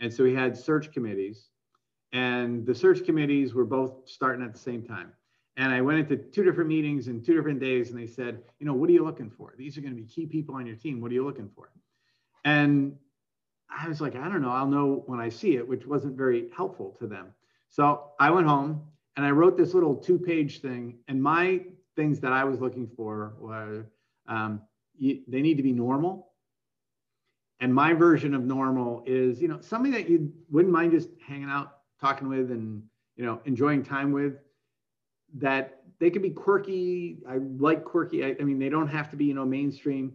and 0.01 0.12
so 0.12 0.24
we 0.24 0.34
had 0.34 0.57
search 0.57 0.92
committees, 0.92 1.49
and 2.12 2.64
the 2.66 2.74
search 2.74 3.05
committees 3.05 3.55
were 3.55 3.64
both 3.64 4.09
starting 4.09 4.45
at 4.45 4.53
the 4.53 4.59
same 4.59 4.82
time. 4.82 5.12
And 5.57 5.72
I 5.72 5.80
went 5.80 6.01
into 6.01 6.16
two 6.16 6.42
different 6.42 6.68
meetings 6.68 7.07
in 7.09 7.22
two 7.22 7.34
different 7.34 7.61
days, 7.61 7.90
and 7.90 7.99
they 7.99 8.07
said, 8.07 8.42
you 8.59 8.66
know, 8.66 8.74
what 8.74 8.88
are 8.88 8.92
you 8.92 9.05
looking 9.05 9.30
for? 9.30 9.55
These 9.57 9.78
are 9.78 9.80
going 9.80 9.95
to 9.95 10.01
be 10.01 10.07
key 10.07 10.26
people 10.26 10.57
on 10.57 10.66
your 10.66 10.76
team. 10.76 11.01
What 11.01 11.11
are 11.12 11.14
you 11.14 11.24
looking 11.24 11.49
for? 11.55 11.70
And 12.45 12.97
I 13.70 13.88
was 13.88 14.01
like, 14.01 14.16
I 14.16 14.28
don't 14.28 14.42
know. 14.42 14.51
I'll 14.51 14.66
know 14.66 15.03
when 15.07 15.20
I 15.20 15.28
see 15.28 15.57
it, 15.57 15.66
which 15.66 15.86
wasn't 15.86 16.16
very 16.16 16.51
helpful 16.57 16.97
to 16.99 17.07
them. 17.07 17.34
So 17.68 18.11
I 18.20 18.30
went 18.30 18.47
home 18.47 18.82
and 19.16 19.24
I 19.24 19.30
wrote 19.30 19.57
this 19.57 19.74
little 19.74 19.95
two 19.95 20.18
page 20.18 20.61
thing. 20.61 20.99
And 21.09 21.22
my 21.22 21.62
things 21.97 22.20
that 22.20 22.32
I 22.32 22.45
was 22.45 22.61
looking 22.61 22.88
for 22.97 23.34
were 23.38 23.86
um, 24.28 24.61
you, 24.97 25.20
they 25.28 25.40
need 25.40 25.57
to 25.57 25.62
be 25.62 25.72
normal. 25.72 26.28
And 27.61 27.72
my 27.72 27.92
version 27.92 28.34
of 28.34 28.42
normal 28.42 29.02
is, 29.07 29.40
you 29.40 29.48
know, 29.48 29.61
somebody 29.61 29.92
that 29.92 30.11
you 30.11 30.32
wouldn't 30.50 30.72
mind 30.72 30.92
just 30.92 31.09
hanging 31.26 31.48
out, 31.48 31.78
talking 32.00 32.28
with, 32.28 32.50
and, 32.50 32.82
you 33.16 33.24
know, 33.24 33.40
enjoying 33.44 33.82
time 33.82 34.12
with. 34.12 34.34
That 35.36 35.82
they 35.98 36.11
can 36.11 36.22
be 36.22 36.30
quirky. 36.30 37.18
I 37.28 37.38
like 37.38 37.84
quirky. 37.84 38.24
I, 38.24 38.36
I 38.40 38.44
mean, 38.44 38.59
they 38.59 38.68
don't 38.68 38.88
have 38.88 39.11
to 39.11 39.16
be, 39.16 39.24
you 39.24 39.34
know, 39.34 39.44
mainstream, 39.44 40.12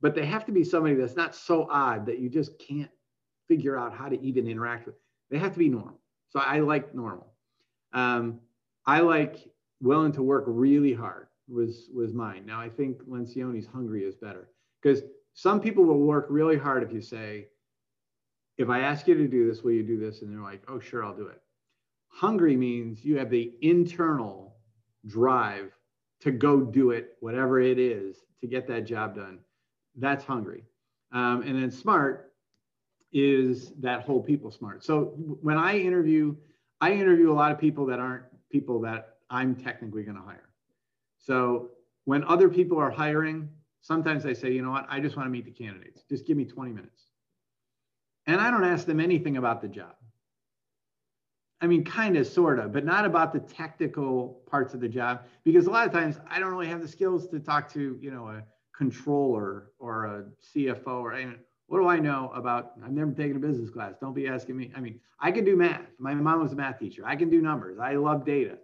but 0.00 0.14
they 0.14 0.26
have 0.26 0.44
to 0.46 0.52
be 0.52 0.64
somebody 0.64 0.94
that's 0.94 1.16
not 1.16 1.34
so 1.34 1.68
odd 1.70 2.06
that 2.06 2.18
you 2.18 2.28
just 2.28 2.58
can't 2.58 2.90
figure 3.48 3.78
out 3.78 3.94
how 3.94 4.08
to 4.08 4.20
even 4.20 4.48
interact 4.48 4.86
with. 4.86 4.96
They 5.30 5.38
have 5.38 5.52
to 5.52 5.58
be 5.58 5.68
normal. 5.68 6.00
So 6.28 6.40
I 6.40 6.60
like 6.60 6.94
normal. 6.94 7.32
Um, 7.92 8.40
I 8.86 9.00
like 9.00 9.48
willing 9.80 10.12
to 10.12 10.22
work 10.22 10.44
really 10.46 10.92
hard 10.92 11.26
was 11.48 11.88
was 11.94 12.12
mine. 12.12 12.44
Now 12.46 12.60
I 12.60 12.68
think 12.68 13.02
Lencioni's 13.02 13.66
hungry 13.66 14.04
is 14.04 14.16
better 14.16 14.48
because 14.82 15.02
some 15.36 15.60
people 15.60 15.84
will 15.84 16.00
work 16.00 16.26
really 16.30 16.56
hard 16.56 16.82
if 16.82 16.90
you 16.90 17.02
say, 17.02 17.48
if 18.56 18.70
I 18.70 18.80
ask 18.80 19.06
you 19.06 19.14
to 19.14 19.28
do 19.28 19.46
this, 19.46 19.62
will 19.62 19.72
you 19.72 19.82
do 19.82 19.98
this? 19.98 20.22
And 20.22 20.32
they're 20.32 20.42
like, 20.42 20.62
oh 20.66 20.80
sure, 20.80 21.04
I'll 21.04 21.14
do 21.14 21.26
it. 21.26 21.42
Hungry 22.08 22.56
means 22.56 23.04
you 23.04 23.18
have 23.18 23.28
the 23.28 23.52
internal 23.60 24.56
drive 25.06 25.72
to 26.20 26.30
go 26.30 26.62
do 26.62 26.90
it, 26.90 27.16
whatever 27.20 27.60
it 27.60 27.78
is, 27.78 28.16
to 28.40 28.46
get 28.46 28.66
that 28.68 28.86
job 28.86 29.14
done. 29.14 29.38
That's 29.94 30.24
hungry. 30.24 30.64
Um, 31.12 31.42
and 31.42 31.62
then 31.62 31.70
smart 31.70 32.32
is 33.12 33.72
that 33.80 34.04
whole 34.04 34.22
people 34.22 34.50
smart. 34.50 34.82
So 34.82 35.12
when 35.42 35.58
I 35.58 35.78
interview, 35.78 36.34
I 36.80 36.92
interview 36.92 37.30
a 37.30 37.34
lot 37.34 37.52
of 37.52 37.58
people 37.58 37.84
that 37.86 38.00
aren't 38.00 38.24
people 38.50 38.80
that 38.80 39.16
I'm 39.28 39.54
technically 39.54 40.02
going 40.02 40.16
to 40.16 40.22
hire. 40.22 40.48
So 41.18 41.72
when 42.06 42.24
other 42.24 42.48
people 42.48 42.78
are 42.78 42.90
hiring, 42.90 43.50
sometimes 43.86 44.26
I 44.26 44.32
say, 44.32 44.50
you 44.50 44.62
know 44.62 44.72
what, 44.72 44.86
I 44.88 44.98
just 44.98 45.16
want 45.16 45.26
to 45.26 45.30
meet 45.30 45.44
the 45.44 45.52
candidates. 45.52 46.02
Just 46.08 46.26
give 46.26 46.36
me 46.36 46.44
20 46.44 46.72
minutes. 46.72 47.04
And 48.26 48.40
I 48.40 48.50
don't 48.50 48.64
ask 48.64 48.84
them 48.84 48.98
anything 48.98 49.36
about 49.36 49.62
the 49.62 49.68
job. 49.68 49.94
I 51.60 51.68
mean, 51.68 51.84
kind 51.84 52.16
of, 52.16 52.26
sort 52.26 52.58
of, 52.58 52.72
but 52.72 52.84
not 52.84 53.04
about 53.04 53.32
the 53.32 53.38
technical 53.38 54.42
parts 54.50 54.74
of 54.74 54.80
the 54.80 54.88
job, 54.88 55.22
because 55.44 55.66
a 55.66 55.70
lot 55.70 55.86
of 55.86 55.92
times 55.92 56.18
I 56.28 56.40
don't 56.40 56.50
really 56.50 56.66
have 56.66 56.82
the 56.82 56.88
skills 56.88 57.28
to 57.28 57.38
talk 57.38 57.72
to, 57.74 57.96
you 58.00 58.10
know, 58.10 58.28
a 58.28 58.42
controller 58.76 59.70
or 59.78 60.04
a 60.04 60.24
CFO 60.42 61.00
or 61.00 61.34
what 61.68 61.78
do 61.78 61.88
I 61.88 61.98
know 61.98 62.30
about? 62.34 62.72
I've 62.84 62.92
never 62.92 63.12
taken 63.12 63.36
a 63.36 63.40
business 63.40 63.70
class. 63.70 63.94
Don't 64.00 64.14
be 64.14 64.28
asking 64.28 64.56
me. 64.56 64.70
I 64.76 64.80
mean, 64.80 65.00
I 65.18 65.32
can 65.32 65.44
do 65.44 65.56
math. 65.56 65.80
My 65.98 66.14
mom 66.14 66.40
was 66.40 66.52
a 66.52 66.56
math 66.56 66.78
teacher. 66.78 67.02
I 67.06 67.16
can 67.16 67.30
do 67.30 67.40
numbers. 67.40 67.78
I 67.78 67.94
love 67.94 68.24
data, 68.24 68.58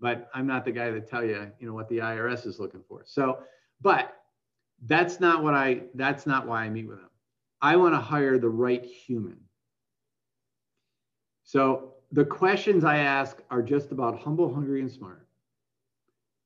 but 0.00 0.30
I'm 0.34 0.46
not 0.46 0.64
the 0.64 0.72
guy 0.72 0.90
to 0.90 1.00
tell 1.00 1.24
you, 1.24 1.50
you 1.60 1.66
know, 1.68 1.74
what 1.74 1.88
the 1.88 1.98
IRS 1.98 2.46
is 2.46 2.58
looking 2.58 2.82
for. 2.88 3.02
So, 3.04 3.40
but 3.80 4.19
that's 4.86 5.20
not 5.20 5.42
what 5.42 5.54
I. 5.54 5.82
That's 5.94 6.26
not 6.26 6.46
why 6.46 6.64
I 6.64 6.70
meet 6.70 6.88
with 6.88 6.98
them. 6.98 7.10
I 7.60 7.76
want 7.76 7.94
to 7.94 8.00
hire 8.00 8.38
the 8.38 8.48
right 8.48 8.84
human. 8.84 9.38
So 11.44 11.94
the 12.12 12.24
questions 12.24 12.84
I 12.84 12.98
ask 12.98 13.42
are 13.50 13.62
just 13.62 13.92
about 13.92 14.18
humble, 14.18 14.52
hungry, 14.52 14.80
and 14.80 14.90
smart. 14.90 15.26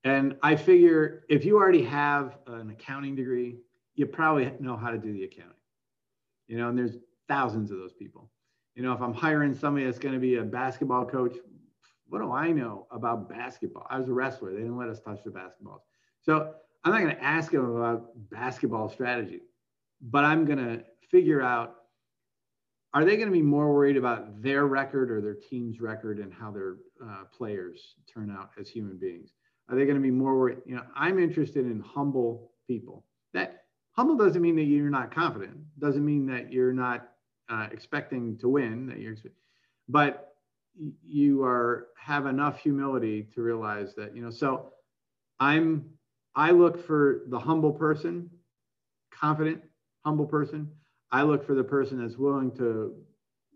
And 0.03 0.35
I 0.43 0.55
figure 0.55 1.23
if 1.29 1.45
you 1.45 1.57
already 1.57 1.83
have 1.83 2.37
an 2.47 2.69
accounting 2.69 3.15
degree, 3.15 3.57
you 3.95 4.05
probably 4.05 4.51
know 4.59 4.75
how 4.75 4.91
to 4.91 4.97
do 4.97 5.13
the 5.13 5.23
accounting 5.23 5.55
you 6.47 6.57
know, 6.57 6.69
and 6.69 6.77
there's 6.77 6.97
thousands 7.27 7.71
of 7.71 7.77
those 7.77 7.93
people. 7.93 8.29
You 8.75 8.83
know, 8.83 8.93
if 8.93 9.01
I'm 9.01 9.13
hiring 9.13 9.53
somebody 9.53 9.85
that's 9.85 9.99
going 9.99 10.13
to 10.13 10.19
be 10.19 10.35
a 10.35 10.43
basketball 10.43 11.05
coach, 11.05 11.35
what 12.07 12.19
do 12.19 12.31
I 12.31 12.51
know 12.51 12.87
about 12.91 13.29
basketball? 13.29 13.87
I 13.89 13.97
was 13.97 14.09
a 14.09 14.13
wrestler. 14.13 14.51
They 14.51 14.59
didn't 14.59 14.77
let 14.77 14.89
us 14.89 14.99
touch 14.99 15.19
the 15.23 15.31
basketballs. 15.31 15.81
So 16.21 16.53
I'm 16.85 16.91
not 16.91 17.01
going 17.01 17.15
to 17.15 17.23
ask 17.23 17.51
them 17.51 17.75
about 17.75 18.11
basketball 18.29 18.89
strategy, 18.89 19.41
but 20.01 20.23
I'm 20.23 20.45
going 20.45 20.59
to 20.59 20.83
figure 21.09 21.41
out 21.41 21.75
are 22.93 23.03
they 23.03 23.17
going 23.17 23.27
to 23.27 23.33
be 23.33 23.41
more 23.41 23.73
worried 23.73 23.97
about 23.97 24.41
their 24.41 24.67
record 24.67 25.11
or 25.11 25.19
their 25.19 25.33
team's 25.33 25.81
record 25.81 26.19
and 26.19 26.31
how 26.33 26.49
their 26.51 26.77
uh, 27.03 27.23
players 27.37 27.95
turn 28.11 28.31
out 28.31 28.51
as 28.57 28.69
human 28.69 28.97
beings? 28.97 29.31
Are 29.67 29.75
they 29.75 29.83
going 29.83 29.97
to 29.97 30.01
be 30.01 30.11
more 30.11 30.37
worried? 30.37 30.59
You 30.65 30.75
know, 30.75 30.83
I'm 30.95 31.19
interested 31.19 31.65
in 31.65 31.81
humble 31.81 32.51
people. 32.67 33.03
That 33.33 33.65
humble 33.95 34.15
doesn't 34.15 34.41
mean 34.41 34.55
that 34.57 34.63
you're 34.63 34.89
not 34.89 35.13
confident 35.13 35.57
doesn't 35.79 36.05
mean 36.05 36.25
that 36.27 36.51
you're 36.51 36.73
not 36.73 37.09
uh, 37.49 37.67
expecting 37.71 38.37
to 38.37 38.49
win 38.49 38.87
that 38.87 38.99
you're 38.99 39.15
but 39.87 40.35
you 41.05 41.43
are 41.43 41.87
have 41.97 42.25
enough 42.25 42.59
humility 42.59 43.27
to 43.33 43.41
realize 43.41 43.95
that 43.95 44.15
you 44.15 44.21
know 44.21 44.29
so 44.29 44.73
i'm 45.39 45.85
i 46.35 46.51
look 46.51 46.85
for 46.85 47.21
the 47.27 47.39
humble 47.39 47.71
person 47.71 48.29
confident 49.11 49.61
humble 50.05 50.25
person 50.25 50.69
i 51.11 51.21
look 51.21 51.45
for 51.45 51.55
the 51.55 51.63
person 51.63 52.01
that's 52.01 52.17
willing 52.17 52.51
to 52.51 52.95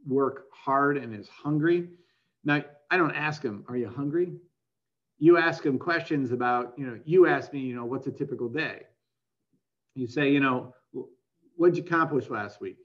work 0.08 0.46
hard 0.54 0.98
and 0.98 1.14
is 1.16 1.28
hungry 1.28 1.90
now 2.44 2.62
i 2.90 2.98
don't 2.98 3.16
ask 3.16 3.42
them 3.42 3.64
are 3.68 3.78
you 3.78 3.88
hungry 3.88 4.34
you 5.18 5.38
ask 5.38 5.64
them 5.64 5.78
questions 5.78 6.32
about 6.32 6.74
you 6.78 6.86
know 6.86 6.98
you 7.06 7.28
ask 7.28 7.52
me 7.54 7.60
you 7.60 7.76
know 7.76 7.86
what's 7.86 8.08
a 8.08 8.12
typical 8.12 8.48
day 8.48 8.84
you 10.00 10.08
say, 10.08 10.32
you 10.32 10.40
know, 10.40 10.74
what'd 11.58 11.78
you 11.78 11.84
accomplish 11.84 12.30
last 12.30 12.62
week? 12.62 12.78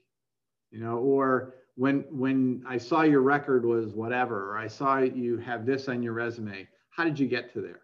You 0.71 0.79
know, 0.79 0.97
or 0.97 1.55
when 1.75 2.05
when 2.09 2.63
I 2.67 2.77
saw 2.77 3.03
your 3.03 3.21
record 3.21 3.65
was 3.65 3.93
whatever, 3.93 4.51
or 4.51 4.57
I 4.57 4.67
saw 4.67 4.99
you 4.99 5.37
have 5.37 5.65
this 5.65 5.87
on 5.87 6.03
your 6.03 6.13
resume, 6.13 6.67
how 6.89 7.03
did 7.03 7.19
you 7.19 7.27
get 7.27 7.53
to 7.53 7.61
there? 7.61 7.81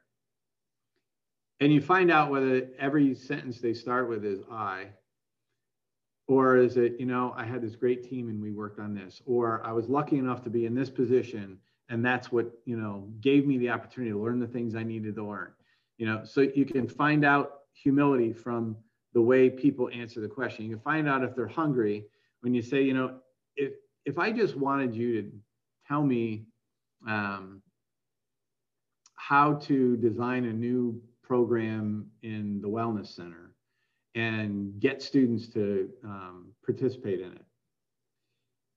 And 1.61 1.71
you 1.71 1.79
find 1.79 2.11
out 2.11 2.31
whether 2.31 2.67
every 2.79 3.13
sentence 3.13 3.61
they 3.61 3.75
start 3.75 4.09
with 4.09 4.25
is 4.25 4.41
I, 4.51 4.87
or 6.27 6.57
is 6.57 6.75
it, 6.75 6.95
you 6.99 7.05
know, 7.05 7.33
I 7.37 7.45
had 7.45 7.61
this 7.61 7.75
great 7.75 8.03
team 8.03 8.29
and 8.29 8.41
we 8.41 8.51
worked 8.51 8.79
on 8.79 8.95
this, 8.95 9.21
or 9.27 9.61
I 9.63 9.71
was 9.71 9.87
lucky 9.87 10.17
enough 10.17 10.43
to 10.43 10.49
be 10.49 10.65
in 10.65 10.73
this 10.73 10.89
position 10.89 11.59
and 11.89 12.03
that's 12.03 12.31
what, 12.31 12.51
you 12.65 12.77
know, 12.77 13.07
gave 13.19 13.45
me 13.45 13.59
the 13.59 13.69
opportunity 13.69 14.11
to 14.11 14.17
learn 14.17 14.39
the 14.39 14.47
things 14.47 14.75
I 14.75 14.81
needed 14.81 15.15
to 15.15 15.23
learn. 15.23 15.51
You 15.97 16.07
know, 16.07 16.23
so 16.23 16.41
you 16.41 16.65
can 16.65 16.87
find 16.87 17.23
out 17.23 17.51
humility 17.73 18.33
from 18.33 18.75
the 19.13 19.21
way 19.21 19.49
people 19.49 19.89
answer 19.93 20.19
the 20.19 20.27
question. 20.27 20.65
You 20.65 20.71
can 20.71 20.79
find 20.79 21.07
out 21.07 21.23
if 21.23 21.35
they're 21.35 21.47
hungry 21.47 22.05
when 22.39 22.55
you 22.55 22.63
say, 22.63 22.81
you 22.81 22.93
know, 22.93 23.19
if 23.55 23.73
if 24.05 24.17
I 24.17 24.31
just 24.31 24.55
wanted 24.55 24.95
you 24.95 25.21
to 25.21 25.31
tell 25.87 26.01
me 26.01 26.45
um, 27.07 27.61
how 29.15 29.55
to 29.55 29.97
design 29.97 30.45
a 30.45 30.53
new 30.53 30.99
program 31.31 32.05
in 32.23 32.59
the 32.61 32.67
wellness 32.67 33.15
center 33.15 33.53
and 34.15 34.77
get 34.81 35.01
students 35.01 35.47
to 35.47 35.89
um, 36.03 36.51
participate 36.65 37.21
in 37.21 37.31
it. 37.31 37.45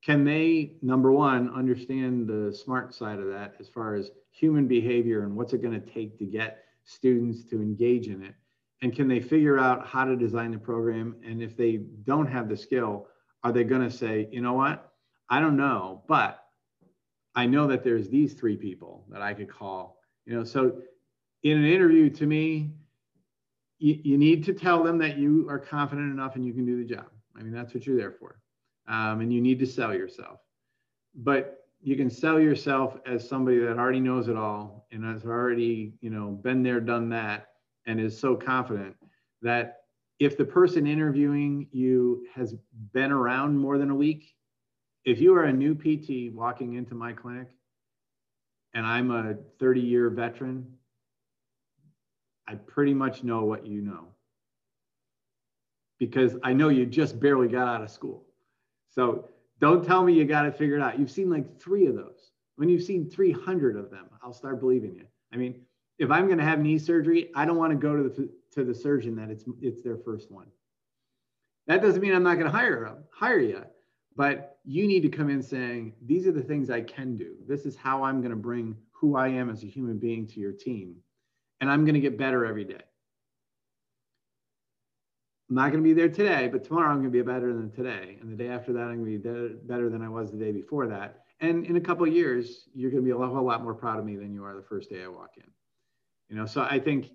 Can 0.05 0.23
they, 0.25 0.75
number 0.81 1.11
one, 1.11 1.53
understand 1.53 2.29
the 2.29 2.55
smart 2.55 2.95
side 2.95 3.19
of 3.19 3.27
that 3.27 3.55
as 3.59 3.69
far 3.69 3.97
as 3.97 4.13
human 4.31 4.69
behavior 4.69 5.25
and 5.25 5.35
what's 5.35 5.53
it 5.53 5.63
going 5.63 5.81
to 5.81 5.91
take 5.91 6.17
to 6.21 6.27
get 6.27 6.65
students 6.85 7.43
to 7.47 7.57
engage 7.57 8.07
in 8.07 8.23
it? 8.23 8.37
and 8.83 8.95
can 8.95 9.09
they 9.09 9.21
figure 9.21 9.59
out 9.59 9.87
how 9.87 10.05
to 10.05 10.15
design 10.15 10.51
the 10.51 10.59
program 10.59 11.17
and 11.25 11.43
if 11.43 11.57
they 11.57 11.81
don't 12.05 12.27
have 12.27 12.51
the 12.51 12.57
skill 12.57 13.07
are 13.43 13.53
they 13.53 13.65
going 13.65 13.81
to 13.81 13.91
say 13.91 14.29
you 14.31 14.43
know 14.43 14.53
what 14.53 14.93
i 15.31 15.41
don't 15.41 15.57
know 15.57 16.03
but 16.07 16.45
i 17.35 17.47
know 17.47 17.67
that 17.69 17.85
there's 17.85 18.09
these 18.09 18.35
three 18.35 18.57
people 18.57 19.07
that 19.09 19.23
i 19.23 19.33
could 19.33 19.49
call 19.49 20.01
you 20.27 20.35
know 20.35 20.45
so 20.45 20.83
in 21.45 21.59
an 21.59 21.67
interview 21.67 22.11
to 22.11 22.27
me 22.27 22.71
you, 23.79 24.01
you 24.03 24.19
need 24.19 24.45
to 24.45 24.55
tell 24.55 24.83
them 24.83 24.99
that 24.99 25.19
you 25.19 25.47
are 25.49 25.59
confident 25.59 26.11
enough 26.11 26.37
and 26.37 26.45
you 26.45 26.53
can 26.53 26.65
do 26.65 26.79
the 26.79 26.95
job. 26.95 27.07
I 27.37 27.43
mean 27.43 27.53
that's 27.53 27.75
what 27.75 27.87
you're 27.87 27.97
there 27.97 28.13
for. 28.13 28.41
Um, 28.89 29.21
and 29.21 29.33
you 29.33 29.41
need 29.41 29.59
to 29.61 29.67
sell 29.67 29.95
yourself. 29.95 30.41
But 31.15 31.67
you 31.81 31.97
can 31.97 32.11
sell 32.11 32.41
yourself 32.41 32.97
as 33.07 33.29
somebody 33.29 33.59
that 33.59 33.79
already 33.79 34.01
knows 34.01 34.29
it 34.29 34.37
all 34.37 34.87
and 34.91 35.05
has 35.05 35.25
already 35.25 35.95
you 36.01 36.11
know 36.11 36.31
been 36.31 36.63
there 36.63 36.81
done 36.81 37.09
that 37.11 37.49
and 37.87 38.01
is 38.01 38.19
so 38.19 38.35
confident 38.35 38.97
that 39.43 39.83
if 40.19 40.39
the 40.39 40.45
person 40.45 40.87
interviewing 40.87 41.67
you 41.71 42.25
has 42.33 42.55
been 42.93 43.13
around 43.13 43.59
more 43.59 43.77
than 43.77 43.91
a 43.91 43.95
week, 43.95 44.35
if 45.05 45.21
you 45.21 45.35
are 45.35 45.45
a 45.45 45.53
new 45.53 45.75
PT 45.75 46.35
walking 46.35 46.75
into 46.75 46.95
my 46.95 47.13
clinic 47.13 47.49
and 48.73 48.87
I'm 48.87 49.11
a 49.11 49.35
30 49.59 49.81
year 49.81 50.09
veteran, 50.09 50.67
I 52.47 52.55
pretty 52.55 52.95
much 52.95 53.25
know 53.25 53.45
what 53.45 53.67
you 53.67 53.81
know 53.81 54.09
because 55.99 56.37
I 56.43 56.53
know 56.53 56.69
you 56.69 56.87
just 56.87 57.19
barely 57.21 57.49
got 57.49 57.69
out 57.69 57.83
of 57.83 57.91
school. 57.91 58.25
So 58.91 59.29
don't 59.61 59.85
tell 59.85 60.03
me 60.03 60.13
you 60.13 60.25
got 60.25 60.47
it 60.47 60.57
figured 60.57 60.81
out. 60.81 60.99
You've 60.99 61.11
seen 61.11 61.31
like 61.31 61.61
three 61.61 61.87
of 61.87 61.95
those. 61.95 62.33
When 62.57 62.69
you've 62.69 62.83
seen 62.83 63.11
300 63.11 63.77
of 63.77 63.91
them, 63.91 64.07
I'll 64.23 64.33
start 64.33 64.61
believing 64.61 64.95
you. 64.95 65.07
I 65.33 65.37
mean, 65.37 65.63
if 65.99 66.11
I'm 66.11 66.27
going 66.27 66.39
to 66.39 66.45
have 66.45 66.59
knee 66.61 66.79
surgery, 66.79 67.31
I 67.35 67.45
don't 67.45 67.57
want 67.57 67.73
to 67.73 67.79
go 67.79 67.97
to 67.97 68.03
the 68.03 68.29
to 68.53 68.65
the 68.65 68.75
surgeon 68.75 69.17
that 69.17 69.31
it's 69.31 69.45
it's 69.61 69.83
their 69.83 69.97
first 69.97 70.31
one. 70.31 70.47
That 71.67 71.83
doesn't 71.83 72.01
mean 72.01 72.15
I'm 72.15 72.23
not 72.23 72.35
going 72.35 72.47
to 72.47 72.57
hire 72.57 72.97
hire 73.11 73.41
you, 73.41 73.65
but 74.17 74.59
you 74.65 74.87
need 74.87 75.01
to 75.03 75.09
come 75.09 75.31
in 75.31 75.43
saying 75.43 75.95
these 76.05 76.27
are 76.27 76.33
the 76.33 76.43
things 76.43 76.71
I 76.71 76.83
can 76.83 77.17
do. 77.17 77.35
This 77.47 77.65
is 77.67 77.77
how 77.77 78.05
I'm 78.05 78.21
going 78.21 78.31
to 78.31 78.37
bring 78.37 78.77
who 78.93 79.17
I 79.17 79.29
am 79.29 79.51
as 79.51 79.63
a 79.63 79.67
human 79.67 79.99
being 79.99 80.27
to 80.29 80.41
your 80.41 80.53
team, 80.53 80.97
and 81.65 81.73
I'm 81.73 81.87
going 81.87 81.95
to 81.95 82.01
get 82.01 82.19
better 82.19 82.45
every 82.45 82.65
day. 82.65 82.83
I'm 85.49 85.57
not 85.57 85.73
going 85.73 85.83
to 85.83 85.89
be 85.89 85.95
there 85.95 86.11
today, 86.11 86.47
but 86.47 86.63
tomorrow 86.63 86.91
I'm 86.91 86.99
going 86.99 87.11
to 87.11 87.11
be 87.11 87.23
better 87.23 87.55
than 87.55 87.71
today, 87.71 88.19
and 88.21 88.31
the 88.31 88.37
day 88.37 88.51
after 88.51 88.75
that 88.75 88.83
I'm 88.83 89.03
going 89.03 89.23
to 89.23 89.49
be 89.49 89.67
better 89.67 89.89
than 89.89 90.03
I 90.03 90.11
was 90.11 90.31
the 90.31 90.37
day 90.37 90.53
before 90.53 90.87
that. 90.89 91.25
And 91.41 91.65
in 91.65 91.77
a 91.77 91.81
couple 91.81 92.07
of 92.07 92.13
years, 92.13 92.69
you're 92.75 92.91
going 92.91 93.03
to 93.03 93.07
be 93.07 93.13
a 93.13 93.17
whole 93.17 93.47
lot 93.47 93.63
more 93.63 93.73
proud 93.73 93.99
of 93.99 94.05
me 94.05 94.15
than 94.15 94.35
you 94.35 94.45
are 94.45 94.55
the 94.55 94.63
first 94.63 94.91
day 94.91 95.03
I 95.03 95.09
walk 95.09 95.39
in. 95.39 95.51
You 96.29 96.37
know, 96.37 96.45
so 96.45 96.61
I 96.61 96.79
think 96.79 97.13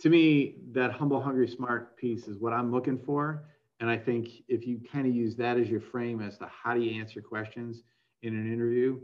to 0.00 0.08
me 0.08 0.56
that 0.72 0.90
humble, 0.90 1.20
hungry, 1.20 1.46
smart 1.46 1.96
piece 1.96 2.26
is 2.26 2.38
what 2.38 2.52
I'm 2.52 2.72
looking 2.72 2.98
for. 2.98 3.44
And 3.78 3.88
I 3.88 3.98
think 3.98 4.30
if 4.48 4.66
you 4.66 4.80
kind 4.92 5.06
of 5.06 5.14
use 5.14 5.36
that 5.36 5.58
as 5.58 5.68
your 5.68 5.80
frame 5.80 6.20
as 6.20 6.38
to 6.38 6.50
how 6.50 6.74
do 6.74 6.80
you 6.80 7.00
answer 7.00 7.20
questions 7.20 7.84
in 8.22 8.34
an 8.34 8.52
interview, 8.52 8.98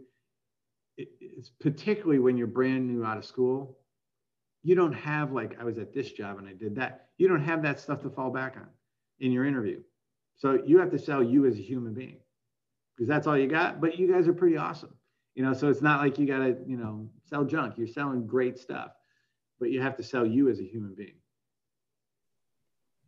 it's 0.97 1.51
particularly 1.61 2.19
when 2.19 2.37
you're 2.37 2.49
brand 2.49 2.89
new 2.89 3.05
out 3.05 3.17
of 3.17 3.25
school, 3.25 3.79
you 4.63 4.75
don't 4.75 4.93
have 4.93 5.33
like 5.33 5.59
I 5.61 5.65
was 5.65 5.79
at 5.79 5.93
this 5.93 6.13
job 6.13 6.39
and 6.39 6.49
I 6.49 6.53
did 6.53 6.77
that. 6.77 7.09
You 7.19 7.29
don't 7.29 7.43
have 7.43 7.63
that 7.63 7.81
stuff 7.81 8.03
to 8.03 8.11
fall 8.11 8.31
back 8.31 8.57
on 8.57 8.69
in 9.21 9.33
your 9.33 9.45
interview. 9.45 9.83
So 10.37 10.63
you 10.65 10.79
have 10.79 10.91
to 10.91 10.99
sell 10.99 11.23
you 11.23 11.47
as 11.47 11.59
a 11.59 11.63
human 11.63 11.95
being 11.95 12.19
because 12.97 13.09
that's 13.09 13.27
all 13.27 13.37
you 13.37 13.49
got. 13.49 13.81
But 13.81 13.99
you 13.99 14.13
guys 14.13 14.29
are 14.29 14.33
pretty 14.33 14.57
awesome, 14.57 14.95
you 15.35 15.45
know. 15.45 15.53
So 15.53 15.69
it's 15.69 15.83
not 15.83 16.01
like 16.01 16.19
you 16.19 16.27
got 16.27 16.39
to 16.39 16.57
you 16.67 16.77
know 16.77 17.11
sell 17.29 17.45
junk. 17.45 17.75
You're 17.77 17.87
selling 17.87 18.27
great 18.27 18.59
stuff, 18.59 18.93
but 19.61 19.71
you 19.71 19.81
have 19.81 19.97
to 19.97 20.03
sell 20.03 20.27
you 20.27 20.49
as 20.49 20.61
a 20.61 20.65
human 20.65 20.95
being. 20.95 21.17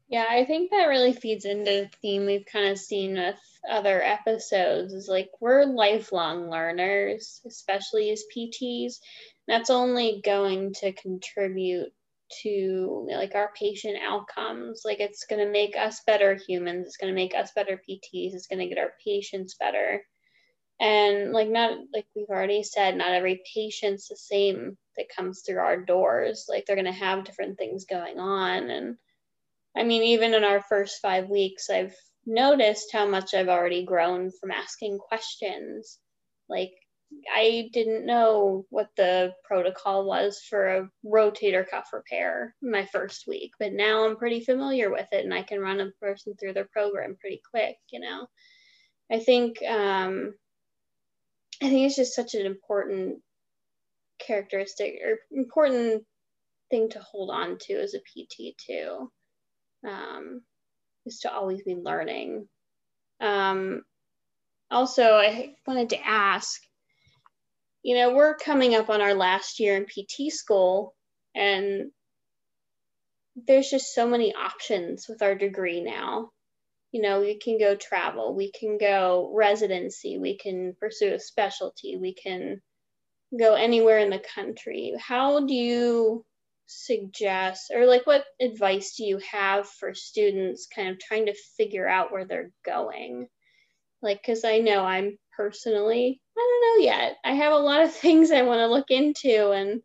Yeah, 0.08 0.26
I 0.28 0.44
think 0.44 0.70
that 0.70 0.86
really 0.86 1.12
feeds 1.12 1.44
into 1.44 1.64
the 1.64 1.90
theme 2.02 2.26
we've 2.26 2.46
kind 2.46 2.68
of 2.68 2.78
seen 2.78 3.14
with 3.14 3.40
other 3.68 4.02
episodes 4.02 4.92
is 4.92 5.08
like 5.08 5.30
we're 5.40 5.64
lifelong 5.64 6.50
learners, 6.50 7.40
especially 7.46 8.10
as 8.10 8.22
PTs. 8.36 8.98
That's 9.46 9.70
only 9.70 10.22
going 10.24 10.74
to 10.74 10.92
contribute 10.92 11.92
to 12.42 13.06
like 13.10 13.34
our 13.34 13.52
patient 13.58 13.98
outcomes. 14.02 14.82
Like 14.84 15.00
it's 15.00 15.26
going 15.28 15.44
to 15.44 15.52
make 15.52 15.76
us 15.76 16.00
better 16.06 16.34
humans, 16.34 16.86
it's 16.86 16.96
going 16.96 17.12
to 17.12 17.14
make 17.14 17.34
us 17.34 17.52
better 17.54 17.80
PTs, 17.88 18.34
it's 18.34 18.46
going 18.46 18.60
to 18.60 18.74
get 18.74 18.78
our 18.78 18.92
patients 19.04 19.56
better. 19.58 20.02
And 20.80 21.32
like 21.32 21.48
not 21.48 21.78
like 21.92 22.06
we've 22.16 22.28
already 22.30 22.62
said, 22.62 22.96
not 22.96 23.12
every 23.12 23.42
patient's 23.54 24.08
the 24.08 24.16
same 24.16 24.76
that 24.96 25.14
comes 25.14 25.42
through 25.42 25.58
our 25.58 25.80
doors. 25.80 26.46
Like 26.48 26.66
they're 26.66 26.76
going 26.76 26.86
to 26.86 26.92
have 26.92 27.24
different 27.24 27.58
things 27.58 27.84
going 27.84 28.18
on 28.18 28.70
and 28.70 28.96
I 29.76 29.82
mean, 29.82 30.02
even 30.02 30.34
in 30.34 30.44
our 30.44 30.62
first 30.62 31.00
five 31.02 31.28
weeks, 31.28 31.68
I've 31.68 31.96
noticed 32.26 32.92
how 32.92 33.06
much 33.06 33.34
I've 33.34 33.48
already 33.48 33.84
grown 33.84 34.30
from 34.30 34.50
asking 34.50 34.98
questions. 34.98 35.98
Like, 36.48 36.72
I 37.34 37.70
didn't 37.72 38.06
know 38.06 38.64
what 38.70 38.90
the 38.96 39.34
protocol 39.44 40.06
was 40.06 40.40
for 40.40 40.66
a 40.66 40.88
rotator 41.04 41.68
cuff 41.68 41.92
repair 41.92 42.54
my 42.62 42.86
first 42.86 43.26
week, 43.26 43.52
but 43.58 43.72
now 43.72 44.04
I'm 44.04 44.16
pretty 44.16 44.40
familiar 44.40 44.90
with 44.90 45.08
it 45.12 45.24
and 45.24 45.34
I 45.34 45.42
can 45.42 45.60
run 45.60 45.80
a 45.80 45.90
person 46.00 46.34
through 46.34 46.54
their 46.54 46.68
program 46.72 47.16
pretty 47.20 47.40
quick, 47.50 47.76
you 47.90 48.00
know. 48.00 48.26
I 49.10 49.18
think 49.18 49.62
um, 49.68 50.34
I 51.62 51.68
think 51.68 51.86
it's 51.86 51.96
just 51.96 52.14
such 52.14 52.34
an 52.34 52.46
important 52.46 53.20
characteristic 54.18 55.00
or 55.04 55.18
important 55.30 56.04
thing 56.70 56.88
to 56.90 57.00
hold 57.00 57.30
on 57.30 57.58
to 57.58 57.74
as 57.74 57.94
a 57.94 57.98
PT 57.98 58.56
too 58.58 59.10
um, 59.86 60.42
is 61.06 61.20
to 61.20 61.32
always 61.32 61.62
be 61.62 61.74
learning. 61.74 62.48
Um, 63.20 63.82
also, 64.70 65.02
I 65.02 65.54
wanted 65.66 65.90
to 65.90 66.06
ask 66.06 66.60
you 67.84 67.94
know, 67.94 68.14
we're 68.14 68.34
coming 68.34 68.74
up 68.74 68.88
on 68.88 69.02
our 69.02 69.14
last 69.14 69.60
year 69.60 69.76
in 69.76 69.84
PT 69.84 70.32
school, 70.32 70.94
and 71.34 71.90
there's 73.36 73.68
just 73.68 73.94
so 73.94 74.08
many 74.08 74.34
options 74.34 75.06
with 75.06 75.22
our 75.22 75.34
degree 75.34 75.82
now. 75.82 76.30
You 76.92 77.02
know, 77.02 77.20
we 77.20 77.38
can 77.38 77.58
go 77.58 77.76
travel, 77.76 78.34
we 78.34 78.50
can 78.52 78.78
go 78.78 79.30
residency, 79.34 80.18
we 80.18 80.38
can 80.38 80.74
pursue 80.80 81.12
a 81.12 81.20
specialty, 81.20 81.96
we 81.96 82.14
can 82.14 82.62
go 83.38 83.54
anywhere 83.54 83.98
in 83.98 84.10
the 84.10 84.22
country. 84.34 84.94
How 84.98 85.44
do 85.44 85.52
you 85.52 86.24
suggest 86.66 87.70
or 87.74 87.84
like 87.84 88.06
what 88.06 88.24
advice 88.40 88.94
do 88.96 89.04
you 89.04 89.18
have 89.30 89.68
for 89.68 89.92
students 89.92 90.66
kind 90.74 90.88
of 90.88 90.98
trying 90.98 91.26
to 91.26 91.34
figure 91.58 91.86
out 91.86 92.10
where 92.10 92.24
they're 92.24 92.50
going 92.64 93.28
like 94.00 94.18
because 94.22 94.44
i 94.44 94.58
know 94.60 94.82
i'm 94.82 95.18
personally 95.36 96.22
i 96.36 96.40
don't 96.40 96.78
know 96.78 96.84
yet 96.84 97.16
i 97.24 97.32
have 97.32 97.52
a 97.52 97.56
lot 97.56 97.82
of 97.82 97.92
things 97.94 98.30
i 98.30 98.42
want 98.42 98.58
to 98.58 98.66
look 98.66 98.90
into 98.90 99.50
and 99.50 99.82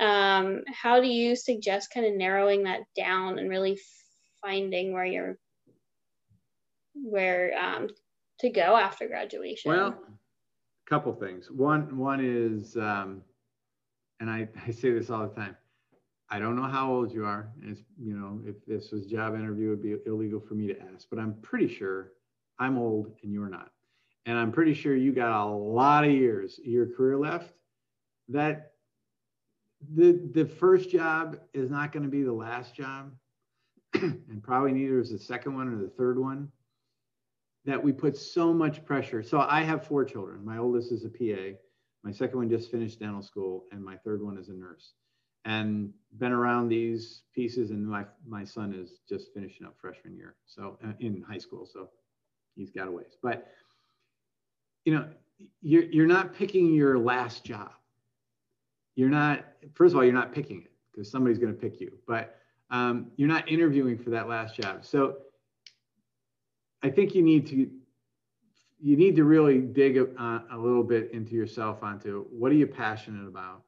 um, 0.00 0.62
how 0.72 1.00
do 1.00 1.08
you 1.08 1.34
suggest 1.34 1.92
kind 1.92 2.06
of 2.06 2.14
narrowing 2.14 2.62
that 2.62 2.82
down 2.94 3.40
and 3.40 3.50
really 3.50 3.76
finding 4.40 4.92
where 4.92 5.04
you're 5.04 5.38
where 6.94 7.52
um, 7.58 7.88
to 8.38 8.48
go 8.48 8.76
after 8.76 9.08
graduation 9.08 9.72
well 9.72 9.88
a 9.88 10.88
couple 10.88 11.12
things 11.12 11.50
one 11.50 11.98
one 11.98 12.20
is 12.24 12.76
um, 12.76 13.22
and 14.20 14.30
I, 14.30 14.48
I 14.66 14.70
say 14.70 14.92
this 14.92 15.10
all 15.10 15.26
the 15.26 15.34
time 15.34 15.56
I 16.30 16.38
don't 16.38 16.56
know 16.56 16.68
how 16.68 16.92
old 16.92 17.12
you 17.12 17.24
are. 17.24 17.48
And 17.62 17.70
it's, 17.70 17.82
you 17.98 18.14
know, 18.14 18.40
if 18.44 18.56
this 18.66 18.92
was 18.92 19.06
job 19.06 19.34
interview, 19.34 19.68
it 19.68 19.70
would 19.70 19.82
be 19.82 19.96
illegal 20.06 20.40
for 20.40 20.54
me 20.54 20.66
to 20.66 20.76
ask, 20.94 21.06
but 21.08 21.18
I'm 21.18 21.34
pretty 21.40 21.68
sure 21.68 22.12
I'm 22.58 22.76
old 22.76 23.12
and 23.22 23.32
you're 23.32 23.48
not. 23.48 23.70
And 24.28 24.36
I'm 24.36 24.52
pretty 24.52 24.74
sure 24.74 24.94
you 24.94 25.12
got 25.12 25.32
a 25.32 25.46
lot 25.46 26.04
of 26.04 26.10
years, 26.10 26.60
your 26.62 26.84
career 26.84 27.16
left 27.16 27.50
that 28.28 28.72
the, 29.94 30.20
the 30.34 30.44
first 30.44 30.90
job 30.90 31.38
is 31.54 31.70
not 31.70 31.92
going 31.92 32.02
to 32.02 32.10
be 32.10 32.22
the 32.22 32.32
last 32.32 32.74
job. 32.74 33.10
and 33.94 34.42
probably 34.42 34.72
neither 34.72 35.00
is 35.00 35.10
the 35.10 35.18
second 35.18 35.54
one 35.54 35.72
or 35.72 35.78
the 35.78 35.88
third 35.88 36.18
one 36.18 36.52
that 37.64 37.82
we 37.82 37.90
put 37.90 38.18
so 38.18 38.52
much 38.52 38.84
pressure. 38.84 39.22
So 39.22 39.40
I 39.40 39.62
have 39.62 39.86
four 39.86 40.04
children. 40.04 40.44
My 40.44 40.58
oldest 40.58 40.92
is 40.92 41.06
a 41.06 41.08
PA. 41.08 41.56
My 42.04 42.12
second 42.12 42.36
one 42.36 42.50
just 42.50 42.70
finished 42.70 43.00
dental 43.00 43.22
school 43.22 43.64
and 43.72 43.82
my 43.82 43.96
third 43.96 44.22
one 44.22 44.36
is 44.36 44.50
a 44.50 44.52
nurse 44.52 44.92
and 45.46 45.90
been 46.18 46.32
around 46.32 46.68
these 46.68 47.22
pieces. 47.34 47.70
And 47.70 47.88
my 47.88 48.04
my 48.26 48.44
son 48.44 48.74
is 48.74 49.00
just 49.08 49.32
finishing 49.32 49.66
up 49.66 49.74
freshman 49.80 50.18
year, 50.18 50.36
so 50.44 50.78
uh, 50.84 50.92
in 51.00 51.22
high 51.22 51.38
school, 51.38 51.64
so 51.64 51.88
he's 52.56 52.70
got 52.70 52.88
a 52.88 52.90
ways. 52.90 53.16
But 53.22 53.48
you 54.88 54.94
know, 54.94 55.04
you're 55.60 55.84
you're 55.84 56.06
not 56.06 56.32
picking 56.32 56.72
your 56.72 56.98
last 56.98 57.44
job. 57.44 57.72
You're 58.94 59.10
not. 59.10 59.44
First 59.74 59.92
of 59.92 59.98
all, 59.98 60.04
you're 60.04 60.14
not 60.14 60.32
picking 60.32 60.62
it 60.62 60.72
because 60.90 61.10
somebody's 61.10 61.36
going 61.36 61.52
to 61.52 61.60
pick 61.60 61.78
you. 61.78 61.92
But 62.06 62.38
um, 62.70 63.10
you're 63.16 63.28
not 63.28 63.50
interviewing 63.50 63.98
for 63.98 64.08
that 64.08 64.30
last 64.30 64.56
job. 64.56 64.86
So 64.86 65.18
I 66.82 66.88
think 66.88 67.14
you 67.14 67.22
need 67.22 67.46
to 67.48 67.70
you 68.80 68.96
need 68.96 69.14
to 69.16 69.24
really 69.24 69.58
dig 69.58 69.98
a, 69.98 70.42
a 70.50 70.56
little 70.56 70.84
bit 70.84 71.10
into 71.12 71.34
yourself 71.34 71.82
onto 71.82 72.24
what 72.30 72.50
are 72.50 72.54
you 72.54 72.66
passionate 72.66 73.28
about 73.28 73.64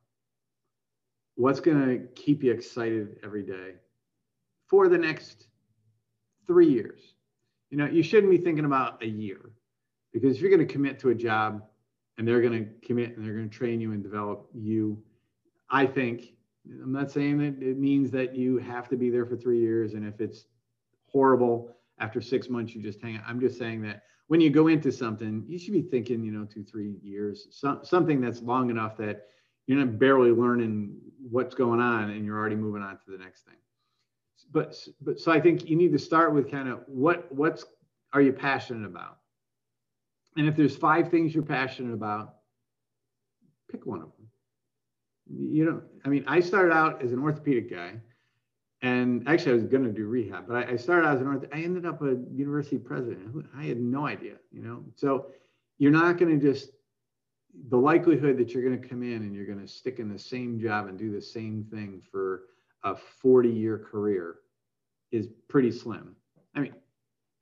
what's 1.34 1.60
going 1.60 1.86
to 1.86 2.06
keep 2.14 2.42
you 2.42 2.50
excited 2.50 3.18
every 3.22 3.42
day 3.42 3.74
for 4.68 4.88
the 4.88 4.96
next 4.96 5.48
three 6.46 6.70
years. 6.70 7.12
You 7.68 7.76
know, 7.76 7.86
you 7.88 8.02
shouldn't 8.02 8.30
be 8.30 8.38
thinking 8.38 8.64
about 8.64 9.02
a 9.02 9.06
year 9.06 9.50
because 10.12 10.36
if 10.36 10.42
you're 10.42 10.50
going 10.50 10.66
to 10.66 10.72
commit 10.72 10.98
to 11.00 11.10
a 11.10 11.14
job 11.14 11.62
and 12.18 12.26
they're 12.26 12.40
going 12.40 12.64
to 12.64 12.86
commit 12.86 13.16
and 13.16 13.24
they're 13.24 13.34
going 13.34 13.48
to 13.48 13.56
train 13.56 13.80
you 13.80 13.92
and 13.92 14.02
develop 14.02 14.48
you, 14.54 15.02
I 15.70 15.86
think, 15.86 16.34
I'm 16.82 16.92
not 16.92 17.10
saying 17.10 17.38
that 17.38 17.62
it 17.62 17.78
means 17.78 18.10
that 18.10 18.34
you 18.34 18.58
have 18.58 18.88
to 18.88 18.96
be 18.96 19.10
there 19.10 19.24
for 19.24 19.36
three 19.36 19.60
years. 19.60 19.94
And 19.94 20.06
if 20.06 20.20
it's 20.20 20.46
horrible 21.06 21.76
after 21.98 22.20
six 22.20 22.48
months, 22.48 22.74
you 22.74 22.82
just 22.82 23.00
hang 23.00 23.16
out. 23.16 23.22
I'm 23.26 23.40
just 23.40 23.58
saying 23.58 23.82
that 23.82 24.02
when 24.26 24.40
you 24.40 24.50
go 24.50 24.68
into 24.68 24.92
something, 24.92 25.44
you 25.48 25.58
should 25.58 25.72
be 25.72 25.82
thinking, 25.82 26.22
you 26.22 26.32
know, 26.32 26.44
two, 26.44 26.64
three 26.64 26.96
years, 27.02 27.48
some, 27.50 27.80
something 27.82 28.20
that's 28.20 28.42
long 28.42 28.70
enough 28.70 28.96
that 28.98 29.26
you're 29.66 29.78
not 29.78 29.98
barely 29.98 30.30
learning 30.30 30.96
what's 31.30 31.54
going 31.54 31.80
on 31.80 32.10
and 32.10 32.24
you're 32.24 32.36
already 32.36 32.56
moving 32.56 32.82
on 32.82 32.98
to 33.04 33.10
the 33.10 33.18
next 33.18 33.42
thing 33.42 33.54
but 34.52 34.76
but 35.00 35.18
so 35.18 35.30
i 35.30 35.40
think 35.40 35.68
you 35.68 35.76
need 35.76 35.92
to 35.92 35.98
start 35.98 36.34
with 36.34 36.50
kind 36.50 36.68
of 36.68 36.80
what 36.86 37.32
what's 37.32 37.64
are 38.12 38.20
you 38.20 38.32
passionate 38.32 38.86
about 38.86 39.18
and 40.36 40.46
if 40.46 40.56
there's 40.56 40.76
five 40.76 41.10
things 41.10 41.34
you're 41.34 41.42
passionate 41.42 41.92
about 41.92 42.36
pick 43.70 43.86
one 43.86 44.00
of 44.00 44.10
them 44.16 44.26
you 45.28 45.64
know 45.64 45.82
i 46.04 46.08
mean 46.08 46.24
i 46.26 46.40
started 46.40 46.72
out 46.72 47.02
as 47.02 47.12
an 47.12 47.18
orthopedic 47.18 47.70
guy 47.70 47.94
and 48.82 49.26
actually 49.28 49.52
i 49.52 49.54
was 49.54 49.64
going 49.64 49.84
to 49.84 49.92
do 49.92 50.06
rehab 50.06 50.46
but 50.46 50.56
I, 50.56 50.72
I 50.72 50.76
started 50.76 51.06
out 51.06 51.16
as 51.16 51.20
an 51.20 51.28
orth 51.28 51.46
i 51.52 51.60
ended 51.60 51.86
up 51.86 52.02
a 52.02 52.16
university 52.32 52.78
president 52.78 53.46
i 53.56 53.64
had 53.64 53.80
no 53.80 54.06
idea 54.06 54.34
you 54.50 54.62
know 54.62 54.84
so 54.96 55.26
you're 55.78 55.92
not 55.92 56.18
going 56.18 56.38
to 56.38 56.52
just 56.52 56.70
the 57.68 57.76
likelihood 57.76 58.38
that 58.38 58.52
you're 58.52 58.62
going 58.62 58.80
to 58.80 58.88
come 58.88 59.02
in 59.02 59.22
and 59.22 59.34
you're 59.34 59.46
going 59.46 59.60
to 59.60 59.68
stick 59.68 59.98
in 59.98 60.08
the 60.08 60.18
same 60.18 60.60
job 60.60 60.88
and 60.88 60.98
do 60.98 61.12
the 61.12 61.20
same 61.20 61.66
thing 61.70 62.00
for 62.10 62.42
a 62.84 62.94
40 62.94 63.48
year 63.48 63.78
career 63.78 64.36
is 65.12 65.28
pretty 65.48 65.72
slim. 65.72 66.14
I 66.54 66.60
mean, 66.60 66.74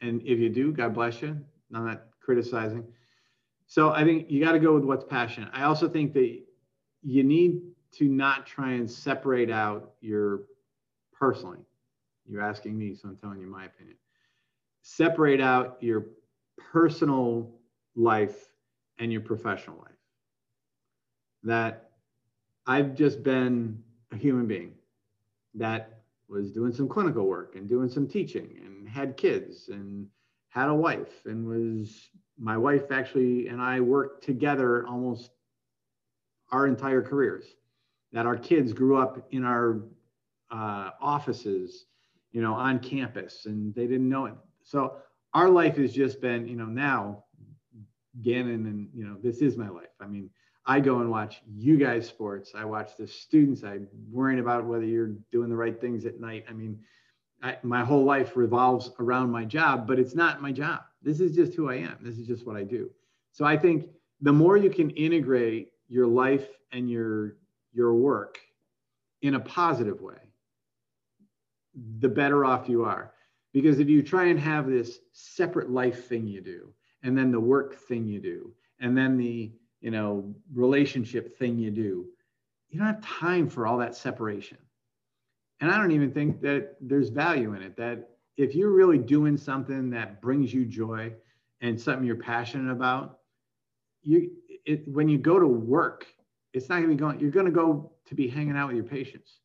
and 0.00 0.22
if 0.22 0.38
you 0.38 0.48
do, 0.48 0.72
God 0.72 0.94
bless 0.94 1.20
you. 1.22 1.38
I'm 1.74 1.86
not 1.86 2.04
criticizing. 2.28 2.84
So 3.68 3.88
I 3.88 4.04
think 4.04 4.30
you 4.30 4.44
got 4.44 4.52
to 4.52 4.58
go 4.58 4.74
with 4.74 4.84
what's 4.84 5.02
passionate. 5.02 5.48
I 5.54 5.62
also 5.62 5.88
think 5.88 6.12
that 6.12 6.38
you 7.02 7.24
need 7.24 7.62
to 7.92 8.04
not 8.04 8.46
try 8.46 8.72
and 8.72 8.90
separate 8.90 9.50
out 9.50 9.92
your 10.02 10.42
personally. 11.10 11.60
You're 12.26 12.42
asking 12.42 12.76
me, 12.76 12.94
so 12.94 13.08
I'm 13.08 13.16
telling 13.16 13.40
you 13.40 13.46
my 13.46 13.64
opinion. 13.64 13.96
Separate 14.82 15.40
out 15.40 15.78
your 15.80 16.08
personal 16.58 17.50
life 17.96 18.52
and 18.98 19.10
your 19.10 19.22
professional 19.22 19.78
life. 19.78 20.02
That 21.44 21.92
I've 22.66 22.94
just 22.94 23.22
been 23.22 23.82
a 24.12 24.16
human 24.16 24.46
being 24.46 24.74
that 25.54 26.02
was 26.28 26.52
doing 26.52 26.74
some 26.74 26.88
clinical 26.88 27.24
work 27.24 27.56
and 27.56 27.66
doing 27.66 27.88
some 27.88 28.06
teaching 28.06 28.60
and 28.66 28.86
had 28.86 29.16
kids 29.16 29.70
and 29.70 30.08
had 30.48 30.68
a 30.68 30.74
wife 30.74 31.26
and 31.26 31.46
was 31.46 32.08
my 32.38 32.56
wife 32.56 32.90
actually 32.90 33.48
and 33.48 33.60
I 33.60 33.80
worked 33.80 34.24
together 34.24 34.86
almost 34.86 35.30
our 36.50 36.66
entire 36.66 37.02
careers. 37.02 37.44
That 38.12 38.24
our 38.24 38.38
kids 38.38 38.72
grew 38.72 38.96
up 38.96 39.26
in 39.32 39.44
our 39.44 39.82
uh, 40.50 40.90
offices, 40.98 41.84
you 42.32 42.40
know, 42.40 42.54
on 42.54 42.78
campus, 42.78 43.44
and 43.44 43.74
they 43.74 43.86
didn't 43.86 44.08
know 44.08 44.24
it. 44.24 44.34
So 44.62 44.96
our 45.34 45.50
life 45.50 45.76
has 45.76 45.92
just 45.92 46.20
been, 46.22 46.48
you 46.48 46.56
know, 46.56 46.64
now 46.64 47.24
Gannon 48.22 48.66
and 48.66 48.88
you 48.94 49.04
know, 49.04 49.16
this 49.22 49.38
is 49.38 49.56
my 49.56 49.68
life. 49.68 49.90
I 50.00 50.06
mean, 50.06 50.30
I 50.66 50.80
go 50.80 51.00
and 51.00 51.10
watch 51.10 51.42
you 51.54 51.76
guys 51.76 52.06
sports. 52.06 52.52
I 52.54 52.64
watch 52.64 52.96
the 52.98 53.06
students. 53.06 53.62
I'm 53.62 53.88
worrying 54.10 54.40
about 54.40 54.64
whether 54.64 54.84
you're 54.84 55.14
doing 55.30 55.48
the 55.50 55.56
right 55.56 55.78
things 55.80 56.04
at 56.04 56.20
night. 56.20 56.44
I 56.48 56.52
mean, 56.52 56.78
I, 57.42 57.56
my 57.62 57.84
whole 57.84 58.04
life 58.04 58.36
revolves 58.36 58.90
around 58.98 59.30
my 59.30 59.44
job, 59.44 59.86
but 59.86 59.98
it's 59.98 60.14
not 60.14 60.42
my 60.42 60.52
job. 60.52 60.80
This 61.02 61.20
is 61.20 61.34
just 61.34 61.54
who 61.54 61.70
I 61.70 61.76
am. 61.76 61.96
This 62.00 62.18
is 62.18 62.26
just 62.26 62.46
what 62.46 62.56
I 62.56 62.64
do. 62.64 62.90
So 63.32 63.44
I 63.44 63.56
think 63.56 63.88
the 64.20 64.32
more 64.32 64.56
you 64.56 64.70
can 64.70 64.90
integrate 64.90 65.72
your 65.88 66.06
life 66.06 66.48
and 66.72 66.90
your 66.90 67.36
your 67.72 67.94
work 67.94 68.38
in 69.22 69.34
a 69.34 69.40
positive 69.40 70.00
way, 70.00 70.16
the 72.00 72.08
better 72.08 72.44
off 72.44 72.68
you 72.68 72.84
are. 72.84 73.12
Because 73.52 73.78
if 73.78 73.88
you 73.88 74.02
try 74.02 74.26
and 74.26 74.38
have 74.38 74.66
this 74.66 74.98
separate 75.12 75.70
life 75.70 76.06
thing 76.06 76.26
you 76.26 76.40
do, 76.40 76.72
and 77.02 77.16
then 77.16 77.30
the 77.30 77.40
work 77.40 77.76
thing 77.76 78.06
you 78.06 78.20
do, 78.20 78.52
and 78.80 78.96
then 78.96 79.16
the 79.16 79.52
you 79.80 79.90
know 79.90 80.34
relationship 80.52 81.38
thing 81.38 81.58
you 81.58 81.70
do, 81.70 82.06
you 82.68 82.78
don't 82.78 82.88
have 82.88 83.00
time 83.02 83.48
for 83.48 83.66
all 83.66 83.78
that 83.78 83.94
separation. 83.94 84.58
And 85.60 85.70
I 85.70 85.76
don't 85.76 85.90
even 85.90 86.12
think 86.12 86.40
that 86.42 86.76
there's 86.80 87.08
value 87.08 87.54
in 87.54 87.62
it. 87.62 87.76
That 87.76 88.10
if 88.36 88.54
you're 88.54 88.70
really 88.70 88.98
doing 88.98 89.36
something 89.36 89.90
that 89.90 90.20
brings 90.20 90.52
you 90.54 90.64
joy 90.64 91.12
and 91.60 91.80
something 91.80 92.06
you're 92.06 92.16
passionate 92.16 92.70
about, 92.70 93.18
you 94.02 94.30
it, 94.64 94.86
when 94.88 95.08
you 95.08 95.18
go 95.18 95.38
to 95.38 95.46
work, 95.46 96.06
it's 96.52 96.68
not 96.68 96.76
going 96.76 96.90
to 96.90 96.94
be 96.94 97.00
going. 97.00 97.20
You're 97.20 97.30
going 97.30 97.46
to 97.46 97.52
go 97.52 97.92
to 98.06 98.14
be 98.14 98.28
hanging 98.28 98.56
out 98.56 98.68
with 98.68 98.76
your 98.76 98.84
patients 98.84 99.40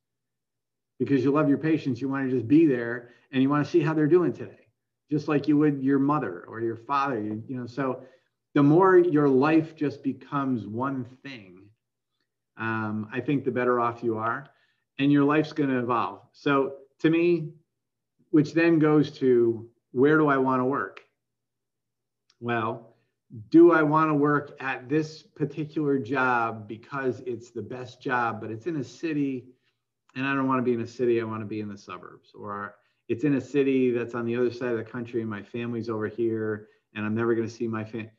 because 1.00 1.24
you 1.24 1.32
love 1.32 1.50
your 1.50 1.58
patients. 1.58 2.00
You 2.02 2.10
want 2.10 2.30
to 2.30 2.36
just 2.36 2.48
be 2.48 2.66
there 2.66 3.10
and 3.32 3.42
you 3.42 3.50
want 3.50 3.66
to 3.66 3.72
see 3.72 3.82
how 3.82 3.94
they're 3.94 4.08
doing 4.08 4.34
today, 4.34 4.68
just 5.10 5.28
like 5.28 5.48
you 5.48 5.58
would 5.58 5.82
your 5.82 6.00
mother 6.00 6.46
or 6.48 6.62
your 6.62 6.78
father. 6.78 7.22
You, 7.22 7.44
you 7.48 7.58
know, 7.58 7.66
so 7.68 8.04
the 8.54 8.64
more 8.64 8.98
your 8.98 9.28
life 9.28 9.76
just 9.76 10.04
becomes 10.04 10.68
one 10.68 11.06
thing, 11.24 11.62
um, 12.58 13.10
I 13.12 13.20
think 13.20 13.44
the 13.44 13.52
better 13.52 13.80
off 13.80 14.04
you 14.04 14.18
are, 14.18 14.50
and 15.00 15.12
your 15.12 15.24
life's 15.24 15.54
going 15.54 15.70
to 15.70 15.80
evolve. 15.80 16.22
So 16.32 16.76
to 17.00 17.10
me, 17.10 17.50
which 18.32 18.54
then 18.54 18.80
goes 18.80 19.12
to 19.20 19.70
where 19.92 20.18
do 20.18 20.28
I 20.28 20.38
want 20.38 20.60
to 20.60 20.66
work? 20.66 21.02
Well, 22.40 22.96
do 23.50 23.72
I 23.72 23.82
want 23.82 24.10
to 24.10 24.14
work 24.14 24.56
at 24.60 24.90
this 24.90 25.24
particular 25.24 25.98
job 25.98 26.68
because 26.68 27.22
it's 27.26 27.50
the 27.50 27.62
best 27.62 28.02
job, 28.02 28.42
but 28.42 28.52
it's 28.52 28.68
in 28.68 28.78
a 28.78 28.84
city 28.84 29.46
and 30.16 30.28
I 30.28 30.36
don't 30.36 30.48
want 30.48 30.60
to 30.60 30.64
be 30.64 30.74
in 30.74 30.82
a 30.82 30.88
city, 30.88 31.20
I 31.20 31.24
want 31.24 31.42
to 31.42 31.48
be 31.48 31.60
in 31.60 31.70
the 31.70 31.78
suburbs, 31.78 32.32
or 32.36 32.76
it's 33.08 33.24
in 33.24 33.36
a 33.36 33.42
city 33.42 33.92
that's 33.92 34.14
on 34.14 34.26
the 34.26 34.36
other 34.36 34.52
side 34.52 34.72
of 34.72 34.78
the 34.78 34.84
country 34.84 35.22
and 35.22 35.30
my 35.30 35.42
family's 35.42 35.90
over 35.90 36.08
here 36.08 36.68
and 36.96 37.06
I'm 37.06 37.16
never 37.16 37.34
going 37.34 37.48
to 37.48 37.54
see 37.54 37.68
my 37.68 37.84
family. 37.84 38.12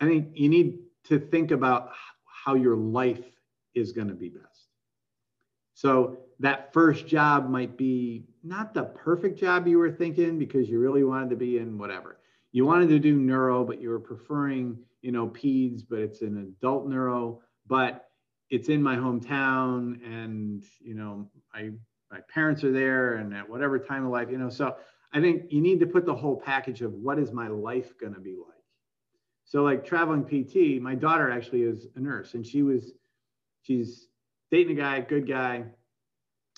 I 0.00 0.06
think 0.06 0.28
you 0.34 0.48
need 0.48 0.80
to 1.04 1.18
think 1.18 1.50
about 1.50 1.90
how 2.24 2.54
your 2.54 2.76
life 2.76 3.24
is 3.74 3.92
going 3.92 4.08
to 4.08 4.14
be 4.14 4.28
best. 4.28 4.53
So 5.74 6.18
that 6.40 6.72
first 6.72 7.06
job 7.06 7.48
might 7.48 7.76
be 7.76 8.24
not 8.42 8.74
the 8.74 8.84
perfect 8.84 9.38
job 9.38 9.66
you 9.66 9.78
were 9.78 9.90
thinking 9.90 10.38
because 10.38 10.68
you 10.68 10.78
really 10.78 11.04
wanted 11.04 11.30
to 11.30 11.36
be 11.36 11.58
in 11.58 11.78
whatever. 11.78 12.20
You 12.52 12.64
wanted 12.64 12.88
to 12.90 12.98
do 12.98 13.16
neuro, 13.16 13.64
but 13.64 13.80
you 13.80 13.90
were 13.90 14.00
preferring, 14.00 14.78
you 15.02 15.12
know, 15.12 15.28
peds, 15.28 15.82
but 15.88 15.98
it's 15.98 16.22
an 16.22 16.38
adult 16.38 16.88
neuro, 16.88 17.40
but 17.66 18.08
it's 18.50 18.68
in 18.68 18.82
my 18.82 18.94
hometown 18.94 20.04
and, 20.04 20.62
you 20.80 20.94
know, 20.94 21.28
I 21.52 21.70
my 22.10 22.20
parents 22.32 22.62
are 22.62 22.70
there 22.70 23.14
and 23.14 23.34
at 23.34 23.48
whatever 23.48 23.76
time 23.76 24.04
of 24.04 24.12
life, 24.12 24.28
you 24.30 24.38
know. 24.38 24.50
So 24.50 24.76
I 25.12 25.20
think 25.20 25.50
you 25.50 25.60
need 25.60 25.80
to 25.80 25.86
put 25.86 26.06
the 26.06 26.14
whole 26.14 26.40
package 26.40 26.82
of 26.82 26.92
what 26.92 27.18
is 27.18 27.32
my 27.32 27.48
life 27.48 27.98
going 27.98 28.14
to 28.14 28.20
be 28.20 28.36
like. 28.36 28.54
So 29.44 29.64
like 29.64 29.84
traveling 29.84 30.24
PT, 30.24 30.80
my 30.80 30.94
daughter 30.94 31.30
actually 31.30 31.62
is 31.62 31.88
a 31.96 32.00
nurse 32.00 32.34
and 32.34 32.46
she 32.46 32.62
was 32.62 32.92
she's 33.62 34.08
dating 34.54 34.78
a 34.78 34.80
guy, 34.80 35.00
good 35.00 35.26
guy. 35.26 35.64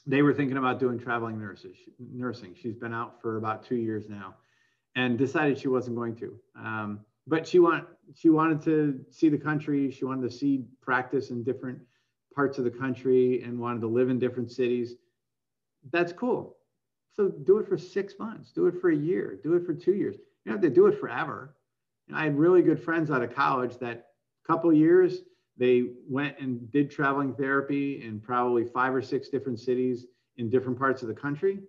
They 0.06 0.20
were 0.20 0.34
thinking 0.34 0.58
about 0.58 0.78
doing 0.78 0.98
traveling 0.98 1.40
nurses, 1.40 1.78
nursing. 1.98 2.54
She's 2.54 2.76
been 2.76 2.92
out 2.92 3.22
for 3.22 3.38
about 3.38 3.64
two 3.64 3.76
years 3.76 4.04
now, 4.06 4.34
and 4.94 5.16
decided 5.16 5.58
she 5.58 5.68
wasn't 5.68 5.96
going 5.96 6.14
to. 6.16 6.38
Um, 6.58 7.00
but 7.26 7.48
she 7.48 7.58
want 7.58 7.86
she 8.14 8.28
wanted 8.28 8.60
to 8.64 9.00
see 9.10 9.30
the 9.30 9.38
country. 9.38 9.90
She 9.90 10.04
wanted 10.04 10.30
to 10.30 10.36
see 10.36 10.66
practice 10.82 11.30
in 11.30 11.42
different 11.42 11.78
parts 12.34 12.58
of 12.58 12.64
the 12.64 12.70
country 12.70 13.42
and 13.42 13.58
wanted 13.58 13.80
to 13.80 13.88
live 13.88 14.10
in 14.10 14.18
different 14.18 14.50
cities. 14.52 14.96
That's 15.90 16.12
cool. 16.12 16.56
So 17.14 17.30
do 17.30 17.56
it 17.58 17.66
for 17.66 17.78
six 17.78 18.14
months. 18.18 18.52
Do 18.52 18.66
it 18.66 18.78
for 18.78 18.90
a 18.90 18.96
year. 18.96 19.40
Do 19.42 19.54
it 19.54 19.64
for 19.64 19.72
two 19.72 19.94
years. 19.94 20.16
You 20.44 20.52
don't 20.52 20.62
have 20.62 20.70
to 20.70 20.74
do 20.74 20.86
it 20.86 21.00
forever. 21.00 21.56
And 22.08 22.16
I 22.16 22.24
had 22.24 22.36
really 22.36 22.60
good 22.60 22.78
friends 22.78 23.10
out 23.10 23.22
of 23.22 23.34
college 23.34 23.78
that 23.78 24.08
a 24.44 24.46
couple 24.46 24.70
years 24.70 25.22
they 25.56 25.84
went 26.08 26.38
and 26.38 26.70
did 26.70 26.90
traveling 26.90 27.34
therapy 27.34 28.02
in 28.04 28.20
probably 28.20 28.64
five 28.64 28.94
or 28.94 29.02
six 29.02 29.28
different 29.28 29.58
cities 29.58 30.06
in 30.36 30.50
different 30.50 30.78
parts 30.78 31.02
of 31.02 31.08
the 31.08 31.14
country 31.14 31.60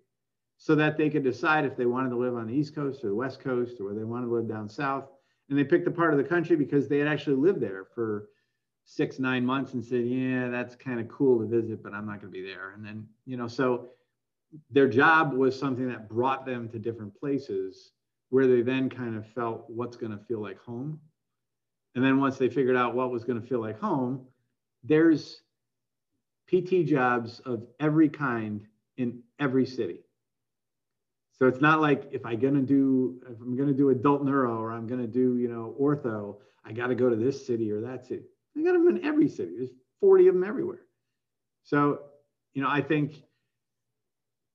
so 0.57 0.75
that 0.75 0.97
they 0.97 1.09
could 1.09 1.23
decide 1.23 1.65
if 1.65 1.77
they 1.77 1.85
wanted 1.85 2.09
to 2.09 2.17
live 2.17 2.35
on 2.35 2.47
the 2.47 2.53
East 2.53 2.75
Coast 2.75 3.03
or 3.03 3.09
the 3.09 3.15
West 3.15 3.39
Coast 3.39 3.79
or 3.79 3.93
they 3.93 4.03
wanted 4.03 4.25
to 4.25 4.33
live 4.33 4.49
down 4.49 4.67
south. 4.67 5.05
And 5.49 5.57
they 5.57 5.63
picked 5.63 5.85
the 5.85 5.91
part 5.91 6.11
of 6.11 6.17
the 6.17 6.23
country 6.23 6.55
because 6.55 6.87
they 6.87 6.97
had 6.97 7.07
actually 7.07 7.37
lived 7.37 7.61
there 7.61 7.85
for 7.95 8.29
six, 8.83 9.19
nine 9.19 9.45
months 9.45 9.73
and 9.73 9.83
said, 9.83 10.05
yeah, 10.05 10.49
that's 10.49 10.75
kind 10.75 10.99
of 10.99 11.07
cool 11.07 11.39
to 11.39 11.45
visit, 11.45 11.83
but 11.83 11.93
I'm 11.93 12.05
not 12.05 12.21
going 12.21 12.33
to 12.33 12.39
be 12.39 12.45
there. 12.45 12.71
And 12.73 12.83
then, 12.83 13.07
you 13.25 13.37
know, 13.37 13.47
so 13.47 13.89
their 14.71 14.87
job 14.87 15.33
was 15.33 15.57
something 15.57 15.87
that 15.89 16.09
brought 16.09 16.45
them 16.45 16.67
to 16.69 16.79
different 16.79 17.17
places 17.17 17.91
where 18.29 18.47
they 18.47 18.61
then 18.61 18.89
kind 18.89 19.15
of 19.15 19.25
felt 19.27 19.65
what's 19.67 19.95
going 19.95 20.11
to 20.11 20.23
feel 20.25 20.41
like 20.41 20.59
home. 20.59 20.99
And 21.95 22.03
then 22.03 22.19
once 22.19 22.37
they 22.37 22.49
figured 22.49 22.75
out 22.75 22.93
what 22.93 23.11
was 23.11 23.23
going 23.23 23.41
to 23.41 23.47
feel 23.47 23.59
like 23.59 23.79
home, 23.79 24.27
there's 24.83 25.41
PT 26.47 26.85
jobs 26.85 27.39
of 27.41 27.63
every 27.79 28.09
kind 28.09 28.65
in 28.97 29.21
every 29.39 29.65
city. 29.65 30.01
So 31.33 31.47
it's 31.47 31.61
not 31.61 31.81
like 31.81 32.09
if 32.11 32.25
I'm 32.25 32.39
gonna 32.39 32.61
do 32.61 33.21
if 33.29 33.39
I'm 33.39 33.55
gonna 33.55 33.73
do 33.73 33.89
adult 33.89 34.23
neuro 34.23 34.57
or 34.57 34.71
I'm 34.71 34.87
gonna 34.87 35.07
do 35.07 35.37
you 35.37 35.47
know 35.47 35.75
ortho, 35.79 36.37
I 36.65 36.71
got 36.71 36.87
to 36.87 36.95
go 36.95 37.09
to 37.09 37.15
this 37.15 37.45
city 37.45 37.71
or 37.71 37.81
that 37.81 38.05
city. 38.05 38.23
I 38.57 38.63
got 38.63 38.73
them 38.73 38.87
in 38.87 39.05
every 39.05 39.29
city. 39.29 39.53
There's 39.57 39.69
40 39.99 40.29
of 40.29 40.33
them 40.33 40.43
everywhere. 40.43 40.81
So 41.63 41.99
you 42.53 42.63
know 42.63 42.69
I 42.69 42.81
think 42.81 43.21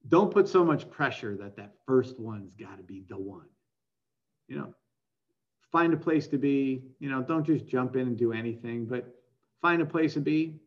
don't 0.09 0.33
put 0.33 0.49
so 0.49 0.65
much 0.65 0.91
pressure 0.91 1.37
that 1.37 1.57
that 1.57 1.75
first 1.87 2.19
one's 2.19 2.53
got 2.55 2.79
to 2.79 2.83
be 2.83 3.05
the 3.09 3.17
one. 3.17 3.47
You 4.49 4.57
know, 4.57 4.75
find 5.73 5.95
a 5.95 5.97
place 5.97 6.29
to 6.29 6.39
be. 6.39 6.85
You 7.01 7.11
know, 7.11 7.23
don't 7.23 7.45
just 7.45 7.67
jump 7.67 7.97
in 7.97 8.03
and 8.03 8.17
do 8.17 8.33
anything, 8.33 8.85
but 8.85 9.13
find 9.61 9.81
a 9.81 9.87
place 9.87 10.15
to 10.15 10.21
be, 10.21 10.61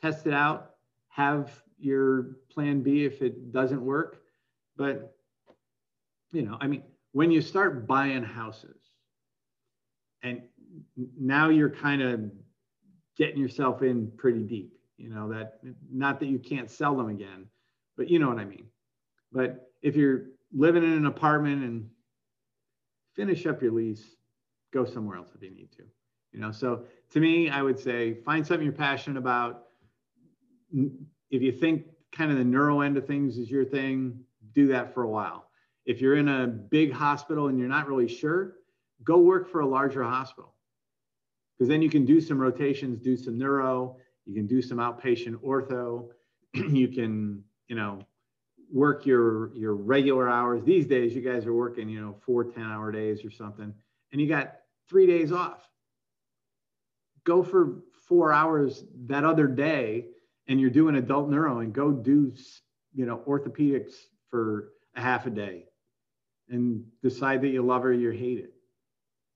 test 0.00 0.26
it 0.26 0.32
out, 0.32 0.74
have 1.08 1.62
your 1.78 2.36
plan 2.50 2.82
B 2.82 3.04
if 3.04 3.22
it 3.22 3.52
doesn't 3.52 3.84
work. 3.84 4.22
But, 4.76 5.14
you 6.32 6.42
know, 6.42 6.56
I 6.60 6.66
mean, 6.66 6.82
when 7.12 7.30
you 7.30 7.42
start 7.42 7.86
buying 7.86 8.22
houses 8.22 8.80
and 10.22 10.42
now 11.18 11.48
you're 11.50 11.70
kind 11.70 12.02
of 12.02 12.30
getting 13.16 13.38
yourself 13.38 13.82
in 13.82 14.10
pretty 14.16 14.42
deep, 14.42 14.72
you 14.96 15.10
know, 15.10 15.28
that 15.32 15.58
not 15.92 16.20
that 16.20 16.26
you 16.26 16.38
can't 16.38 16.70
sell 16.70 16.96
them 16.96 17.08
again, 17.08 17.46
but 17.96 18.08
you 18.08 18.18
know 18.18 18.28
what 18.28 18.38
I 18.38 18.44
mean. 18.44 18.66
But 19.32 19.70
if 19.82 19.96
you're 19.96 20.26
living 20.52 20.84
in 20.84 20.92
an 20.92 21.06
apartment 21.06 21.64
and 21.64 21.90
finish 23.14 23.46
up 23.46 23.60
your 23.60 23.72
lease, 23.72 24.16
go 24.72 24.84
somewhere 24.84 25.16
else 25.16 25.30
if 25.34 25.42
you 25.42 25.50
need 25.50 25.70
to. 25.72 25.82
You 26.32 26.40
know, 26.40 26.52
so 26.52 26.84
to 27.10 27.20
me, 27.20 27.50
I 27.50 27.62
would 27.62 27.78
say 27.78 28.14
find 28.14 28.46
something 28.46 28.64
you're 28.64 28.72
passionate 28.72 29.18
about. 29.18 29.64
If 30.72 31.42
you 31.42 31.52
think 31.52 31.86
kind 32.12 32.30
of 32.30 32.38
the 32.38 32.44
neuro 32.44 32.80
end 32.80 32.96
of 32.96 33.06
things 33.06 33.36
is 33.36 33.50
your 33.50 33.64
thing, 33.64 34.20
do 34.52 34.68
that 34.68 34.94
for 34.94 35.02
a 35.02 35.08
while. 35.08 35.48
If 35.86 36.00
you're 36.00 36.16
in 36.16 36.28
a 36.28 36.46
big 36.46 36.92
hospital 36.92 37.48
and 37.48 37.58
you're 37.58 37.68
not 37.68 37.88
really 37.88 38.08
sure, 38.08 38.56
go 39.02 39.18
work 39.18 39.50
for 39.50 39.60
a 39.60 39.66
larger 39.66 40.02
hospital. 40.04 40.54
Because 41.56 41.68
then 41.68 41.82
you 41.82 41.90
can 41.90 42.04
do 42.04 42.20
some 42.20 42.38
rotations, 42.38 43.00
do 43.00 43.16
some 43.16 43.36
neuro, 43.36 43.96
you 44.24 44.34
can 44.34 44.46
do 44.46 44.62
some 44.62 44.78
outpatient 44.78 45.34
ortho, 45.36 46.08
you 46.54 46.88
can, 46.88 47.42
you 47.68 47.76
know, 47.76 48.00
work 48.72 49.04
your 49.04 49.54
your 49.56 49.74
regular 49.74 50.28
hours. 50.28 50.62
These 50.64 50.86
days, 50.86 51.14
you 51.14 51.20
guys 51.22 51.46
are 51.46 51.54
working, 51.54 51.88
you 51.88 52.00
know, 52.00 52.14
four 52.24 52.44
10 52.44 52.62
hour 52.62 52.92
days 52.92 53.24
or 53.24 53.30
something, 53.30 53.74
and 54.12 54.20
you 54.20 54.28
got 54.28 54.56
three 54.88 55.06
days 55.06 55.32
off. 55.32 55.66
Go 57.24 57.42
for 57.42 57.82
four 58.08 58.32
hours 58.32 58.84
that 59.06 59.24
other 59.24 59.46
day 59.46 60.06
and 60.48 60.60
you're 60.60 60.70
doing 60.70 60.96
adult 60.96 61.28
neuro 61.28 61.60
and 61.60 61.72
go 61.72 61.92
do, 61.92 62.32
you 62.94 63.06
know, 63.06 63.18
orthopedics 63.26 63.94
for 64.30 64.72
a 64.96 65.00
half 65.00 65.26
a 65.26 65.30
day 65.30 65.66
and 66.48 66.84
decide 67.02 67.42
that 67.42 67.48
you 67.48 67.62
love 67.62 67.84
it 67.84 67.88
or 67.88 67.92
you 67.92 68.10
hate 68.10 68.38
it. 68.38 68.52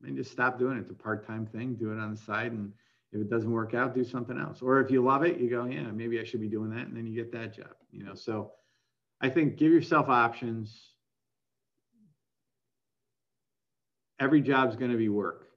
And 0.05 0.16
just 0.16 0.33
stop 0.33 0.59
doing 0.59 0.77
it. 0.77 0.81
It's 0.81 0.91
a 0.91 0.95
part-time 0.95 1.47
thing. 1.47 1.77
Do 1.77 1.93
it 1.93 1.99
on 1.99 2.11
the 2.11 2.16
side. 2.16 2.53
And 2.53 2.72
if 3.12 3.20
it 3.20 3.31
doesn't 3.31 3.51
work 3.51 3.75
out, 3.75 3.95
do 3.95 4.05
something 4.05 4.39
else. 4.39 4.61
Or 4.61 4.81
if 4.81 4.91
you 4.91 5.03
love 5.03 5.22
it, 5.22 5.39
you 5.39 5.49
go, 5.49 5.64
yeah, 5.64 5.91
maybe 5.93 6.20
I 6.20 6.25
should 6.25 6.41
be 6.41 6.49
doing 6.49 6.70
that. 6.70 6.89
And 6.89 6.97
then 6.97 7.07
you 7.07 7.14
get 7.14 7.33
that 7.33 7.55
job, 7.55 7.75
you 7.91 8.05
know? 8.05 8.14
So 8.14 8.53
I 9.20 9.31
think 9.31 9.57
give 9.57 9.72
yourself 9.72 10.09
options. 10.09 10.93
Every 14.25 14.41
job's 14.41 14.75
going 14.75 14.91
to 14.91 14.97
be 14.97 15.11
work. 15.11 15.51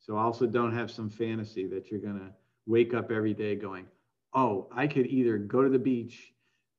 So 0.00 0.16
also 0.16 0.46
don't 0.46 0.72
have 0.72 0.90
some 0.90 1.10
fantasy 1.10 1.66
that 1.66 1.90
you're 1.90 2.00
going 2.00 2.18
to 2.18 2.32
wake 2.66 2.94
up 2.94 3.10
every 3.10 3.34
day 3.34 3.54
going, 3.54 3.84
oh, 4.32 4.66
I 4.74 4.86
could 4.86 5.06
either 5.06 5.36
go 5.36 5.62
to 5.62 5.68
the 5.68 5.78
beach, 5.78 6.32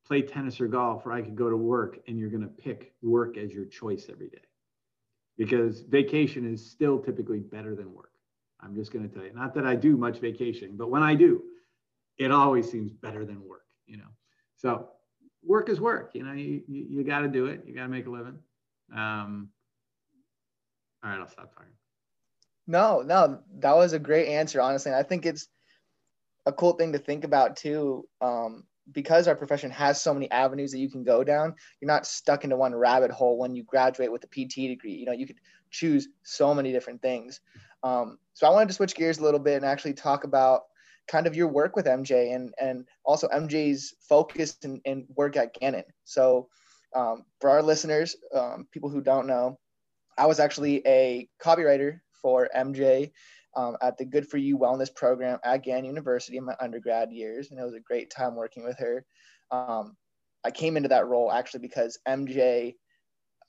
play 0.08 0.24
tennis 0.24 0.60
or 0.60 0.68
golf, 0.68 1.06
or 1.06 1.12
I 1.12 1.22
could 1.22 1.36
go 1.36 1.52
to 1.52 1.56
work, 1.56 2.00
and 2.08 2.18
you're 2.18 2.32
going 2.32 2.42
to 2.42 2.48
pick 2.48 2.94
work 3.04 3.38
as 3.38 3.54
your 3.54 3.66
choice 3.66 4.08
every 4.10 4.30
day. 4.30 4.42
Because 5.38 5.82
vacation 5.82 6.52
is 6.52 6.68
still 6.68 6.98
typically 6.98 7.42
better 7.42 7.76
than 7.76 7.94
work. 7.94 8.14
I'm 8.60 8.74
just 8.74 8.92
going 8.92 9.08
to 9.08 9.14
tell 9.14 9.24
you, 9.24 9.34
not 9.34 9.54
that 9.54 9.68
I 9.68 9.76
do 9.76 9.98
much 9.98 10.18
vacation, 10.18 10.78
but 10.78 10.90
when 10.90 11.04
I 11.04 11.14
do, 11.14 11.44
it 12.18 12.32
always 12.32 12.72
seems 12.72 12.92
better 12.92 13.24
than 13.24 13.48
work, 13.48 13.68
you 13.86 13.98
know. 13.98 14.10
So 14.56 14.90
work 15.46 15.70
is 15.70 15.80
work, 15.80 16.10
you 16.16 16.24
know, 16.24 16.34
you, 16.34 16.64
you, 16.68 16.88
you 16.90 17.04
got 17.04 17.20
to 17.20 17.28
do 17.28 17.46
it. 17.46 17.66
You 17.68 17.76
got 17.76 17.84
to 17.84 17.88
make 17.88 18.08
a 18.08 18.10
living. 18.10 18.40
Um, 18.96 19.50
all 21.04 21.10
right, 21.10 21.20
I'll 21.20 21.28
stop 21.28 21.54
talking. 21.54 21.74
No, 22.68 23.02
no, 23.02 23.40
that 23.60 23.76
was 23.76 23.94
a 23.94 24.00
great 24.00 24.28
answer, 24.28 24.62
honestly. 24.62 24.92
And 24.92 25.00
I 25.00 25.04
think 25.04 25.26
it's 25.26 25.48
a 26.46 26.52
cool 26.52 26.74
thing 26.74 26.94
to 26.94 27.00
think 27.00 27.24
about 27.24 27.56
too. 27.56 28.08
Um, 28.22 28.64
because 28.92 29.28
our 29.28 29.36
profession 29.36 29.70
has 29.72 30.02
so 30.02 30.14
many 30.14 30.32
avenues 30.32 30.72
that 30.72 30.80
you 30.80 30.90
can 30.90 31.04
go 31.04 31.24
down, 31.24 31.54
you're 31.82 31.88
not 31.88 32.08
stuck 32.08 32.44
into 32.44 32.56
one 32.56 32.74
rabbit 32.74 33.12
hole 33.12 33.38
when 33.38 33.56
you 33.56 33.64
graduate 33.64 34.12
with 34.12 34.24
a 34.24 34.28
PT 34.28 34.70
degree. 34.70 34.94
You 34.94 35.06
know, 35.06 35.12
you 35.12 35.28
could 35.28 35.40
choose 35.72 36.08
so 36.24 36.54
many 36.54 36.72
different 36.72 37.02
things. 37.02 37.42
Um, 37.84 38.18
so 38.34 38.48
I 38.48 38.52
wanted 38.52 38.70
to 38.70 38.74
switch 38.74 38.96
gears 38.96 39.18
a 39.18 39.24
little 39.24 39.40
bit 39.40 39.58
and 39.58 39.66
actually 39.66 39.94
talk 39.94 40.24
about 40.24 40.64
kind 41.08 41.28
of 41.28 41.36
your 41.36 41.48
work 41.48 41.76
with 41.76 41.86
MJ 41.86 42.36
and 42.36 42.54
and 42.60 42.86
also 43.06 43.28
MJ's 43.30 43.94
focus 44.08 44.58
and, 44.64 45.06
work 45.16 45.38
at 45.38 45.54
Gannon. 45.54 45.84
So 46.04 46.48
um, 46.96 47.26
for 47.40 47.50
our 47.50 47.62
listeners, 47.62 48.16
um, 48.34 48.68
people 48.72 48.90
who 48.90 49.02
don't 49.02 49.28
know, 49.28 49.60
I 50.18 50.26
was 50.26 50.40
actually 50.40 50.82
a 50.86 51.28
copywriter 51.44 52.00
for 52.22 52.50
MJ 52.56 53.12
um, 53.56 53.78
at 53.82 53.98
the 53.98 54.06
Good 54.06 54.28
for 54.28 54.38
You 54.38 54.58
Wellness 54.58 54.94
program 54.94 55.40
at 55.44 55.64
Gannon 55.64 55.86
University 55.86 56.38
in 56.38 56.46
my 56.46 56.56
undergrad 56.60 57.12
years, 57.12 57.50
and 57.52 57.60
it 57.60 57.64
was 57.64 57.74
a 57.74 57.80
great 57.80 58.10
time 58.10 58.36
working 58.36 58.64
with 58.64 58.78
her. 58.80 59.06
Um, 59.52 59.96
I 60.44 60.52
came 60.52 60.78
into 60.78 60.90
that 60.90 61.08
role 61.08 61.32
actually 61.32 61.62
because 61.62 62.00
MJ 62.08 62.76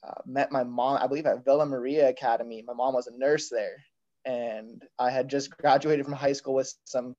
uh, 0.06 0.20
met 0.26 0.52
my 0.52 0.64
mom, 0.64 0.98
I 1.02 1.06
believe, 1.06 1.26
at 1.26 1.44
Villa 1.44 1.66
Maria 1.66 2.08
Academy. 2.08 2.62
My 2.66 2.74
mom 2.74 2.94
was 2.94 3.06
a 3.06 3.18
nurse 3.18 3.48
there, 3.50 3.76
and 4.24 4.82
I 4.98 5.10
had 5.10 5.28
just 5.28 5.50
graduated 5.58 6.04
from 6.04 6.14
high 6.14 6.32
school 6.32 6.54
with 6.54 6.72
some 6.84 7.14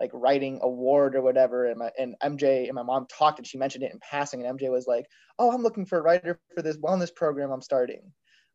like 0.00 0.10
writing 0.12 0.58
award 0.62 1.14
or 1.14 1.22
whatever 1.22 1.66
and 1.66 1.78
my 1.78 1.90
and 1.98 2.16
MJ 2.22 2.66
and 2.66 2.74
my 2.74 2.82
mom 2.82 3.06
talked 3.06 3.38
and 3.38 3.46
she 3.46 3.58
mentioned 3.58 3.84
it 3.84 3.92
in 3.92 4.00
passing 4.00 4.44
and 4.44 4.58
MJ 4.58 4.68
was 4.68 4.88
like 4.88 5.06
oh 5.38 5.52
I'm 5.52 5.62
looking 5.62 5.86
for 5.86 5.98
a 5.98 6.02
writer 6.02 6.40
for 6.54 6.62
this 6.62 6.78
wellness 6.78 7.14
program 7.14 7.52
I'm 7.52 7.62
starting 7.62 8.02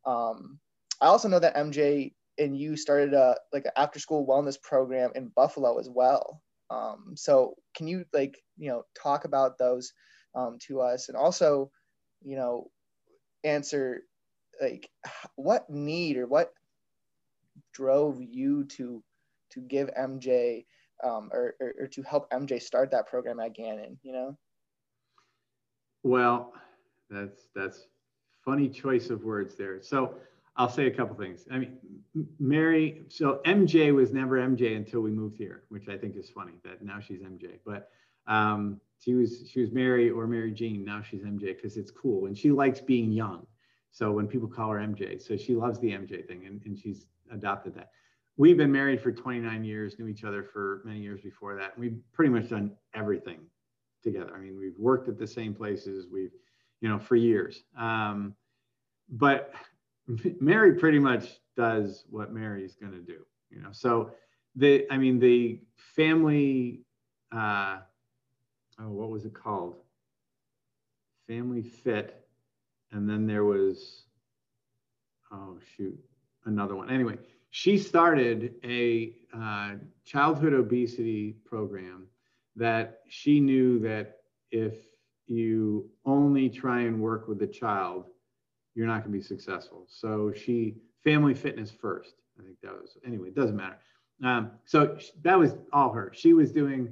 um, 0.06 0.58
I 1.00 1.06
also 1.06 1.28
know 1.28 1.38
that 1.38 1.56
MJ 1.56 2.12
and 2.38 2.56
you 2.56 2.76
started 2.76 3.14
a 3.14 3.36
like 3.52 3.64
an 3.64 3.72
after 3.76 3.98
school 3.98 4.26
wellness 4.26 4.60
program 4.60 5.10
in 5.14 5.32
Buffalo 5.34 5.78
as 5.78 5.88
well 5.88 6.42
um, 6.70 7.14
so 7.16 7.54
can 7.74 7.88
you 7.88 8.04
like 8.12 8.38
you 8.56 8.70
know 8.70 8.84
talk 9.00 9.24
about 9.24 9.58
those 9.58 9.92
um, 10.34 10.58
to 10.60 10.80
us 10.80 11.08
and 11.08 11.16
also 11.16 11.70
you 12.22 12.36
know 12.36 12.70
answer 13.44 14.02
like 14.60 14.88
what 15.36 15.68
need 15.68 16.16
or 16.16 16.26
what 16.26 16.52
drove 17.72 18.20
you 18.20 18.64
to 18.64 19.02
to 19.50 19.60
give 19.60 19.90
MJ 19.98 20.64
um, 21.02 21.30
or, 21.32 21.54
or, 21.60 21.74
or, 21.80 21.86
to 21.86 22.02
help 22.02 22.30
MJ 22.30 22.60
start 22.60 22.90
that 22.90 23.06
program 23.06 23.40
at 23.40 23.54
Gannon, 23.54 23.98
you 24.02 24.12
know? 24.12 24.36
Well, 26.02 26.52
that's 27.08 27.48
that's 27.54 27.86
funny 28.44 28.68
choice 28.68 29.10
of 29.10 29.24
words 29.24 29.54
there. 29.56 29.80
So 29.82 30.14
I'll 30.56 30.68
say 30.68 30.86
a 30.86 30.90
couple 30.90 31.16
things. 31.16 31.46
I 31.50 31.58
mean, 31.58 31.78
Mary. 32.38 33.02
So 33.08 33.40
MJ 33.46 33.94
was 33.94 34.12
never 34.12 34.36
MJ 34.36 34.76
until 34.76 35.00
we 35.00 35.10
moved 35.10 35.38
here, 35.38 35.62
which 35.68 35.88
I 35.88 35.96
think 35.96 36.16
is 36.16 36.28
funny 36.30 36.52
that 36.64 36.82
now 36.82 37.00
she's 37.00 37.20
MJ. 37.20 37.58
But 37.64 37.90
um, 38.26 38.80
she 38.98 39.14
was 39.14 39.48
she 39.50 39.60
was 39.60 39.70
Mary 39.72 40.10
or 40.10 40.26
Mary 40.26 40.52
Jean. 40.52 40.84
Now 40.84 41.02
she's 41.02 41.22
MJ 41.22 41.56
because 41.56 41.76
it's 41.76 41.90
cool 41.90 42.26
and 42.26 42.36
she 42.36 42.50
likes 42.50 42.80
being 42.80 43.12
young. 43.12 43.46
So 43.92 44.12
when 44.12 44.26
people 44.26 44.48
call 44.48 44.70
her 44.70 44.78
MJ, 44.78 45.20
so 45.20 45.36
she 45.36 45.54
loves 45.54 45.78
the 45.80 45.90
MJ 45.90 46.26
thing 46.26 46.46
and, 46.46 46.60
and 46.64 46.78
she's 46.78 47.06
adopted 47.32 47.74
that 47.74 47.90
we've 48.40 48.56
been 48.56 48.72
married 48.72 49.02
for 49.02 49.12
29 49.12 49.64
years, 49.64 49.98
knew 49.98 50.08
each 50.08 50.24
other 50.24 50.42
for 50.42 50.80
many 50.86 50.98
years 50.98 51.20
before 51.20 51.56
that. 51.56 51.78
We've 51.78 51.98
pretty 52.14 52.30
much 52.30 52.48
done 52.48 52.72
everything 52.94 53.40
together. 54.02 54.32
I 54.34 54.40
mean, 54.40 54.56
we've 54.58 54.78
worked 54.78 55.08
at 55.08 55.18
the 55.18 55.26
same 55.26 55.54
places. 55.54 56.06
We've, 56.10 56.32
you 56.80 56.88
know, 56.88 56.98
for 56.98 57.16
years. 57.16 57.62
Um, 57.76 58.34
but 59.08 59.52
Mary 60.40 60.74
pretty 60.74 60.98
much 60.98 61.40
does 61.56 62.04
what 62.10 62.32
Mary's 62.32 62.76
going 62.76 62.92
to 62.92 63.00
do, 63.00 63.24
you 63.50 63.60
know. 63.60 63.70
So 63.72 64.12
the, 64.56 64.86
I 64.90 64.96
mean, 64.96 65.18
the 65.18 65.60
family, 65.94 66.80
uh, 67.32 67.78
oh, 68.80 68.88
what 68.90 69.10
was 69.10 69.24
it 69.24 69.34
called? 69.34 69.76
Family 71.26 71.62
Fit, 71.62 72.26
and 72.92 73.08
then 73.08 73.26
there 73.26 73.44
was, 73.44 74.02
oh 75.30 75.58
shoot, 75.76 75.98
another 76.46 76.74
one. 76.74 76.90
Anyway, 76.90 77.18
she 77.50 77.78
started 77.78 78.54
a 78.64 79.12
uh, 79.36 79.74
childhood 80.04 80.54
obesity 80.54 81.36
program 81.44 82.06
that 82.56 83.00
she 83.08 83.38
knew 83.38 83.78
that 83.80 84.18
if 84.50 84.74
you 85.30 85.88
only 86.04 86.50
try 86.50 86.80
and 86.80 87.00
work 87.00 87.28
with 87.28 87.38
the 87.38 87.46
child, 87.46 88.06
you're 88.74 88.86
not 88.86 89.04
going 89.04 89.12
to 89.12 89.18
be 89.18 89.22
successful. 89.22 89.86
So 89.88 90.32
she 90.32 90.76
family 91.04 91.34
fitness 91.34 91.70
first. 91.70 92.14
I 92.38 92.42
think 92.42 92.56
that 92.62 92.72
was 92.72 92.98
anyway. 93.06 93.28
It 93.28 93.36
doesn't 93.36 93.56
matter. 93.56 93.78
Um, 94.24 94.50
so 94.66 94.98
that 95.22 95.38
was 95.38 95.56
all 95.72 95.92
her. 95.92 96.12
She 96.14 96.34
was 96.34 96.52
doing. 96.52 96.88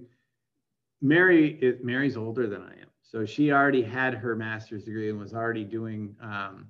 Mary 1.01 1.59
is 1.61 1.77
Mary's 1.83 2.17
older 2.17 2.49
than 2.49 2.63
I 2.63 2.73
am, 2.73 2.89
so 3.03 3.25
she 3.25 3.53
already 3.53 3.83
had 3.83 4.15
her 4.15 4.35
master's 4.35 4.85
degree 4.85 5.11
and 5.11 5.19
was 5.19 5.35
already 5.35 5.65
doing 5.65 6.15
um, 6.23 6.67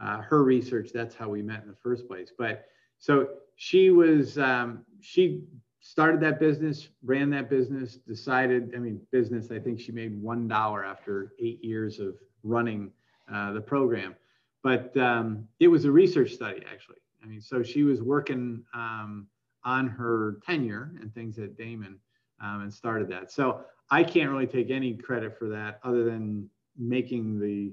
uh, 0.00 0.18
her 0.18 0.42
research. 0.42 0.90
That's 0.92 1.14
how 1.14 1.28
we 1.28 1.42
met 1.42 1.62
in 1.62 1.68
the 1.68 1.76
first 1.76 2.08
place. 2.08 2.32
But 2.36 2.66
so 2.98 3.28
she 3.56 3.90
was, 3.90 4.38
um, 4.38 4.84
she 5.00 5.44
started 5.88 6.20
that 6.20 6.38
business, 6.38 6.88
ran 7.02 7.30
that 7.30 7.48
business, 7.48 7.96
decided, 7.96 8.74
I 8.76 8.78
mean, 8.78 9.00
business, 9.10 9.50
I 9.50 9.58
think 9.58 9.80
she 9.80 9.90
made 9.90 10.22
$1 10.22 10.86
after 10.86 11.32
eight 11.40 11.64
years 11.64 11.98
of 11.98 12.14
running 12.42 12.90
uh, 13.32 13.52
the 13.54 13.62
program. 13.62 14.14
But 14.62 14.94
um, 14.98 15.48
it 15.60 15.68
was 15.68 15.86
a 15.86 15.90
research 15.90 16.32
study, 16.32 16.62
actually. 16.70 16.98
I 17.22 17.26
mean, 17.26 17.40
so 17.40 17.62
she 17.62 17.84
was 17.84 18.02
working 18.02 18.64
um, 18.74 19.28
on 19.64 19.88
her 19.88 20.40
tenure 20.44 20.92
and 21.00 21.14
things 21.14 21.38
at 21.38 21.56
Daemen 21.56 21.94
um, 22.42 22.60
and 22.60 22.72
started 22.72 23.08
that. 23.08 23.32
So 23.32 23.62
I 23.90 24.04
can't 24.04 24.30
really 24.30 24.46
take 24.46 24.68
any 24.68 24.92
credit 24.92 25.38
for 25.38 25.48
that 25.48 25.80
other 25.84 26.04
than 26.04 26.50
making 26.76 27.40
the 27.40 27.72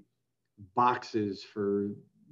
boxes 0.73 1.43
for 1.43 1.89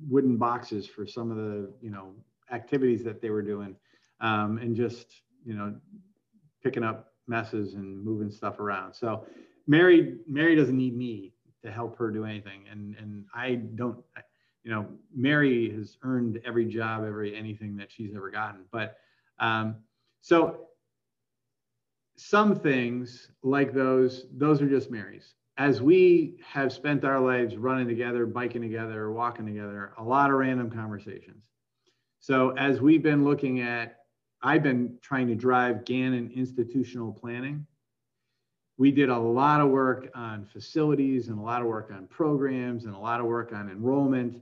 wooden 0.07 0.38
boxes 0.38 0.88
for 0.88 1.05
some 1.05 1.29
of 1.29 1.36
the, 1.36 1.73
you 1.81 1.89
know, 1.89 2.13
activities 2.53 3.03
that 3.03 3.21
they 3.21 3.31
were 3.31 3.41
doing 3.41 3.75
um, 4.21 4.59
and 4.59 4.77
just 4.77 5.23
you 5.46 5.54
know 5.54 5.76
picking 6.64 6.84
up 6.84 7.14
messes 7.28 7.74
and 7.76 8.04
moving 8.04 8.32
stuff 8.32 8.60
around 8.60 8.94
so 8.94 9.26
mary 9.68 10.18
mary 10.28 10.56
doesn't 10.56 10.78
need 10.78 10.96
me 10.96 11.34
to 11.64 11.72
help 11.72 11.98
her 11.98 12.12
do 12.12 12.26
anything 12.26 12.66
and 12.72 12.96
and 12.98 13.26
i 13.34 13.56
don't 13.56 14.04
you 14.64 14.72
know 14.72 14.86
mary 15.16 15.72
has 15.72 15.98
earned 16.04 16.39
every 16.46 16.66
job 16.66 17.04
every 17.06 17.36
anything 17.36 17.76
that 17.76 17.91
she's 17.91 18.16
ever 18.16 18.30
gotten 18.30 18.62
but 18.72 18.98
Um, 19.39 19.78
so 20.22 20.68
some 22.16 22.56
things 22.56 23.30
like 23.41 23.74
those, 23.74 24.26
those 24.34 24.62
are 24.62 24.70
just 24.70 24.91
Mary's. 24.91 25.36
As 25.58 25.82
we 25.82 26.38
have 26.44 26.72
spent 26.74 27.04
our 27.04 27.20
lives 27.20 27.58
running 27.58 27.88
together, 27.88 28.26
biking 28.26 28.62
together, 28.62 29.12
walking 29.12 29.46
together, 29.46 29.94
a 29.98 30.04
lot 30.04 30.30
of 30.32 30.38
random 30.38 30.72
conversations. 30.72 31.44
So 32.20 32.52
as 32.52 32.82
we've 32.82 33.04
been 33.04 33.24
looking 33.24 33.62
at, 33.62 34.03
I've 34.44 34.62
been 34.62 34.98
trying 35.02 35.28
to 35.28 35.36
drive 35.36 35.86
Gannon 35.86 36.30
institutional 36.36 37.14
planning. 37.14 37.66
We 38.78 38.91
did 38.91 39.10
a 39.10 39.18
lot 39.18 39.62
of 39.62 39.70
work 39.70 40.10
on 40.14 40.46
facilities 40.46 41.30
and 41.30 41.39
a 41.39 41.41
lot 41.41 41.62
of 41.62 41.68
work 41.68 41.91
on 41.94 42.08
programs 42.08 42.84
and 42.84 42.94
a 42.94 43.00
lot 43.00 43.22
of 43.22 43.26
work 43.26 43.54
on 43.54 43.70
enrollment 43.70 44.41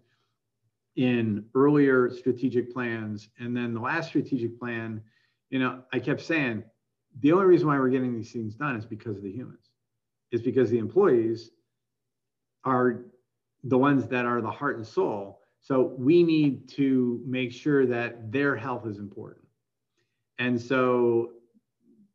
in 0.96 1.46
earlier 1.54 2.10
strategic 2.10 2.74
plans. 2.74 3.30
And 3.40 3.56
then 3.56 3.76
the 3.76 3.80
last 3.80 4.08
strategic 4.08 4.60
plan, 4.60 5.02
you 5.52 5.60
know, 5.60 5.84
I 5.94 6.00
kept 6.00 6.22
saying, 6.22 6.64
the 7.20 7.32
only 7.34 7.46
reason 7.46 7.68
why 7.68 7.78
we're 7.78 7.90
getting 7.90 8.16
these 8.16 8.32
things 8.32 8.56
done 8.56 8.76
is 8.78 8.86
because 8.86 9.18
of 9.18 9.24
the 9.24 9.32
humans, 9.32 9.70
is 10.32 10.42
because 10.42 10.72
the 10.72 10.80
employees 10.80 11.52
are 12.64 13.06
the 13.66 13.78
ones 13.78 14.08
that 14.08 14.26
are 14.26 14.42
the 14.42 14.50
heart 14.50 14.78
and 14.78 14.88
soul. 14.88 15.42
So 15.60 15.94
we 15.98 16.24
need 16.24 16.70
to 16.70 17.22
make 17.26 17.52
sure 17.52 17.86
that 17.86 18.32
their 18.32 18.56
health 18.56 18.88
is 18.88 18.98
important. 18.98 19.41
And 20.42 20.60
so, 20.60 21.34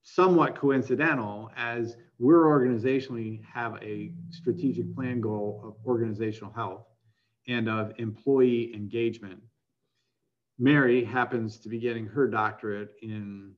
somewhat 0.03 0.57
coincidental, 0.57 1.49
as 1.57 1.97
we're 2.19 2.43
organizationally 2.43 3.45
have 3.45 3.81
a 3.81 4.11
strategic 4.31 4.93
plan 4.97 5.21
goal 5.21 5.63
of 5.65 5.75
organizational 5.87 6.53
health 6.53 6.87
and 7.47 7.69
of 7.69 7.93
employee 7.99 8.75
engagement. 8.75 9.41
Mary 10.59 11.05
happens 11.05 11.59
to 11.59 11.69
be 11.69 11.79
getting 11.79 12.05
her 12.05 12.27
doctorate 12.27 12.95
in 13.01 13.53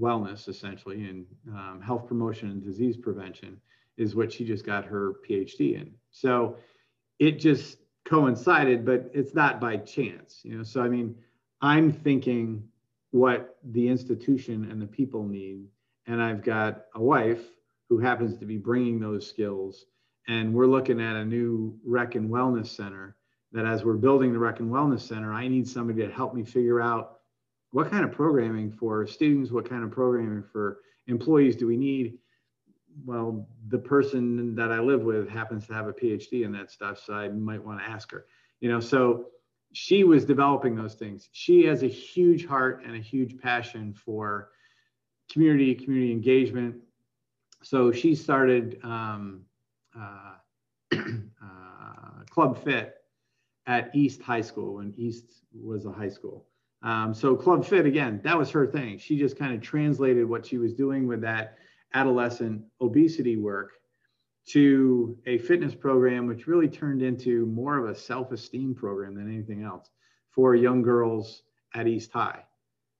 wellness, 0.00 0.48
essentially, 0.48 0.98
in 0.98 1.26
um, 1.48 1.80
health 1.84 2.06
promotion 2.06 2.50
and 2.52 2.62
disease 2.62 2.96
prevention, 2.96 3.60
is 3.96 4.14
what 4.14 4.32
she 4.32 4.44
just 4.44 4.64
got 4.64 4.84
her 4.84 5.14
PhD 5.28 5.74
in. 5.74 5.92
So 6.12 6.56
it 7.18 7.32
just 7.32 7.78
coincided, 8.04 8.84
but 8.84 9.10
it's 9.12 9.34
not 9.34 9.60
by 9.60 9.78
chance, 9.78 10.40
you 10.44 10.56
know. 10.56 10.62
So 10.62 10.82
I 10.82 10.88
mean, 10.88 11.16
I'm 11.60 11.90
thinking 11.90 12.68
what 13.12 13.56
the 13.62 13.88
institution 13.88 14.68
and 14.70 14.82
the 14.82 14.86
people 14.86 15.24
need, 15.24 15.68
and 16.06 16.20
I've 16.20 16.42
got 16.42 16.86
a 16.94 17.00
wife 17.00 17.42
who 17.88 17.98
happens 17.98 18.38
to 18.38 18.44
be 18.44 18.56
bringing 18.56 18.98
those 18.98 19.28
skills, 19.28 19.84
and 20.26 20.52
we're 20.52 20.66
looking 20.66 21.00
at 21.00 21.16
a 21.16 21.24
new 21.24 21.78
rec 21.84 22.16
and 22.16 22.28
wellness 22.28 22.66
center. 22.66 23.16
That 23.52 23.66
as 23.66 23.84
we're 23.84 23.98
building 23.98 24.32
the 24.32 24.38
rec 24.38 24.60
and 24.60 24.70
wellness 24.70 25.00
center, 25.00 25.30
I 25.30 25.46
need 25.46 25.68
somebody 25.68 26.00
to 26.00 26.10
help 26.10 26.34
me 26.34 26.42
figure 26.42 26.80
out 26.80 27.18
what 27.70 27.90
kind 27.90 28.02
of 28.02 28.10
programming 28.10 28.72
for 28.72 29.06
students, 29.06 29.50
what 29.50 29.68
kind 29.68 29.84
of 29.84 29.90
programming 29.90 30.42
for 30.42 30.78
employees 31.06 31.56
do 31.56 31.66
we 31.66 31.76
need? 31.76 32.18
Well, 33.04 33.46
the 33.68 33.78
person 33.78 34.54
that 34.54 34.72
I 34.72 34.80
live 34.80 35.02
with 35.02 35.28
happens 35.28 35.66
to 35.66 35.74
have 35.74 35.86
a 35.86 35.92
PhD 35.92 36.44
in 36.44 36.52
that 36.52 36.70
stuff, 36.70 37.02
so 37.04 37.12
I 37.12 37.28
might 37.28 37.62
want 37.62 37.80
to 37.80 37.84
ask 37.84 38.10
her. 38.12 38.24
You 38.60 38.70
know, 38.70 38.80
so 38.80 39.26
she 39.72 40.04
was 40.04 40.24
developing 40.24 40.74
those 40.76 40.94
things. 40.94 41.28
She 41.32 41.64
has 41.64 41.82
a 41.82 41.88
huge 41.88 42.46
heart 42.46 42.82
and 42.84 42.94
a 42.94 42.98
huge 43.00 43.38
passion 43.38 43.94
for 43.94 44.50
community, 45.30 45.74
community 45.74 46.12
engagement. 46.12 46.76
So 47.62 47.90
she 47.92 48.14
started 48.14 48.78
um, 48.82 49.42
uh, 49.98 50.34
uh, 50.92 52.24
Club 52.30 52.62
Fit 52.62 52.96
at 53.66 53.94
East 53.94 54.20
High 54.22 54.40
School 54.40 54.74
when 54.74 54.92
East 54.96 55.42
was 55.54 55.86
a 55.86 55.92
high 55.92 56.08
school. 56.08 56.46
Um, 56.82 57.14
so 57.14 57.36
Club 57.36 57.64
Fit, 57.64 57.86
again, 57.86 58.20
that 58.24 58.36
was 58.36 58.50
her 58.50 58.66
thing. 58.66 58.98
She 58.98 59.16
just 59.16 59.38
kind 59.38 59.54
of 59.54 59.60
translated 59.60 60.28
what 60.28 60.44
she 60.44 60.58
was 60.58 60.74
doing 60.74 61.06
with 61.06 61.20
that 61.22 61.56
adolescent 61.94 62.62
obesity 62.80 63.36
work 63.36 63.72
to 64.48 65.16
a 65.26 65.38
fitness 65.38 65.74
program, 65.74 66.26
which 66.26 66.46
really 66.46 66.68
turned 66.68 67.02
into 67.02 67.46
more 67.46 67.78
of 67.78 67.88
a 67.88 67.94
self 67.94 68.32
esteem 68.32 68.74
program 68.74 69.14
than 69.14 69.32
anything 69.32 69.62
else 69.62 69.88
for 70.30 70.54
young 70.54 70.82
girls 70.82 71.42
at 71.74 71.86
East 71.86 72.12
High, 72.12 72.44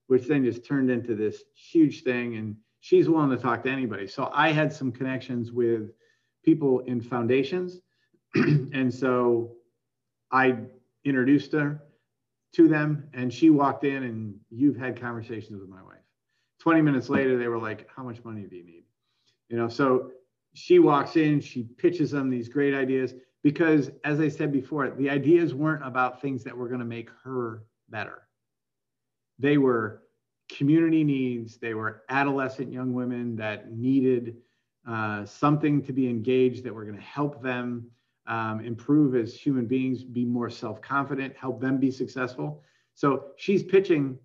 which 0.06 0.26
then 0.26 0.44
just 0.44 0.64
turned 0.64 0.90
into 0.90 1.14
this 1.14 1.42
huge 1.54 2.02
thing. 2.02 2.36
And 2.36 2.56
she's 2.80 3.08
willing 3.08 3.30
to 3.30 3.36
talk 3.36 3.62
to 3.64 3.70
anybody. 3.70 4.06
So 4.06 4.30
I 4.32 4.52
had 4.52 4.72
some 4.72 4.92
connections 4.92 5.52
with 5.52 5.90
people 6.44 6.80
in 6.80 7.00
foundations. 7.00 7.80
and 8.34 8.92
so 8.92 9.52
I 10.30 10.56
introduced 11.04 11.52
her 11.52 11.82
to 12.54 12.68
them 12.68 13.08
and 13.14 13.32
she 13.32 13.50
walked 13.50 13.84
in 13.84 14.02
and 14.04 14.34
you've 14.50 14.76
had 14.76 15.00
conversations 15.00 15.58
with 15.60 15.68
my 15.68 15.82
wife 15.82 15.98
20 16.60 16.82
minutes 16.82 17.08
later 17.08 17.38
they 17.38 17.48
were 17.48 17.58
like 17.58 17.88
how 17.94 18.02
much 18.02 18.22
money 18.24 18.42
do 18.42 18.56
you 18.56 18.64
need 18.64 18.84
you 19.48 19.56
know 19.56 19.68
so 19.68 20.10
she 20.54 20.78
walks 20.78 21.16
in 21.16 21.40
she 21.40 21.62
pitches 21.62 22.10
them 22.10 22.30
these 22.30 22.48
great 22.48 22.74
ideas 22.74 23.14
because 23.42 23.90
as 24.04 24.20
i 24.20 24.28
said 24.28 24.52
before 24.52 24.90
the 24.90 25.08
ideas 25.08 25.54
weren't 25.54 25.86
about 25.86 26.20
things 26.20 26.44
that 26.44 26.56
were 26.56 26.68
going 26.68 26.80
to 26.80 26.86
make 26.86 27.08
her 27.24 27.64
better 27.88 28.22
they 29.38 29.58
were 29.58 30.02
community 30.50 31.04
needs 31.04 31.56
they 31.56 31.74
were 31.74 32.02
adolescent 32.08 32.72
young 32.72 32.92
women 32.92 33.36
that 33.36 33.72
needed 33.72 34.36
uh, 34.88 35.24
something 35.24 35.80
to 35.82 35.92
be 35.92 36.08
engaged 36.08 36.64
that 36.64 36.74
were 36.74 36.84
going 36.84 36.96
to 36.96 37.02
help 37.02 37.42
them 37.42 37.86
um, 38.26 38.60
improve 38.60 39.14
as 39.14 39.34
human 39.34 39.66
beings, 39.66 40.04
be 40.04 40.24
more 40.24 40.50
self 40.50 40.80
confident, 40.80 41.36
help 41.36 41.60
them 41.60 41.78
be 41.78 41.90
successful. 41.90 42.62
So 42.94 43.26
she's 43.36 43.62
pitching 43.62 44.18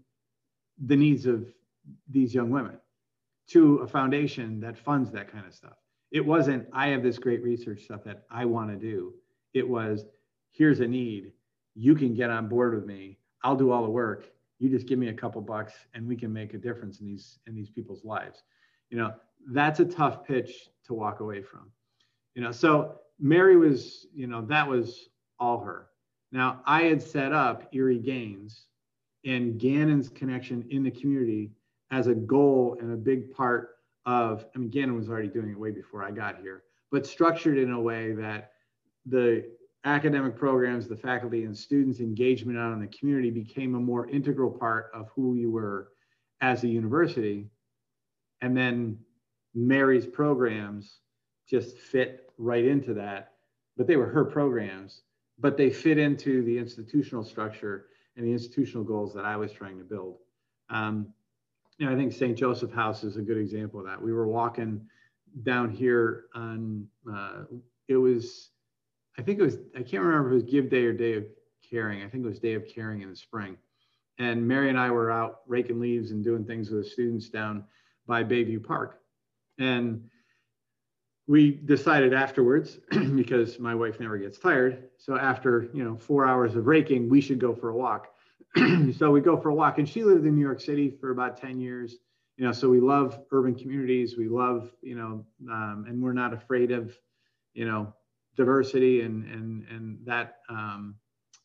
the 0.85 0.95
needs 0.95 1.25
of 1.25 1.47
these 2.09 2.33
young 2.33 2.49
women 2.49 2.79
to 3.49 3.77
a 3.77 3.87
foundation 3.87 4.59
that 4.59 4.77
funds 4.77 5.11
that 5.11 5.31
kind 5.31 5.45
of 5.45 5.53
stuff. 5.53 5.77
It 6.11 6.25
wasn't, 6.25 6.67
I 6.73 6.87
have 6.87 7.03
this 7.03 7.17
great 7.17 7.43
research 7.43 7.83
stuff 7.83 8.03
that 8.05 8.23
I 8.31 8.45
want 8.45 8.69
to 8.69 8.75
do. 8.75 9.13
It 9.53 9.67
was, 9.67 10.05
here's 10.51 10.79
a 10.79 10.87
need. 10.87 11.31
You 11.75 11.95
can 11.95 12.13
get 12.13 12.29
on 12.29 12.47
board 12.47 12.73
with 12.73 12.85
me. 12.85 13.17
I'll 13.43 13.55
do 13.55 13.71
all 13.71 13.83
the 13.83 13.89
work. 13.89 14.31
You 14.59 14.69
just 14.69 14.87
give 14.87 14.97
me 14.97 15.09
a 15.09 15.13
couple 15.13 15.41
bucks 15.41 15.73
and 15.93 16.07
we 16.07 16.15
can 16.15 16.33
make 16.33 16.53
a 16.53 16.57
difference 16.57 16.99
in 16.99 17.05
these 17.05 17.39
in 17.45 17.53
these 17.53 17.69
people's 17.69 18.03
lives. 18.03 18.43
You 18.89 18.97
know, 18.97 19.13
that's 19.51 19.79
a 19.79 19.85
tough 19.85 20.25
pitch 20.25 20.69
to 20.85 20.93
walk 20.93 21.19
away 21.19 21.41
from. 21.41 21.71
You 22.33 22.41
know, 22.41 22.51
so 22.51 22.99
Mary 23.19 23.55
was, 23.55 24.07
you 24.13 24.27
know, 24.27 24.41
that 24.43 24.67
was 24.67 25.09
all 25.39 25.59
her. 25.59 25.89
Now, 26.31 26.61
I 26.65 26.83
had 26.83 27.01
set 27.01 27.31
up 27.31 27.67
Erie 27.71 27.99
Gaines 27.99 28.65
and 29.25 29.59
Gannon's 29.59 30.09
connection 30.09 30.65
in 30.69 30.83
the 30.83 30.91
community 30.91 31.51
as 31.91 32.07
a 32.07 32.15
goal 32.15 32.77
and 32.79 32.91
a 32.91 32.97
big 32.97 33.33
part 33.33 33.76
of, 34.07 34.45
I 34.55 34.57
mean, 34.57 34.69
Gannon 34.69 34.95
was 34.95 35.09
already 35.09 35.27
doing 35.27 35.51
it 35.51 35.59
way 35.59 35.69
before 35.69 36.01
I 36.01 36.11
got 36.11 36.39
here, 36.41 36.63
but 36.91 37.05
structured 37.05 37.57
in 37.57 37.71
a 37.71 37.79
way 37.79 38.13
that 38.13 38.53
the 39.05 39.45
academic 39.83 40.35
programs, 40.35 40.87
the 40.87 40.95
faculty 40.95 41.43
and 41.43 41.55
students 41.55 41.99
engagement 41.99 42.57
out 42.57 42.73
in 42.73 42.79
the 42.79 42.87
community 42.87 43.29
became 43.29 43.75
a 43.75 43.79
more 43.79 44.09
integral 44.09 44.49
part 44.49 44.89
of 44.93 45.09
who 45.13 45.35
you 45.35 45.51
were 45.51 45.89
as 46.41 46.63
a 46.63 46.67
university. 46.67 47.47
And 48.41 48.55
then 48.55 48.97
Mary's 49.53 50.05
programs 50.05 50.99
just 51.49 51.77
fit 51.77 52.31
right 52.37 52.65
into 52.65 52.93
that, 52.93 53.33
but 53.75 53.87
they 53.87 53.97
were 53.97 54.07
her 54.07 54.23
programs, 54.23 55.01
but 55.37 55.57
they 55.57 55.69
fit 55.69 55.97
into 55.97 56.43
the 56.43 56.57
institutional 56.57 57.23
structure 57.23 57.87
and 58.15 58.25
the 58.25 58.31
institutional 58.31 58.83
goals 58.83 59.13
that 59.13 59.25
I 59.25 59.35
was 59.35 59.51
trying 59.51 59.77
to 59.77 59.83
build. 59.83 60.17
Um, 60.69 61.13
you 61.77 61.85
know, 61.85 61.91
I 61.91 61.95
think 61.95 62.13
St. 62.13 62.37
Joseph 62.37 62.71
House 62.71 63.03
is 63.03 63.17
a 63.17 63.21
good 63.21 63.37
example 63.37 63.79
of 63.79 63.85
that. 63.85 64.01
We 64.01 64.13
were 64.13 64.27
walking 64.27 64.81
down 65.43 65.69
here 65.69 66.25
on, 66.33 66.87
uh, 67.11 67.43
it 67.87 67.97
was, 67.97 68.49
I 69.17 69.21
think 69.21 69.39
it 69.39 69.43
was, 69.43 69.57
I 69.75 69.83
can't 69.83 70.03
remember 70.03 70.29
if 70.29 70.31
it 70.31 70.43
was 70.43 70.51
Give 70.51 70.69
Day 70.69 70.85
or 70.85 70.93
Day 70.93 71.13
of 71.13 71.25
Caring. 71.69 72.03
I 72.03 72.09
think 72.09 72.23
it 72.23 72.27
was 72.27 72.39
Day 72.39 72.53
of 72.53 72.67
Caring 72.67 73.01
in 73.01 73.09
the 73.09 73.15
spring. 73.15 73.57
And 74.17 74.47
Mary 74.47 74.69
and 74.69 74.79
I 74.79 74.89
were 74.89 75.11
out 75.11 75.41
raking 75.47 75.79
leaves 75.79 76.11
and 76.11 76.23
doing 76.23 76.43
things 76.43 76.71
with 76.71 76.83
the 76.83 76.89
students 76.89 77.29
down 77.29 77.65
by 78.07 78.23
Bayview 78.23 78.63
Park. 78.63 78.99
And 79.59 80.09
we 81.27 81.51
decided 81.51 82.13
afterwards 82.13 82.79
because 83.15 83.59
my 83.59 83.75
wife 83.75 83.99
never 83.99 84.17
gets 84.17 84.39
tired 84.39 84.89
so 84.97 85.17
after 85.17 85.69
you 85.73 85.83
know 85.83 85.97
four 85.97 86.25
hours 86.25 86.55
of 86.55 86.67
raking 86.67 87.09
we 87.09 87.19
should 87.19 87.39
go 87.39 87.53
for 87.53 87.69
a 87.69 87.75
walk 87.75 88.13
so 88.97 89.11
we 89.11 89.21
go 89.21 89.37
for 89.37 89.49
a 89.49 89.55
walk. 89.55 89.77
And 89.77 89.87
she 89.87 90.03
lived 90.03 90.25
in 90.25 90.35
new 90.35 90.41
york 90.41 90.61
city 90.61 90.89
for 90.89 91.11
about 91.11 91.37
10 91.37 91.59
years. 91.59 91.97
You 92.37 92.45
know 92.45 92.51
so 92.51 92.69
we 92.69 92.79
love 92.79 93.19
urban 93.31 93.55
communities. 93.55 94.15
We 94.17 94.27
love 94.27 94.71
you 94.81 94.95
know 94.95 95.25
um, 95.51 95.85
and 95.87 96.01
we're 96.01 96.13
not 96.13 96.33
afraid 96.33 96.71
of 96.71 96.97
you 97.53 97.65
know 97.65 97.93
diversity 98.35 99.01
and 99.01 99.25
and 99.25 99.65
and 99.69 99.97
that 100.05 100.37
um, 100.49 100.95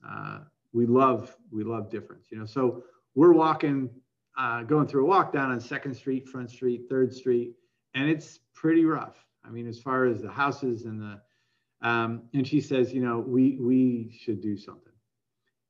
uh, 0.06 0.40
we 0.72 0.86
love 0.86 1.34
we 1.50 1.64
love 1.64 1.90
difference 1.90 2.26
you 2.30 2.38
know. 2.38 2.44
So 2.46 2.84
we're 3.14 3.32
walking 3.32 3.88
uh, 4.36 4.62
going 4.64 4.86
through 4.86 5.04
a 5.04 5.08
walk 5.08 5.32
down 5.32 5.50
on 5.50 5.60
second 5.60 5.94
street 5.94 6.28
front 6.28 6.50
street 6.50 6.86
third 6.90 7.14
street 7.14 7.54
and 7.94 8.08
it's 8.08 8.38
pretty 8.54 8.84
rough. 8.84 9.16
I 9.44 9.50
mean, 9.50 9.66
as 9.66 9.80
far 9.80 10.06
as 10.06 10.22
the 10.22 10.30
houses 10.30 10.84
and 10.84 11.00
the, 11.00 11.20
um, 11.86 12.22
and 12.32 12.46
she 12.46 12.60
says, 12.60 12.92
you 12.92 13.02
know, 13.02 13.18
we 13.18 13.56
we 13.60 14.16
should 14.20 14.40
do 14.40 14.56
something. 14.56 14.91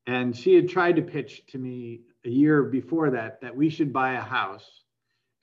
And 0.06 0.36
she 0.36 0.54
had 0.54 0.68
tried 0.68 0.96
to 0.96 1.02
pitch 1.02 1.46
to 1.48 1.58
me 1.58 2.00
a 2.24 2.28
year 2.28 2.64
before 2.64 3.10
that 3.10 3.40
that 3.40 3.54
we 3.54 3.70
should 3.70 3.92
buy 3.92 4.14
a 4.14 4.20
house 4.20 4.82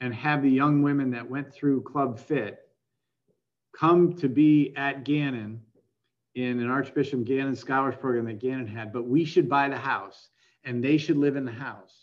and 0.01 0.13
have 0.13 0.41
the 0.41 0.49
young 0.49 0.81
women 0.81 1.11
that 1.11 1.29
went 1.29 1.53
through 1.53 1.81
Club 1.83 2.19
Fit 2.19 2.59
come 3.77 4.13
to 4.13 4.27
be 4.27 4.73
at 4.75 5.05
Gannon 5.05 5.61
in 6.35 6.59
an 6.59 6.69
Archbishop 6.69 7.23
Gannon 7.23 7.55
Scholars 7.55 7.95
Program 7.99 8.25
that 8.25 8.39
Gannon 8.39 8.67
had, 8.67 8.93
but 8.93 9.07
we 9.07 9.25
should 9.25 9.49
buy 9.49 9.69
the 9.69 9.77
house 9.77 10.29
and 10.63 10.83
they 10.83 10.97
should 10.97 11.17
live 11.17 11.35
in 11.35 11.45
the 11.45 11.51
house. 11.51 11.93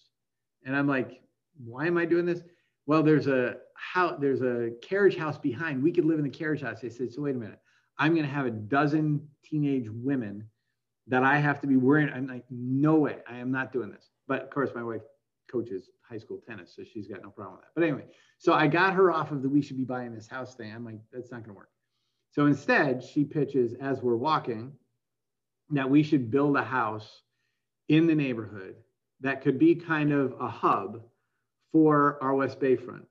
And 0.65 0.75
I'm 0.75 0.89
like, 0.89 1.21
why 1.65 1.87
am 1.87 1.97
I 1.97 2.05
doing 2.05 2.27
this? 2.27 2.43
Well, 2.87 3.03
there's 3.03 3.27
a 3.27 3.57
how 3.75 4.17
there's 4.17 4.43
a 4.43 4.71
carriage 4.83 5.17
house 5.17 5.39
behind. 5.39 5.83
We 5.83 5.93
could 5.93 6.05
live 6.05 6.19
in 6.19 6.25
the 6.25 6.31
carriage 6.31 6.63
house. 6.63 6.81
They 6.81 6.89
said, 6.89 7.13
so 7.13 7.23
wait 7.23 7.37
a 7.37 7.39
minute. 7.39 7.61
I'm 7.99 8.15
going 8.15 8.27
to 8.27 8.33
have 8.33 8.47
a 8.47 8.51
dozen 8.51 9.27
teenage 9.43 9.89
women 9.91 10.49
that 11.09 11.23
I 11.23 11.39
have 11.39 11.61
to 11.61 11.67
be 11.67 11.77
worrying. 11.77 12.11
I'm 12.11 12.27
like, 12.27 12.45
no 12.51 12.97
way. 12.97 13.19
I 13.29 13.39
am 13.39 13.51
not 13.51 13.73
doing 13.73 13.91
this. 13.91 14.11
But 14.27 14.43
of 14.43 14.51
course, 14.51 14.71
my 14.75 14.83
wife 14.83 15.03
coaches 15.51 15.91
high 16.09 16.19
school 16.19 16.41
tennis, 16.47 16.75
so 16.75 16.83
she's 16.83 17.07
got 17.07 17.23
no 17.23 17.31
problem 17.31 17.57
with 17.57 17.65
that. 17.65 17.71
But 17.75 17.85
anyway, 17.85 18.05
so 18.39 18.53
I 18.53 18.67
got 18.67 18.95
her 18.95 19.13
off 19.13 19.31
of 19.31 19.43
the 19.43 19.49
we 19.49 19.63
should 19.63 19.77
be 19.77 19.85
buying 19.85 20.15
this 20.15 20.27
house 20.27 20.55
thing. 20.55 20.73
I'm 20.73 20.85
like, 20.85 20.99
that's 21.13 21.31
not 21.31 21.45
going 21.45 21.55
to 21.55 21.59
work. 21.59 21.71
So 22.33 22.47
instead, 22.47 23.03
she 23.03 23.25
pitches 23.25 23.75
as 23.81 24.03
we're 24.03 24.17
walking 24.17 24.73
that 25.71 25.89
we 25.89 26.03
should 26.03 26.31
build 26.31 26.57
a 26.57 26.63
house 26.63 27.23
in 27.89 28.07
the 28.07 28.15
neighborhood 28.15 28.77
that 29.21 29.41
could 29.41 29.59
be 29.59 29.75
kind 29.75 30.13
of 30.13 30.35
a 30.41 30.49
hub 30.49 31.03
for 31.73 32.19
our 32.23 32.35
West 32.35 32.61
Bayfront 32.61 33.07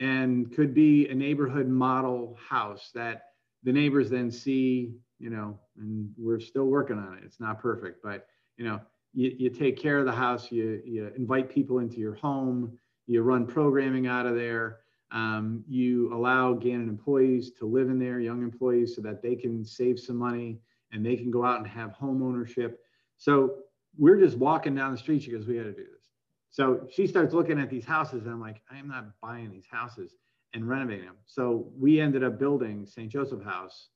and 0.00 0.52
could 0.54 0.74
be 0.74 1.08
a 1.08 1.14
neighborhood 1.14 1.68
model 1.68 2.36
house 2.48 2.90
that 2.94 3.26
the 3.62 3.72
neighbors 3.72 4.10
then 4.10 4.30
see, 4.30 4.94
you 5.24 5.30
know, 5.30 5.58
and 5.78 6.10
we're 6.18 6.38
still 6.38 6.66
working 6.66 6.98
on 6.98 7.14
it. 7.14 7.22
It's 7.24 7.40
not 7.40 7.58
perfect, 7.58 8.02
but 8.02 8.26
you 8.58 8.64
know, 8.66 8.78
you, 9.14 9.34
you 9.38 9.48
take 9.48 9.78
care 9.78 9.98
of 9.98 10.04
the 10.04 10.12
house, 10.12 10.52
you, 10.52 10.82
you 10.84 11.10
invite 11.16 11.48
people 11.48 11.78
into 11.78 11.96
your 11.96 12.14
home, 12.14 12.78
you 13.06 13.22
run 13.22 13.46
programming 13.46 14.06
out 14.06 14.26
of 14.26 14.34
there. 14.34 14.80
Um, 15.12 15.64
you 15.66 16.12
allow 16.12 16.52
Gannon 16.52 16.90
employees 16.90 17.52
to 17.58 17.64
live 17.64 17.88
in 17.88 17.98
there, 17.98 18.20
young 18.20 18.42
employees, 18.42 18.94
so 18.94 19.00
that 19.00 19.22
they 19.22 19.34
can 19.34 19.64
save 19.64 19.98
some 19.98 20.16
money 20.16 20.58
and 20.92 21.06
they 21.06 21.16
can 21.16 21.30
go 21.30 21.42
out 21.42 21.56
and 21.56 21.66
have 21.66 21.92
home 21.92 22.22
ownership. 22.22 22.80
So 23.16 23.54
we're 23.96 24.18
just 24.18 24.36
walking 24.36 24.74
down 24.74 24.92
the 24.92 24.98
street. 24.98 25.22
She 25.22 25.30
goes, 25.30 25.46
We 25.46 25.56
got 25.56 25.62
to 25.62 25.72
do 25.72 25.86
this. 25.90 26.10
So 26.50 26.86
she 26.90 27.06
starts 27.06 27.32
looking 27.32 27.58
at 27.58 27.70
these 27.70 27.86
houses, 27.86 28.24
and 28.24 28.32
I'm 28.32 28.40
like, 28.40 28.60
I 28.70 28.76
am 28.76 28.88
not 28.88 29.06
buying 29.22 29.50
these 29.50 29.66
houses 29.70 30.16
and 30.52 30.68
renovating 30.68 31.06
them. 31.06 31.16
So 31.24 31.72
we 31.78 31.98
ended 31.98 32.24
up 32.24 32.38
building 32.38 32.84
St. 32.84 33.10
Joseph 33.10 33.42
House 33.42 33.88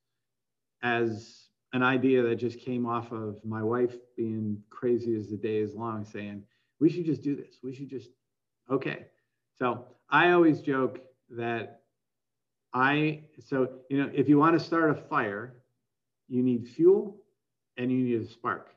as 0.82 1.48
an 1.72 1.82
idea 1.82 2.22
that 2.22 2.36
just 2.36 2.60
came 2.60 2.86
off 2.86 3.12
of 3.12 3.44
my 3.44 3.62
wife 3.62 3.94
being 4.16 4.62
crazy 4.70 5.14
as 5.16 5.28
the 5.28 5.36
day 5.36 5.58
is 5.58 5.74
long, 5.74 6.04
saying, 6.04 6.42
we 6.80 6.88
should 6.88 7.04
just 7.04 7.22
do 7.22 7.36
this. 7.36 7.56
We 7.62 7.74
should 7.74 7.90
just, 7.90 8.10
okay. 8.70 9.06
So 9.58 9.84
I 10.08 10.30
always 10.30 10.60
joke 10.60 11.00
that 11.30 11.82
I, 12.72 13.22
so, 13.44 13.68
you 13.90 13.98
know, 13.98 14.10
if 14.14 14.28
you 14.28 14.38
want 14.38 14.58
to 14.58 14.64
start 14.64 14.90
a 14.90 14.94
fire, 14.94 15.54
you 16.28 16.42
need 16.42 16.68
fuel 16.68 17.16
and 17.76 17.90
you 17.90 17.98
need 17.98 18.22
a 18.22 18.30
spark. 18.30 18.74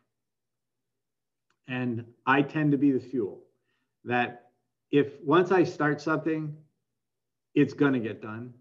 And 1.68 2.06
I 2.26 2.42
tend 2.42 2.72
to 2.72 2.78
be 2.78 2.92
the 2.92 3.00
fuel 3.00 3.44
that 4.04 4.50
if 4.92 5.22
once 5.24 5.52
I 5.52 5.64
start 5.64 6.02
something, 6.02 6.56
it's 7.56 7.74
going 7.74 7.94
to 7.94 8.00
get 8.00 8.22
done 8.22 8.54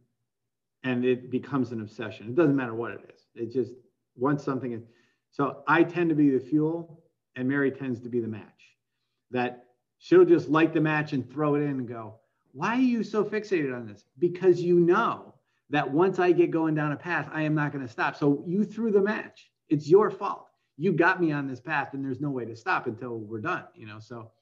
and 0.85 1.05
it 1.05 1.31
becomes 1.31 1.73
an 1.73 1.81
obsession. 1.81 2.29
It 2.29 2.35
doesn't 2.37 2.57
matter 2.57 2.75
what 2.75 2.93
it 2.93 3.01
is. 3.15 3.20
It 3.35 3.53
just, 3.53 3.73
once 4.17 4.45
something 4.45 4.83
so 5.31 5.63
I 5.67 5.85
tend 5.85 6.11
to 6.11 6.17
be 6.17 6.31
the 6.31 6.41
fuel 6.41 7.03
and 7.37 7.49
Mary 7.49 7.71
tends 7.71 8.01
to 8.01 8.09
be 8.09 8.21
the 8.21 8.29
match. 8.29 8.75
That 9.31 9.65
she'll 9.99 10.25
just 10.25 10.49
light 10.49 10.75
the 10.75 10.81
match 10.81 11.13
and 11.13 11.29
throw 11.31 11.55
it 11.55 11.61
in 11.61 11.71
and 11.71 11.89
go, 11.89 12.17
why 12.53 12.75
are 12.75 12.81
you 12.81 13.05
so 13.05 13.25
fixated 13.25 13.75
on 13.75 13.87
this? 13.87 14.05
Because 14.19 14.61
you 14.61 14.81
know 14.81 15.35
that 15.71 15.89
once 15.89 16.19
I 16.19 16.33
get 16.33 16.51
going 16.51 16.75
down 16.75 16.91
a 16.91 16.97
path, 16.97 17.31
I 17.33 17.43
am 17.43 17.55
not 17.55 17.73
going 17.73 17.87
to 17.87 17.91
stop. 17.91 18.17
So 18.17 18.43
you 18.47 18.65
threw 18.65 18.91
the 18.91 19.01
match. 19.01 19.51
It's 19.69 19.89
your 19.89 20.11
fault. 20.11 20.49
You 20.77 20.93
got 20.93 21.21
me 21.21 21.31
on 21.31 21.47
this 21.47 21.61
path 21.61 21.95
and 21.95 22.05
there's 22.05 22.21
no 22.21 22.31
way 22.31 22.45
to 22.45 22.57
stop 22.57 22.89
until 22.89 23.19
we're 23.19 23.41
done, 23.41 23.65
you 23.77 23.87
know? 23.87 24.01
So 24.01 24.33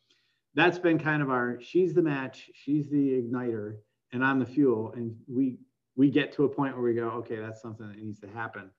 that's 0.55 0.79
been 0.79 0.99
kind 0.99 1.21
of 1.21 1.29
our, 1.29 1.61
she's 1.61 1.93
the 1.93 2.01
match, 2.01 2.51
she's 2.55 2.89
the 2.89 3.21
igniter 3.21 3.77
and 4.13 4.25
I'm 4.25 4.39
the 4.39 4.47
fuel. 4.47 4.95
And 4.97 5.15
we, 5.27 5.59
we 5.97 6.11
get 6.11 6.33
to 6.35 6.45
a 6.45 6.49
point 6.49 6.75
where 6.75 6.85
we 6.85 6.95
go, 6.95 7.09
okay, 7.11 7.37
that's 7.37 7.61
something 7.61 7.87
that 7.87 7.99
needs 7.99 8.21
to 8.21 8.29
happen 8.29 8.71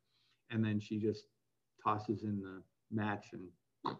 and 0.51 0.63
then 0.63 0.79
she 0.79 0.99
just 0.99 1.25
tosses 1.83 2.23
in 2.23 2.41
the 2.41 2.61
match 2.91 3.27
and 3.33 3.95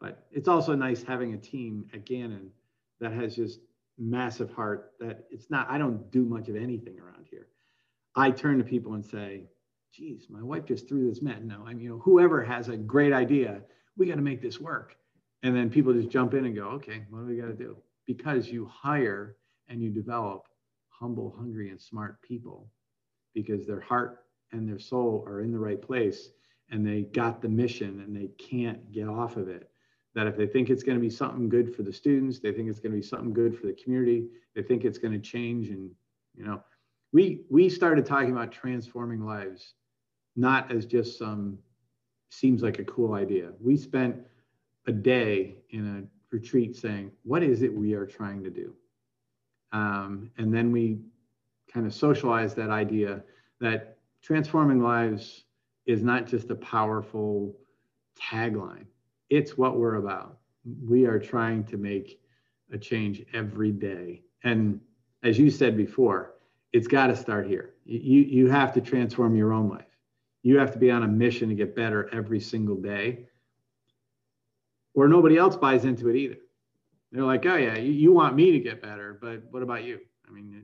but 0.00 0.26
it's 0.30 0.48
also 0.48 0.74
nice 0.74 1.02
having 1.02 1.34
a 1.34 1.38
team 1.38 1.84
at 1.92 2.06
Gannon 2.06 2.50
that 3.00 3.12
has 3.12 3.34
just 3.34 3.60
massive 3.98 4.52
heart 4.52 4.92
that 5.00 5.24
it's 5.30 5.50
not 5.50 5.68
I 5.68 5.78
don't 5.78 6.10
do 6.10 6.24
much 6.24 6.48
of 6.48 6.56
anything 6.56 6.98
around 7.00 7.26
here. 7.28 7.48
I 8.14 8.30
turn 8.30 8.58
to 8.58 8.64
people 8.64 8.94
and 8.94 9.04
say, 9.04 9.44
geez, 9.92 10.26
my 10.28 10.42
wife 10.42 10.66
just 10.66 10.88
threw 10.88 11.08
this 11.08 11.22
mat. 11.22 11.44
No, 11.44 11.64
I 11.66 11.74
mean, 11.74 11.80
you 11.80 11.90
know, 11.90 11.98
whoever 11.98 12.42
has 12.44 12.68
a 12.68 12.76
great 12.76 13.12
idea, 13.12 13.60
we 13.96 14.06
got 14.06 14.16
to 14.16 14.22
make 14.22 14.40
this 14.40 14.60
work. 14.60 14.94
And 15.42 15.54
then 15.54 15.70
people 15.70 15.92
just 15.92 16.10
jump 16.10 16.34
in 16.34 16.44
and 16.46 16.54
go, 16.54 16.68
okay, 16.70 17.04
what 17.10 17.20
do 17.20 17.26
we 17.26 17.40
got 17.40 17.46
to 17.46 17.54
do? 17.54 17.76
Because 18.06 18.48
you 18.48 18.66
hire 18.66 19.36
and 19.68 19.82
you 19.82 19.90
develop 19.90 20.46
humble, 20.88 21.34
hungry, 21.36 21.70
and 21.70 21.80
smart 21.80 22.20
people 22.22 22.68
because 23.34 23.66
their 23.66 23.80
heart 23.80 24.24
and 24.52 24.68
their 24.68 24.78
soul 24.78 25.24
are 25.26 25.40
in 25.40 25.52
the 25.52 25.58
right 25.58 25.80
place 25.80 26.30
and 26.70 26.86
they 26.86 27.02
got 27.02 27.40
the 27.40 27.48
mission 27.48 28.00
and 28.00 28.14
they 28.14 28.28
can't 28.38 28.92
get 28.92 29.08
off 29.08 29.36
of 29.36 29.48
it. 29.48 29.70
That 30.14 30.26
if 30.26 30.36
they 30.36 30.46
think 30.46 30.68
it's 30.68 30.82
going 30.82 30.98
to 30.98 31.02
be 31.02 31.10
something 31.10 31.48
good 31.48 31.74
for 31.74 31.82
the 31.82 31.92
students 31.92 32.40
they 32.40 32.52
think 32.52 32.68
it's 32.68 32.80
going 32.80 32.92
to 32.92 32.98
be 32.98 33.06
something 33.06 33.32
good 33.32 33.56
for 33.56 33.66
the 33.66 33.74
community 33.74 34.26
they 34.54 34.62
think 34.62 34.84
it's 34.84 34.98
going 34.98 35.12
to 35.12 35.20
change 35.20 35.68
and 35.68 35.90
you 36.34 36.44
know 36.44 36.62
we 37.12 37.42
we 37.50 37.68
started 37.68 38.04
talking 38.04 38.32
about 38.32 38.50
transforming 38.50 39.24
lives 39.24 39.74
not 40.34 40.72
as 40.72 40.86
just 40.86 41.18
some 41.18 41.58
seems 42.30 42.62
like 42.62 42.78
a 42.78 42.84
cool 42.84 43.14
idea. 43.14 43.50
We 43.60 43.76
spent 43.76 44.16
a 44.86 44.92
day 44.92 45.56
in 45.70 45.86
a 45.86 46.34
retreat 46.34 46.76
saying 46.76 47.10
what 47.24 47.42
is 47.42 47.62
it 47.62 47.72
we 47.72 47.94
are 47.94 48.06
trying 48.06 48.44
to 48.44 48.50
do? 48.50 48.74
Um, 49.72 50.30
and 50.38 50.52
then 50.52 50.72
we 50.72 51.00
kind 51.72 51.86
of 51.86 51.94
socialized 51.94 52.56
that 52.56 52.70
idea 52.70 53.22
that 53.60 53.97
transforming 54.28 54.82
lives 54.82 55.44
is 55.86 56.02
not 56.02 56.26
just 56.26 56.50
a 56.50 56.54
powerful 56.54 57.56
tagline, 58.20 58.84
it's 59.30 59.56
what 59.56 59.78
we're 59.78 59.94
about. 59.94 60.36
We 60.86 61.06
are 61.06 61.18
trying 61.18 61.64
to 61.64 61.78
make 61.78 62.20
a 62.70 62.76
change 62.76 63.22
every 63.32 63.72
day. 63.72 64.22
And 64.44 64.80
as 65.22 65.38
you 65.38 65.50
said 65.50 65.78
before, 65.78 66.34
it's 66.74 66.86
got 66.86 67.06
to 67.06 67.16
start 67.16 67.46
here. 67.46 67.70
You, 67.86 68.20
you 68.20 68.48
have 68.48 68.74
to 68.74 68.82
transform 68.82 69.34
your 69.34 69.54
own 69.54 69.70
life. 69.70 69.96
You 70.42 70.58
have 70.58 70.72
to 70.72 70.78
be 70.78 70.90
on 70.90 71.04
a 71.04 71.08
mission 71.08 71.48
to 71.48 71.54
get 71.54 71.74
better 71.74 72.10
every 72.12 72.38
single 72.38 72.76
day, 72.76 73.24
or 74.92 75.08
nobody 75.08 75.38
else 75.38 75.56
buys 75.56 75.86
into 75.86 76.10
it 76.10 76.16
either. 76.16 76.36
They're 77.12 77.24
like, 77.24 77.46
oh, 77.46 77.56
yeah, 77.56 77.78
you, 77.78 77.92
you 77.92 78.12
want 78.12 78.36
me 78.36 78.52
to 78.52 78.58
get 78.58 78.82
better, 78.82 79.18
but 79.22 79.42
what 79.50 79.62
about 79.62 79.84
you? 79.84 80.00
I 80.28 80.30
mean, 80.30 80.62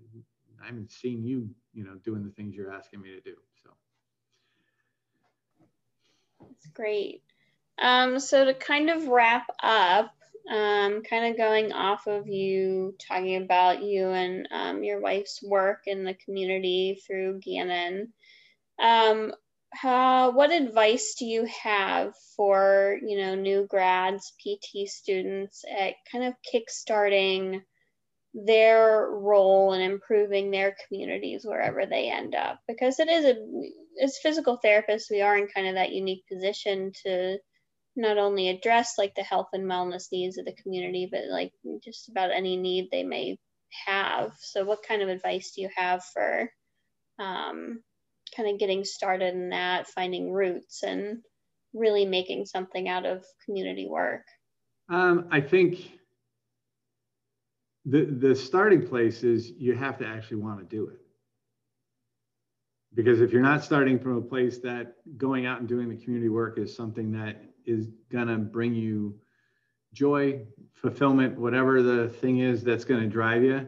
I 0.63 0.67
haven't 0.67 0.93
seen 0.93 1.25
you, 1.25 1.49
you 1.73 1.83
know, 1.83 1.95
doing 2.05 2.23
the 2.23 2.31
things 2.33 2.55
you're 2.55 2.71
asking 2.71 3.01
me 3.01 3.09
to 3.15 3.21
do. 3.23 3.37
That's 6.49 6.67
great. 6.75 7.23
Um, 7.81 8.19
so 8.21 8.45
to 8.45 8.55
kind 8.55 8.91
of 8.91 9.09
wrap 9.09 9.47
up, 9.63 10.13
um, 10.51 11.03
kind 11.03 11.27
of 11.31 11.39
going 11.39 11.73
off 11.73 12.07
of 12.07 12.29
you 12.29 12.95
talking 13.09 13.43
about 13.43 13.83
you 13.83 14.09
and 14.09 14.47
um, 14.53 14.85
your 14.85 15.01
wife's 15.01 15.43
work 15.43 15.83
in 15.87 16.05
the 16.05 16.15
community 16.15 17.01
through 17.07 17.41
Gannon. 17.41 18.13
Um, 18.81 19.33
how, 19.73 20.31
what 20.31 20.53
advice 20.53 21.17
do 21.19 21.25
you 21.25 21.47
have 21.47 22.13
for 22.37 22.99
you 23.05 23.19
know 23.19 23.35
new 23.35 23.67
grads, 23.69 24.33
PT 24.41 24.89
students 24.89 25.65
at 25.69 25.95
kind 26.13 26.25
of 26.25 26.35
kickstarting 26.55 27.63
their 28.35 29.09
role 29.11 29.73
in 29.73 29.81
improving 29.81 30.51
their 30.51 30.77
communities 30.87 31.45
wherever 31.45 31.87
they 31.87 32.11
end 32.11 32.35
up 32.35 32.59
because 32.67 32.99
it 32.99 33.09
is 33.09 33.25
a 33.25 33.37
as 34.03 34.19
physical 34.19 34.59
therapists 34.65 35.11
we 35.11 35.21
are 35.21 35.37
in 35.37 35.47
kind 35.47 35.67
of 35.67 35.75
that 35.75 35.93
unique 35.93 36.25
position 36.31 36.93
to 37.05 37.39
not 37.97 38.19
only 38.19 38.49
address 38.49 38.95
like 38.99 39.15
the 39.15 39.23
health 39.23 39.49
and 39.53 39.65
wellness 39.65 40.11
needs 40.11 40.39
of 40.39 40.45
the 40.45 40.57
community 40.63 41.09
but 41.11 41.23
like 41.31 41.53
just 41.83 42.09
about 42.09 42.33
any 42.33 42.57
need 42.57 42.89
they 42.91 43.05
may 43.05 43.39
have. 43.87 44.33
So 44.41 44.65
what 44.65 44.87
kind 44.87 45.03
of 45.03 45.09
advice 45.09 45.53
do 45.53 45.63
you 45.63 45.69
have 45.77 46.05
for 46.13 46.51
um, 47.19 47.83
kind 48.37 48.51
of 48.51 48.59
getting 48.59 48.85
started 48.85 49.35
in 49.35 49.51
that 49.51 49.89
finding 49.89 50.33
roots 50.33 50.83
and 50.83 51.19
really 51.73 52.05
making 52.05 52.47
something 52.47 52.89
out 52.89 53.07
of 53.07 53.25
community 53.45 53.87
work? 53.89 54.25
Um, 54.91 55.29
i 55.31 55.41
think 55.41 55.93
the 57.87 58.05
the 58.05 58.35
starting 58.35 58.87
place 58.87 59.23
is 59.23 59.51
you 59.51 59.75
have 59.75 59.99
to 59.99 60.07
actually 60.07 60.37
want 60.39 60.59
to 60.59 60.77
do 60.77 60.89
it 60.89 61.01
because 62.95 63.21
if 63.21 63.33
you're 63.33 63.43
not 63.43 63.65
starting 63.65 63.99
from 63.99 64.17
a 64.17 64.21
place 64.21 64.59
that 64.59 64.95
going 65.17 65.47
out 65.47 65.61
and 65.61 65.69
doing 65.69 65.89
the 65.89 65.97
community 65.97 66.29
work 66.29 66.59
is 66.59 66.75
something 66.75 67.11
that 67.13 67.43
is 67.67 67.89
going 68.11 68.29
to 68.29 68.37
bring 68.37 68.75
you 68.75 69.15
joy, 69.93 70.41
fulfillment, 70.75 71.39
whatever 71.39 71.83
the 71.83 72.09
thing 72.09 72.39
is 72.39 72.63
that's 72.63 72.85
going 72.85 73.01
to 73.01 73.09
drive 73.09 73.43
you, 73.43 73.67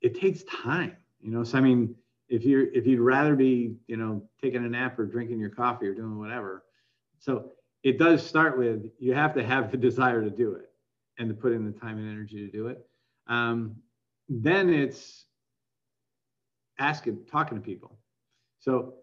it 0.00 0.18
takes 0.20 0.42
time. 0.44 0.96
You 1.20 1.30
know, 1.30 1.44
so 1.44 1.58
I 1.58 1.60
mean, 1.60 1.94
if 2.28 2.44
you're 2.44 2.72
if 2.72 2.86
you'd 2.86 3.00
rather 3.00 3.34
be, 3.34 3.76
you 3.86 3.96
know, 3.96 4.22
taking 4.42 4.64
a 4.64 4.68
nap 4.68 4.98
or 4.98 5.06
drinking 5.06 5.38
your 5.38 5.50
coffee 5.50 5.86
or 5.86 5.94
doing 5.94 6.18
whatever, 6.18 6.64
so 7.18 7.52
it 7.82 7.98
does 7.98 8.26
start 8.26 8.58
with 8.58 8.90
you 8.98 9.14
have 9.14 9.34
to 9.34 9.44
have 9.44 9.70
the 9.70 9.76
desire 9.88 10.22
to 10.22 10.30
do 10.30 10.54
it 10.54 10.70
and 11.18 11.28
to 11.28 11.34
put 11.34 11.52
in 11.52 11.64
the 11.64 11.78
time 11.78 11.98
and 11.98 12.10
energy 12.10 12.44
to 12.44 12.50
do 12.50 12.66
it. 12.66 12.84
Um, 13.26 13.76
then 14.28 14.72
it's 14.72 15.26
asking, 16.78 17.24
talking 17.30 17.58
to 17.58 17.64
people. 17.64 17.98
So 18.64 18.94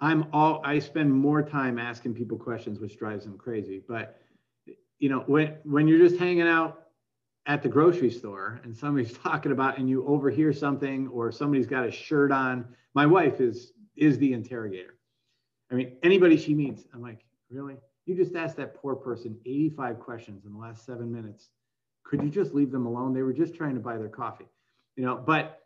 I'm 0.00 0.28
all 0.32 0.62
I 0.64 0.78
spend 0.78 1.12
more 1.12 1.42
time 1.42 1.78
asking 1.78 2.14
people 2.14 2.38
questions, 2.38 2.80
which 2.80 2.98
drives 2.98 3.24
them 3.24 3.36
crazy. 3.36 3.82
But 3.86 4.18
you 4.98 5.10
know, 5.10 5.24
when 5.26 5.56
when 5.64 5.86
you're 5.86 5.98
just 5.98 6.18
hanging 6.18 6.48
out 6.48 6.86
at 7.44 7.62
the 7.62 7.68
grocery 7.68 8.10
store 8.10 8.58
and 8.64 8.74
somebody's 8.74 9.12
talking 9.24 9.52
about 9.52 9.76
and 9.76 9.90
you 9.90 10.06
overhear 10.06 10.54
something 10.54 11.06
or 11.08 11.30
somebody's 11.30 11.66
got 11.66 11.86
a 11.86 11.90
shirt 11.90 12.32
on, 12.32 12.66
my 12.94 13.04
wife 13.04 13.42
is 13.42 13.72
is 13.94 14.16
the 14.18 14.32
interrogator. 14.32 14.94
I 15.70 15.74
mean, 15.74 15.96
anybody 16.02 16.38
she 16.38 16.54
meets, 16.54 16.84
I'm 16.94 17.02
like, 17.02 17.26
really? 17.50 17.76
You 18.06 18.14
just 18.14 18.34
asked 18.36 18.56
that 18.56 18.74
poor 18.74 18.94
person 18.94 19.36
85 19.44 20.00
questions 20.00 20.46
in 20.46 20.52
the 20.52 20.58
last 20.58 20.86
seven 20.86 21.12
minutes. 21.12 21.50
Could 22.04 22.22
you 22.22 22.30
just 22.30 22.54
leave 22.54 22.70
them 22.70 22.86
alone? 22.86 23.12
They 23.12 23.22
were 23.22 23.34
just 23.34 23.54
trying 23.54 23.74
to 23.74 23.80
buy 23.80 23.98
their 23.98 24.08
coffee, 24.08 24.46
you 24.94 25.04
know. 25.04 25.16
But 25.16 25.65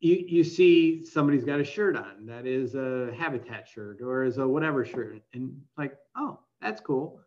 you 0.00 0.24
you 0.28 0.44
see 0.44 1.04
somebody's 1.04 1.44
got 1.44 1.60
a 1.60 1.64
shirt 1.64 1.96
on 1.96 2.26
that 2.26 2.46
is 2.46 2.74
a 2.74 3.12
habitat 3.16 3.66
shirt 3.66 4.00
or 4.00 4.24
is 4.24 4.38
a 4.38 4.46
whatever 4.46 4.84
shirt 4.84 5.20
and 5.34 5.60
like 5.76 5.96
oh 6.16 6.38
that's 6.60 6.80
cool. 6.80 7.20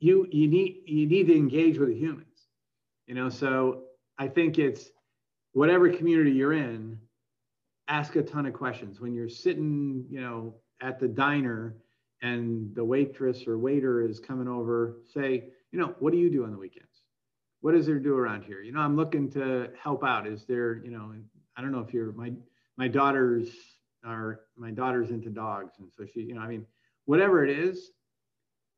You 0.00 0.26
you 0.30 0.48
need 0.48 0.82
you 0.86 1.06
need 1.06 1.26
to 1.26 1.36
engage 1.36 1.78
with 1.78 1.88
the 1.88 1.94
humans 1.94 2.46
you 3.06 3.14
know? 3.14 3.28
So 3.28 3.84
i 4.18 4.28
think 4.28 4.58
it's 4.58 4.90
whatever 5.52 5.88
community 5.90 6.30
you're 6.32 6.52
in 6.52 6.98
ask 7.88 8.16
a 8.16 8.22
ton 8.22 8.44
of 8.44 8.52
questions. 8.52 9.00
When 9.00 9.14
you're 9.14 9.28
sitting 9.28 10.04
you 10.10 10.20
know 10.20 10.54
at 10.80 11.00
the 11.00 11.08
diner 11.08 11.76
and 12.22 12.74
the 12.74 12.84
waitress 12.84 13.46
or 13.46 13.58
waiter 13.58 14.02
is 14.02 14.20
coming 14.20 14.48
over 14.48 14.98
say 15.12 15.50
you 15.72 15.78
know 15.78 15.94
what 15.98 16.12
do 16.12 16.18
you 16.18 16.30
do 16.30 16.44
on 16.44 16.52
the 16.52 16.58
weekends 16.58 16.87
what 17.60 17.72
does 17.72 17.86
there 17.86 17.98
do 17.98 18.16
around 18.16 18.44
here? 18.44 18.62
You 18.62 18.72
know, 18.72 18.80
I'm 18.80 18.96
looking 18.96 19.30
to 19.32 19.70
help 19.80 20.04
out. 20.04 20.26
Is 20.26 20.44
there, 20.44 20.76
you 20.84 20.90
know, 20.90 21.12
I 21.56 21.60
don't 21.60 21.72
know 21.72 21.80
if 21.80 21.92
you're 21.92 22.12
my 22.12 22.32
my 22.76 22.88
daughters 22.88 23.48
are 24.04 24.40
my 24.56 24.70
daughter's 24.70 25.10
into 25.10 25.28
dogs, 25.28 25.74
and 25.78 25.90
so 25.96 26.04
she, 26.06 26.20
you 26.20 26.34
know, 26.34 26.40
I 26.40 26.48
mean, 26.48 26.64
whatever 27.06 27.44
it 27.44 27.50
is, 27.50 27.90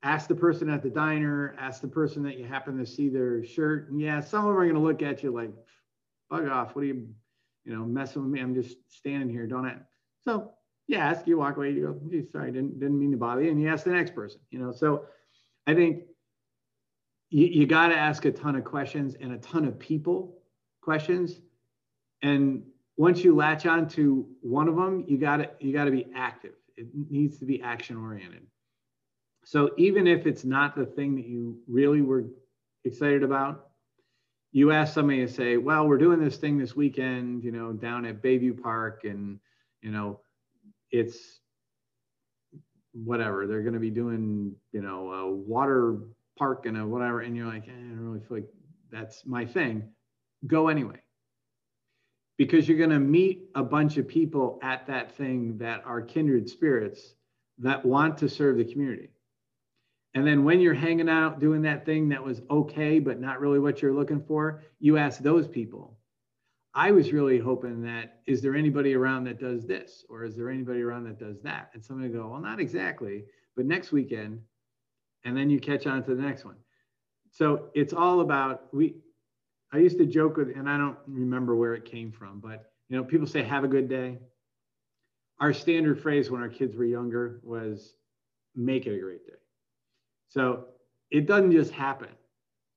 ask 0.03 0.28
the 0.28 0.35
person 0.35 0.70
at 0.70 0.83
the 0.83 0.89
diner, 0.89 1.55
ask 1.59 1.83
the 1.83 1.89
person 1.89 2.22
that 2.22 2.39
you 2.39 2.47
happen 2.47 2.78
to 2.78 2.87
see 2.87 3.09
their 3.09 3.45
shirt, 3.45 3.91
and 3.91 4.01
yeah, 4.01 4.20
some 4.20 4.47
of 4.47 4.49
them 4.49 4.57
are 4.57 4.66
gonna 4.66 4.83
look 4.83 5.03
at 5.03 5.22
you 5.22 5.31
like, 5.31 5.51
bug 6.31 6.49
off. 6.49 6.74
What 6.74 6.83
are 6.83 6.87
you, 6.87 7.09
you 7.64 7.74
know, 7.74 7.85
messing 7.85 8.22
with 8.22 8.31
me? 8.31 8.41
I'm 8.41 8.55
just 8.55 8.76
standing 8.89 9.28
here, 9.28 9.47
don't 9.47 9.66
I? 9.66 9.76
So 10.24 10.53
yeah, 10.89 11.09
ask 11.09 11.26
you 11.26 11.39
walk 11.39 11.57
away. 11.57 11.70
You 11.72 12.01
go, 12.11 12.22
sorry, 12.33 12.51
didn't 12.51 12.81
didn't 12.81 12.99
mean 12.99 13.12
to 13.12 13.16
bother 13.18 13.43
you, 13.43 13.51
and 13.51 13.61
you 13.61 13.68
ask 13.68 13.85
the 13.85 13.93
next 13.93 14.14
person. 14.14 14.41
You 14.51 14.59
know, 14.59 14.72
so 14.72 15.05
I 15.66 15.74
think 15.74 16.05
you, 17.31 17.47
you 17.47 17.66
got 17.66 17.89
to 17.89 17.97
ask 17.97 18.24
a 18.24 18.33
ton 18.33 18.57
of 18.57 18.64
questions 18.64 19.16
and 19.20 19.33
a 19.33 19.39
ton 19.39 19.64
of 19.64 19.78
people 19.78 20.37
questions. 20.83 21.41
And 22.22 22.62
once 22.97 23.24
you 23.24 23.35
latch 23.35 23.66
on 23.66 23.89
to 23.89 24.26
one 24.43 24.68
of 24.68 24.76
them 24.76 25.05
you 25.09 25.18
got 25.18 25.39
to 25.39 25.51
you 25.59 25.72
got 25.72 25.85
to 25.85 25.91
be 25.91 26.07
active. 26.14 26.55
It 26.76 26.89
needs 27.11 27.39
to 27.39 27.45
be 27.45 27.62
action 27.62 27.97
oriented. 27.97 28.47
So 29.45 29.70
even 29.78 30.07
if 30.07 30.26
it's 30.26 30.45
not 30.45 30.76
the 30.76 30.87
thing 30.87 31.16
that 31.16 31.26
you 31.26 31.59
really 31.66 32.03
were 32.03 32.24
excited 32.85 33.22
about 33.22 33.66
you 34.53 34.72
ask 34.72 34.95
somebody 34.95 35.24
to 35.24 35.33
say 35.33 35.57
well 35.59 35.87
we're 35.87 35.99
doing 35.99 36.18
this 36.18 36.37
thing 36.37 36.59
this 36.59 36.74
weekend 36.74 37.45
you 37.45 37.53
know 37.53 37.72
down 37.72 38.07
at 38.07 38.22
bayview 38.22 38.59
park 38.61 39.03
and 39.05 39.39
you 39.83 39.91
know 39.91 40.20
it's 40.91 41.41
whatever. 42.93 43.47
They're 43.47 43.62
going 43.62 43.74
to 43.74 43.81
be 43.81 43.91
doing 43.91 44.55
you 44.72 44.83
know 44.83 45.12
a 45.12 45.31
water 45.31 45.99
park 46.41 46.64
and 46.64 46.78
a 46.78 46.86
whatever, 46.86 47.20
and 47.20 47.36
you're 47.36 47.47
like, 47.47 47.68
eh, 47.68 47.72
I 47.72 47.74
don't 47.74 48.01
really 48.01 48.20
feel 48.20 48.38
like 48.38 48.49
that's 48.91 49.26
my 49.26 49.45
thing, 49.45 49.91
go 50.47 50.68
anyway. 50.68 50.97
Because 52.38 52.66
you're 52.66 52.78
going 52.78 52.88
to 52.88 52.99
meet 52.99 53.51
a 53.55 53.62
bunch 53.62 53.99
of 53.99 54.09
people 54.09 54.59
at 54.62 54.86
that 54.86 55.12
thing 55.12 55.59
that 55.59 55.82
are 55.84 56.01
kindred 56.01 56.49
spirits 56.49 57.14
that 57.59 57.84
want 57.84 58.16
to 58.18 58.28
serve 58.30 58.57
the 58.57 58.64
community. 58.64 59.11
And 60.14 60.26
then 60.26 60.43
when 60.45 60.61
you're 60.61 60.72
hanging 60.72 61.11
out 61.11 61.41
doing 61.41 61.61
that 61.62 61.84
thing 61.84 62.09
that 62.09 62.24
was 62.24 62.41
okay, 62.51 63.01
but 63.01 63.20
not 63.20 63.38
really 63.38 63.59
what 63.59 63.82
you're 63.82 63.93
looking 63.93 64.22
for, 64.22 64.62
you 64.78 64.97
ask 64.97 65.20
those 65.20 65.47
people. 65.47 65.99
I 66.72 66.91
was 66.91 67.12
really 67.12 67.38
hoping 67.38 67.82
that 67.82 68.20
is 68.26 68.41
there 68.41 68.57
anybody 68.57 68.95
around 68.95 69.24
that 69.24 69.38
does 69.38 69.66
this 69.66 70.07
or 70.09 70.24
is 70.24 70.36
there 70.36 70.49
anybody 70.49 70.80
around 70.80 71.05
that 71.05 71.18
does 71.18 71.43
that? 71.43 71.70
And 71.74 71.84
somebody 71.84 72.09
go, 72.09 72.28
well, 72.28 72.41
not 72.41 72.61
exactly, 72.61 73.24
but 73.57 73.66
next 73.66 73.93
weekend 73.93 74.41
and 75.25 75.37
then 75.37 75.51
you 75.51 75.61
catch 75.61 75.87
on 75.87 76.03
to 76.05 76.14
the 76.14 76.23
next 76.23 76.45
one. 76.45 76.57
So 77.31 77.71
it's 77.75 77.93
all 77.93 78.21
about 78.21 78.73
we. 78.75 78.97
I 79.73 79.79
used 79.79 79.99
to 79.99 80.07
joke 80.07 80.37
with, 80.37 80.49
and 80.57 80.68
I 80.68 80.77
don't 80.77 80.99
remember 81.07 81.55
where 81.55 81.75
it 81.75 81.85
came 81.85 82.11
from, 82.11 82.41
but 82.41 82.73
you 82.89 82.97
know, 82.97 83.05
people 83.05 83.27
say 83.27 83.43
"Have 83.43 83.64
a 83.64 83.68
good 83.68 83.89
day." 83.89 84.18
Our 85.39 85.53
standard 85.53 86.01
phrase 86.01 86.31
when 86.31 86.43
our 86.43 86.49
kids 86.49 86.77
were 86.77 86.85
younger 86.85 87.41
was 87.43 87.95
"Make 88.57 88.87
it 88.87 88.97
a 88.97 89.01
great 89.01 89.25
day." 89.25 89.39
So 90.29 90.66
it 91.11 91.27
doesn't 91.27 91.53
just 91.53 91.73
happen. 91.73 92.11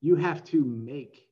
You 0.02 0.16
have 0.16 0.44
to 0.46 0.64
make 0.64 1.30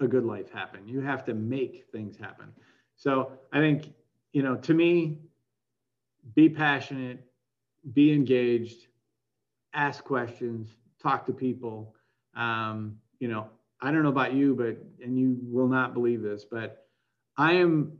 a 0.00 0.06
good 0.06 0.24
life 0.24 0.50
happen. 0.50 0.86
You 0.86 1.00
have 1.00 1.24
to 1.26 1.34
make 1.34 1.86
things 1.92 2.16
happen. 2.16 2.52
So 2.96 3.32
I 3.52 3.58
think, 3.58 3.92
you 4.32 4.42
know, 4.42 4.56
to 4.56 4.74
me, 4.74 5.18
be 6.34 6.48
passionate, 6.48 7.24
be 7.92 8.12
engaged, 8.12 8.85
ask 9.76 10.02
questions, 10.02 10.74
talk 11.00 11.26
to 11.26 11.32
people. 11.32 11.94
Um, 12.34 12.96
you 13.20 13.28
know, 13.28 13.48
I 13.80 13.92
don't 13.92 14.02
know 14.02 14.08
about 14.08 14.32
you, 14.32 14.54
but, 14.54 14.76
and 15.04 15.18
you 15.18 15.38
will 15.42 15.68
not 15.68 15.94
believe 15.94 16.22
this, 16.22 16.44
but 16.44 16.86
I 17.36 17.52
am 17.52 17.98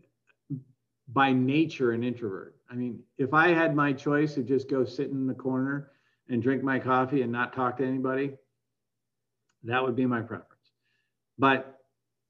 by 1.08 1.32
nature 1.32 1.92
an 1.92 2.02
introvert. 2.02 2.56
I 2.70 2.74
mean, 2.74 3.00
if 3.18 3.32
I 3.32 3.48
had 3.48 3.76
my 3.76 3.92
choice 3.92 4.34
to 4.34 4.42
just 4.42 4.68
go 4.68 4.84
sit 4.84 5.10
in 5.10 5.26
the 5.26 5.34
corner 5.34 5.90
and 6.28 6.42
drink 6.42 6.64
my 6.64 6.78
coffee 6.78 7.22
and 7.22 7.30
not 7.30 7.52
talk 7.52 7.76
to 7.76 7.86
anybody, 7.86 8.32
that 9.62 9.82
would 9.82 9.94
be 9.94 10.06
my 10.06 10.20
preference. 10.20 10.52
But 11.38 11.80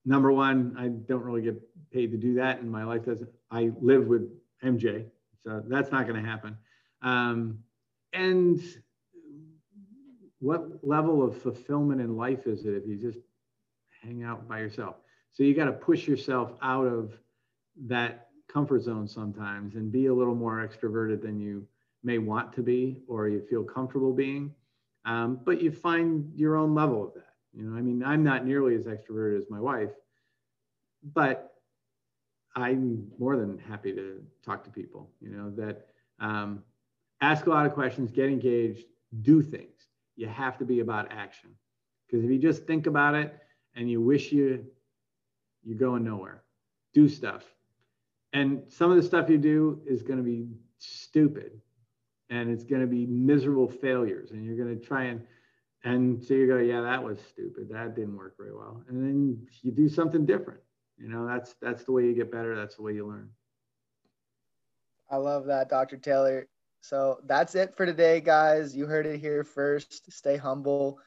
number 0.05 0.33
one, 0.33 0.75
I 0.79 0.89
don't 0.89 1.23
really 1.23 1.43
get 1.43 1.61
paid 1.91 2.11
to 2.11 2.19
do 2.19 2.35
that, 2.35 2.61
and 2.61 2.71
my 2.71 2.85
life 2.85 3.05
doesn't. 3.05 3.31
I 3.51 3.71
live 3.81 4.07
with 4.07 4.29
MJ, 4.63 5.07
so 5.45 5.63
that's 5.67 5.93
not 5.93 6.07
going 6.07 6.23
to 6.23 6.29
happen. 6.29 6.57
Um, 7.03 7.61
and 8.13 8.61
what 10.47 10.79
level 10.85 11.25
of 11.25 11.37
fulfillment 11.43 12.01
in 12.01 12.17
life 12.17 12.47
is 12.47 12.67
it 12.67 12.75
if 12.75 12.87
you 12.87 12.97
just 12.97 13.19
hang 14.01 14.23
out 14.23 14.47
by 14.47 14.61
yourself? 14.61 14.95
So 15.33 15.43
you 15.43 15.55
got 15.55 15.65
to 15.65 15.73
push 15.73 16.07
yourself 16.07 16.53
out 16.63 16.87
of 16.87 17.19
that 17.87 18.29
comfort 18.49 18.83
zone 18.83 19.09
sometimes 19.09 19.75
and 19.75 19.91
be 19.91 20.07
a 20.07 20.15
little 20.15 20.37
more 20.37 20.65
extroverted 20.65 21.21
than 21.21 21.41
you 21.41 21.67
may 22.05 22.19
want 22.19 22.53
to 22.53 22.63
be 22.63 23.03
or 23.09 23.29
you 23.29 23.41
feel 23.51 23.65
comfortable 23.65 24.13
being. 24.13 24.55
Um, 25.05 25.41
but 25.45 25.61
you 25.61 25.73
find 25.73 26.33
your 26.37 26.55
own 26.55 26.77
level 26.77 27.03
of 27.03 27.15
that. 27.15 27.35
You 27.53 27.65
know, 27.65 27.77
I 27.77 27.81
mean, 27.81 28.05
I'm 28.05 28.23
not 28.23 28.47
nearly 28.47 28.77
as 28.77 28.85
extroverted 28.85 29.39
as 29.41 29.51
my 29.51 29.59
wife, 29.61 29.91
but 31.13 31.55
I'm 32.55 33.09
more 33.19 33.37
than 33.37 33.59
happy 33.59 33.93
to 33.95 34.23
talk 34.45 34.63
to 34.63 34.71
people. 34.71 35.11
You 35.21 35.31
know, 35.31 35.51
that 35.57 35.89
um, 36.21 36.63
ask 37.21 37.47
a 37.47 37.51
lot 37.51 37.67
of 37.67 37.75
questions, 37.75 38.13
get 38.13 38.27
engaged, 38.27 38.85
do 39.23 39.43
things 39.43 39.76
you 40.17 40.27
have 40.27 40.59
to 40.59 40.65
be 40.65 40.81
about 40.81 41.13
action. 41.13 41.51
Because 42.07 42.25
if 42.25 42.31
you 42.31 42.39
just 42.39 42.67
think 42.67 42.87
about 42.87 43.15
it 43.15 43.37
and 43.75 43.91
you 43.91 44.01
wish 44.01 44.33
you 44.33 44.65
you're 45.63 45.79
going 45.79 46.05
nowhere, 46.05 46.43
do 46.95 47.09
stuff. 47.09 47.45
And 48.33 48.63
some 48.69 48.91
of 48.91 48.97
the 48.97 49.03
stuff 49.03 49.29
you 49.29 49.39
do 49.39 49.81
is 49.87 50.03
going 50.03 50.19
to 50.19 50.23
be 50.23 50.49
stupid 50.79 51.61
and 52.31 52.51
it's 52.51 52.65
going 52.65 52.81
to 52.81 52.87
be 52.87 53.07
miserable 53.07 53.69
failures 53.69 54.31
and 54.31 54.45
you're 54.45 54.57
going 54.57 54.79
to 54.79 54.85
try 54.85 55.05
and 55.05 55.23
and 55.85 56.23
so 56.23 56.35
you 56.35 56.47
go 56.47 56.57
yeah 56.59 56.81
that 56.81 57.03
was 57.03 57.19
stupid. 57.21 57.69
That 57.71 57.95
didn't 57.95 58.17
work 58.17 58.37
very 58.37 58.55
well. 58.55 58.83
And 58.89 59.03
then 59.03 59.47
you 59.63 59.73
do 59.73 59.89
something 59.89 60.25
different. 60.25 60.61
You 60.99 61.09
know 61.09 61.27
that's 61.27 61.55
that's 61.61 61.85
the 61.85 61.93
way 61.93 62.05
you 62.05 62.15
get 62.15 62.31
better. 62.33 62.57
That's 62.57 62.77
the 62.77 62.83
way 62.83 62.95
you 62.95 63.07
learn. 63.07 63.29
I 65.11 65.17
love 65.17 65.47
that 65.47 65.69
dr 65.69 65.97
taylor 65.99 66.49
so 66.87 67.19
that's 67.27 67.57
it 67.57 67.77
for 67.77 67.87
today, 67.87 68.21
guys. 68.21 68.77
You 68.77 68.87
heard 68.87 69.07
it 69.07 69.21
here 69.21 69.45
first. 69.45 70.13
Stay 70.13 70.37
humble, 70.37 70.99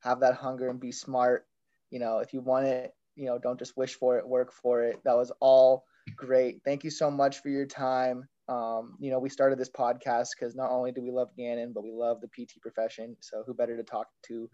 have 0.00 0.20
that 0.20 0.34
hunger, 0.34 0.68
and 0.70 0.80
be 0.80 0.92
smart. 0.92 1.46
You 1.90 1.98
know, 1.98 2.18
if 2.18 2.32
you 2.32 2.40
want 2.40 2.66
it, 2.66 2.94
you 3.16 3.26
know, 3.26 3.38
don't 3.38 3.58
just 3.58 3.76
wish 3.76 3.94
for 3.94 4.18
it, 4.18 4.26
work 4.26 4.52
for 4.52 4.84
it. 4.84 5.00
That 5.04 5.16
was 5.16 5.32
all 5.40 5.84
great. 6.16 6.60
Thank 6.64 6.84
you 6.84 6.90
so 6.90 7.10
much 7.10 7.40
for 7.40 7.48
your 7.48 7.66
time. 7.66 8.28
Um, 8.48 8.96
you 9.00 9.10
know, 9.10 9.18
we 9.18 9.28
started 9.28 9.58
this 9.58 9.70
podcast 9.70 10.28
because 10.38 10.54
not 10.54 10.70
only 10.70 10.92
do 10.92 11.02
we 11.02 11.10
love 11.10 11.30
Gannon, 11.36 11.72
but 11.72 11.82
we 11.82 11.92
love 11.92 12.20
the 12.20 12.28
PT 12.28 12.60
profession. 12.60 13.16
So 13.20 13.42
who 13.46 13.54
better 13.54 13.76
to 13.76 13.82
talk 13.84 14.06
to 14.26 14.48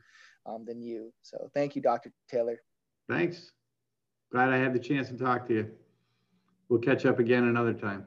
um, 0.47 0.65
than 0.67 0.81
you? 0.81 1.13
So 1.23 1.51
thank 1.55 1.77
you, 1.77 1.83
Dr. 1.83 2.11
Taylor. 2.29 2.59
Thanks. 3.09 3.53
Glad 4.33 4.51
I 4.51 4.57
had 4.59 4.73
the 4.73 4.79
chance 4.79 5.09
to 5.09 5.17
talk 5.19 5.47
to 5.49 5.55
you. 5.55 5.71
We'll 6.69 6.81
catch 6.81 7.05
up 7.05 7.19
again 7.19 7.45
another 7.45 7.75
time. 7.75 8.07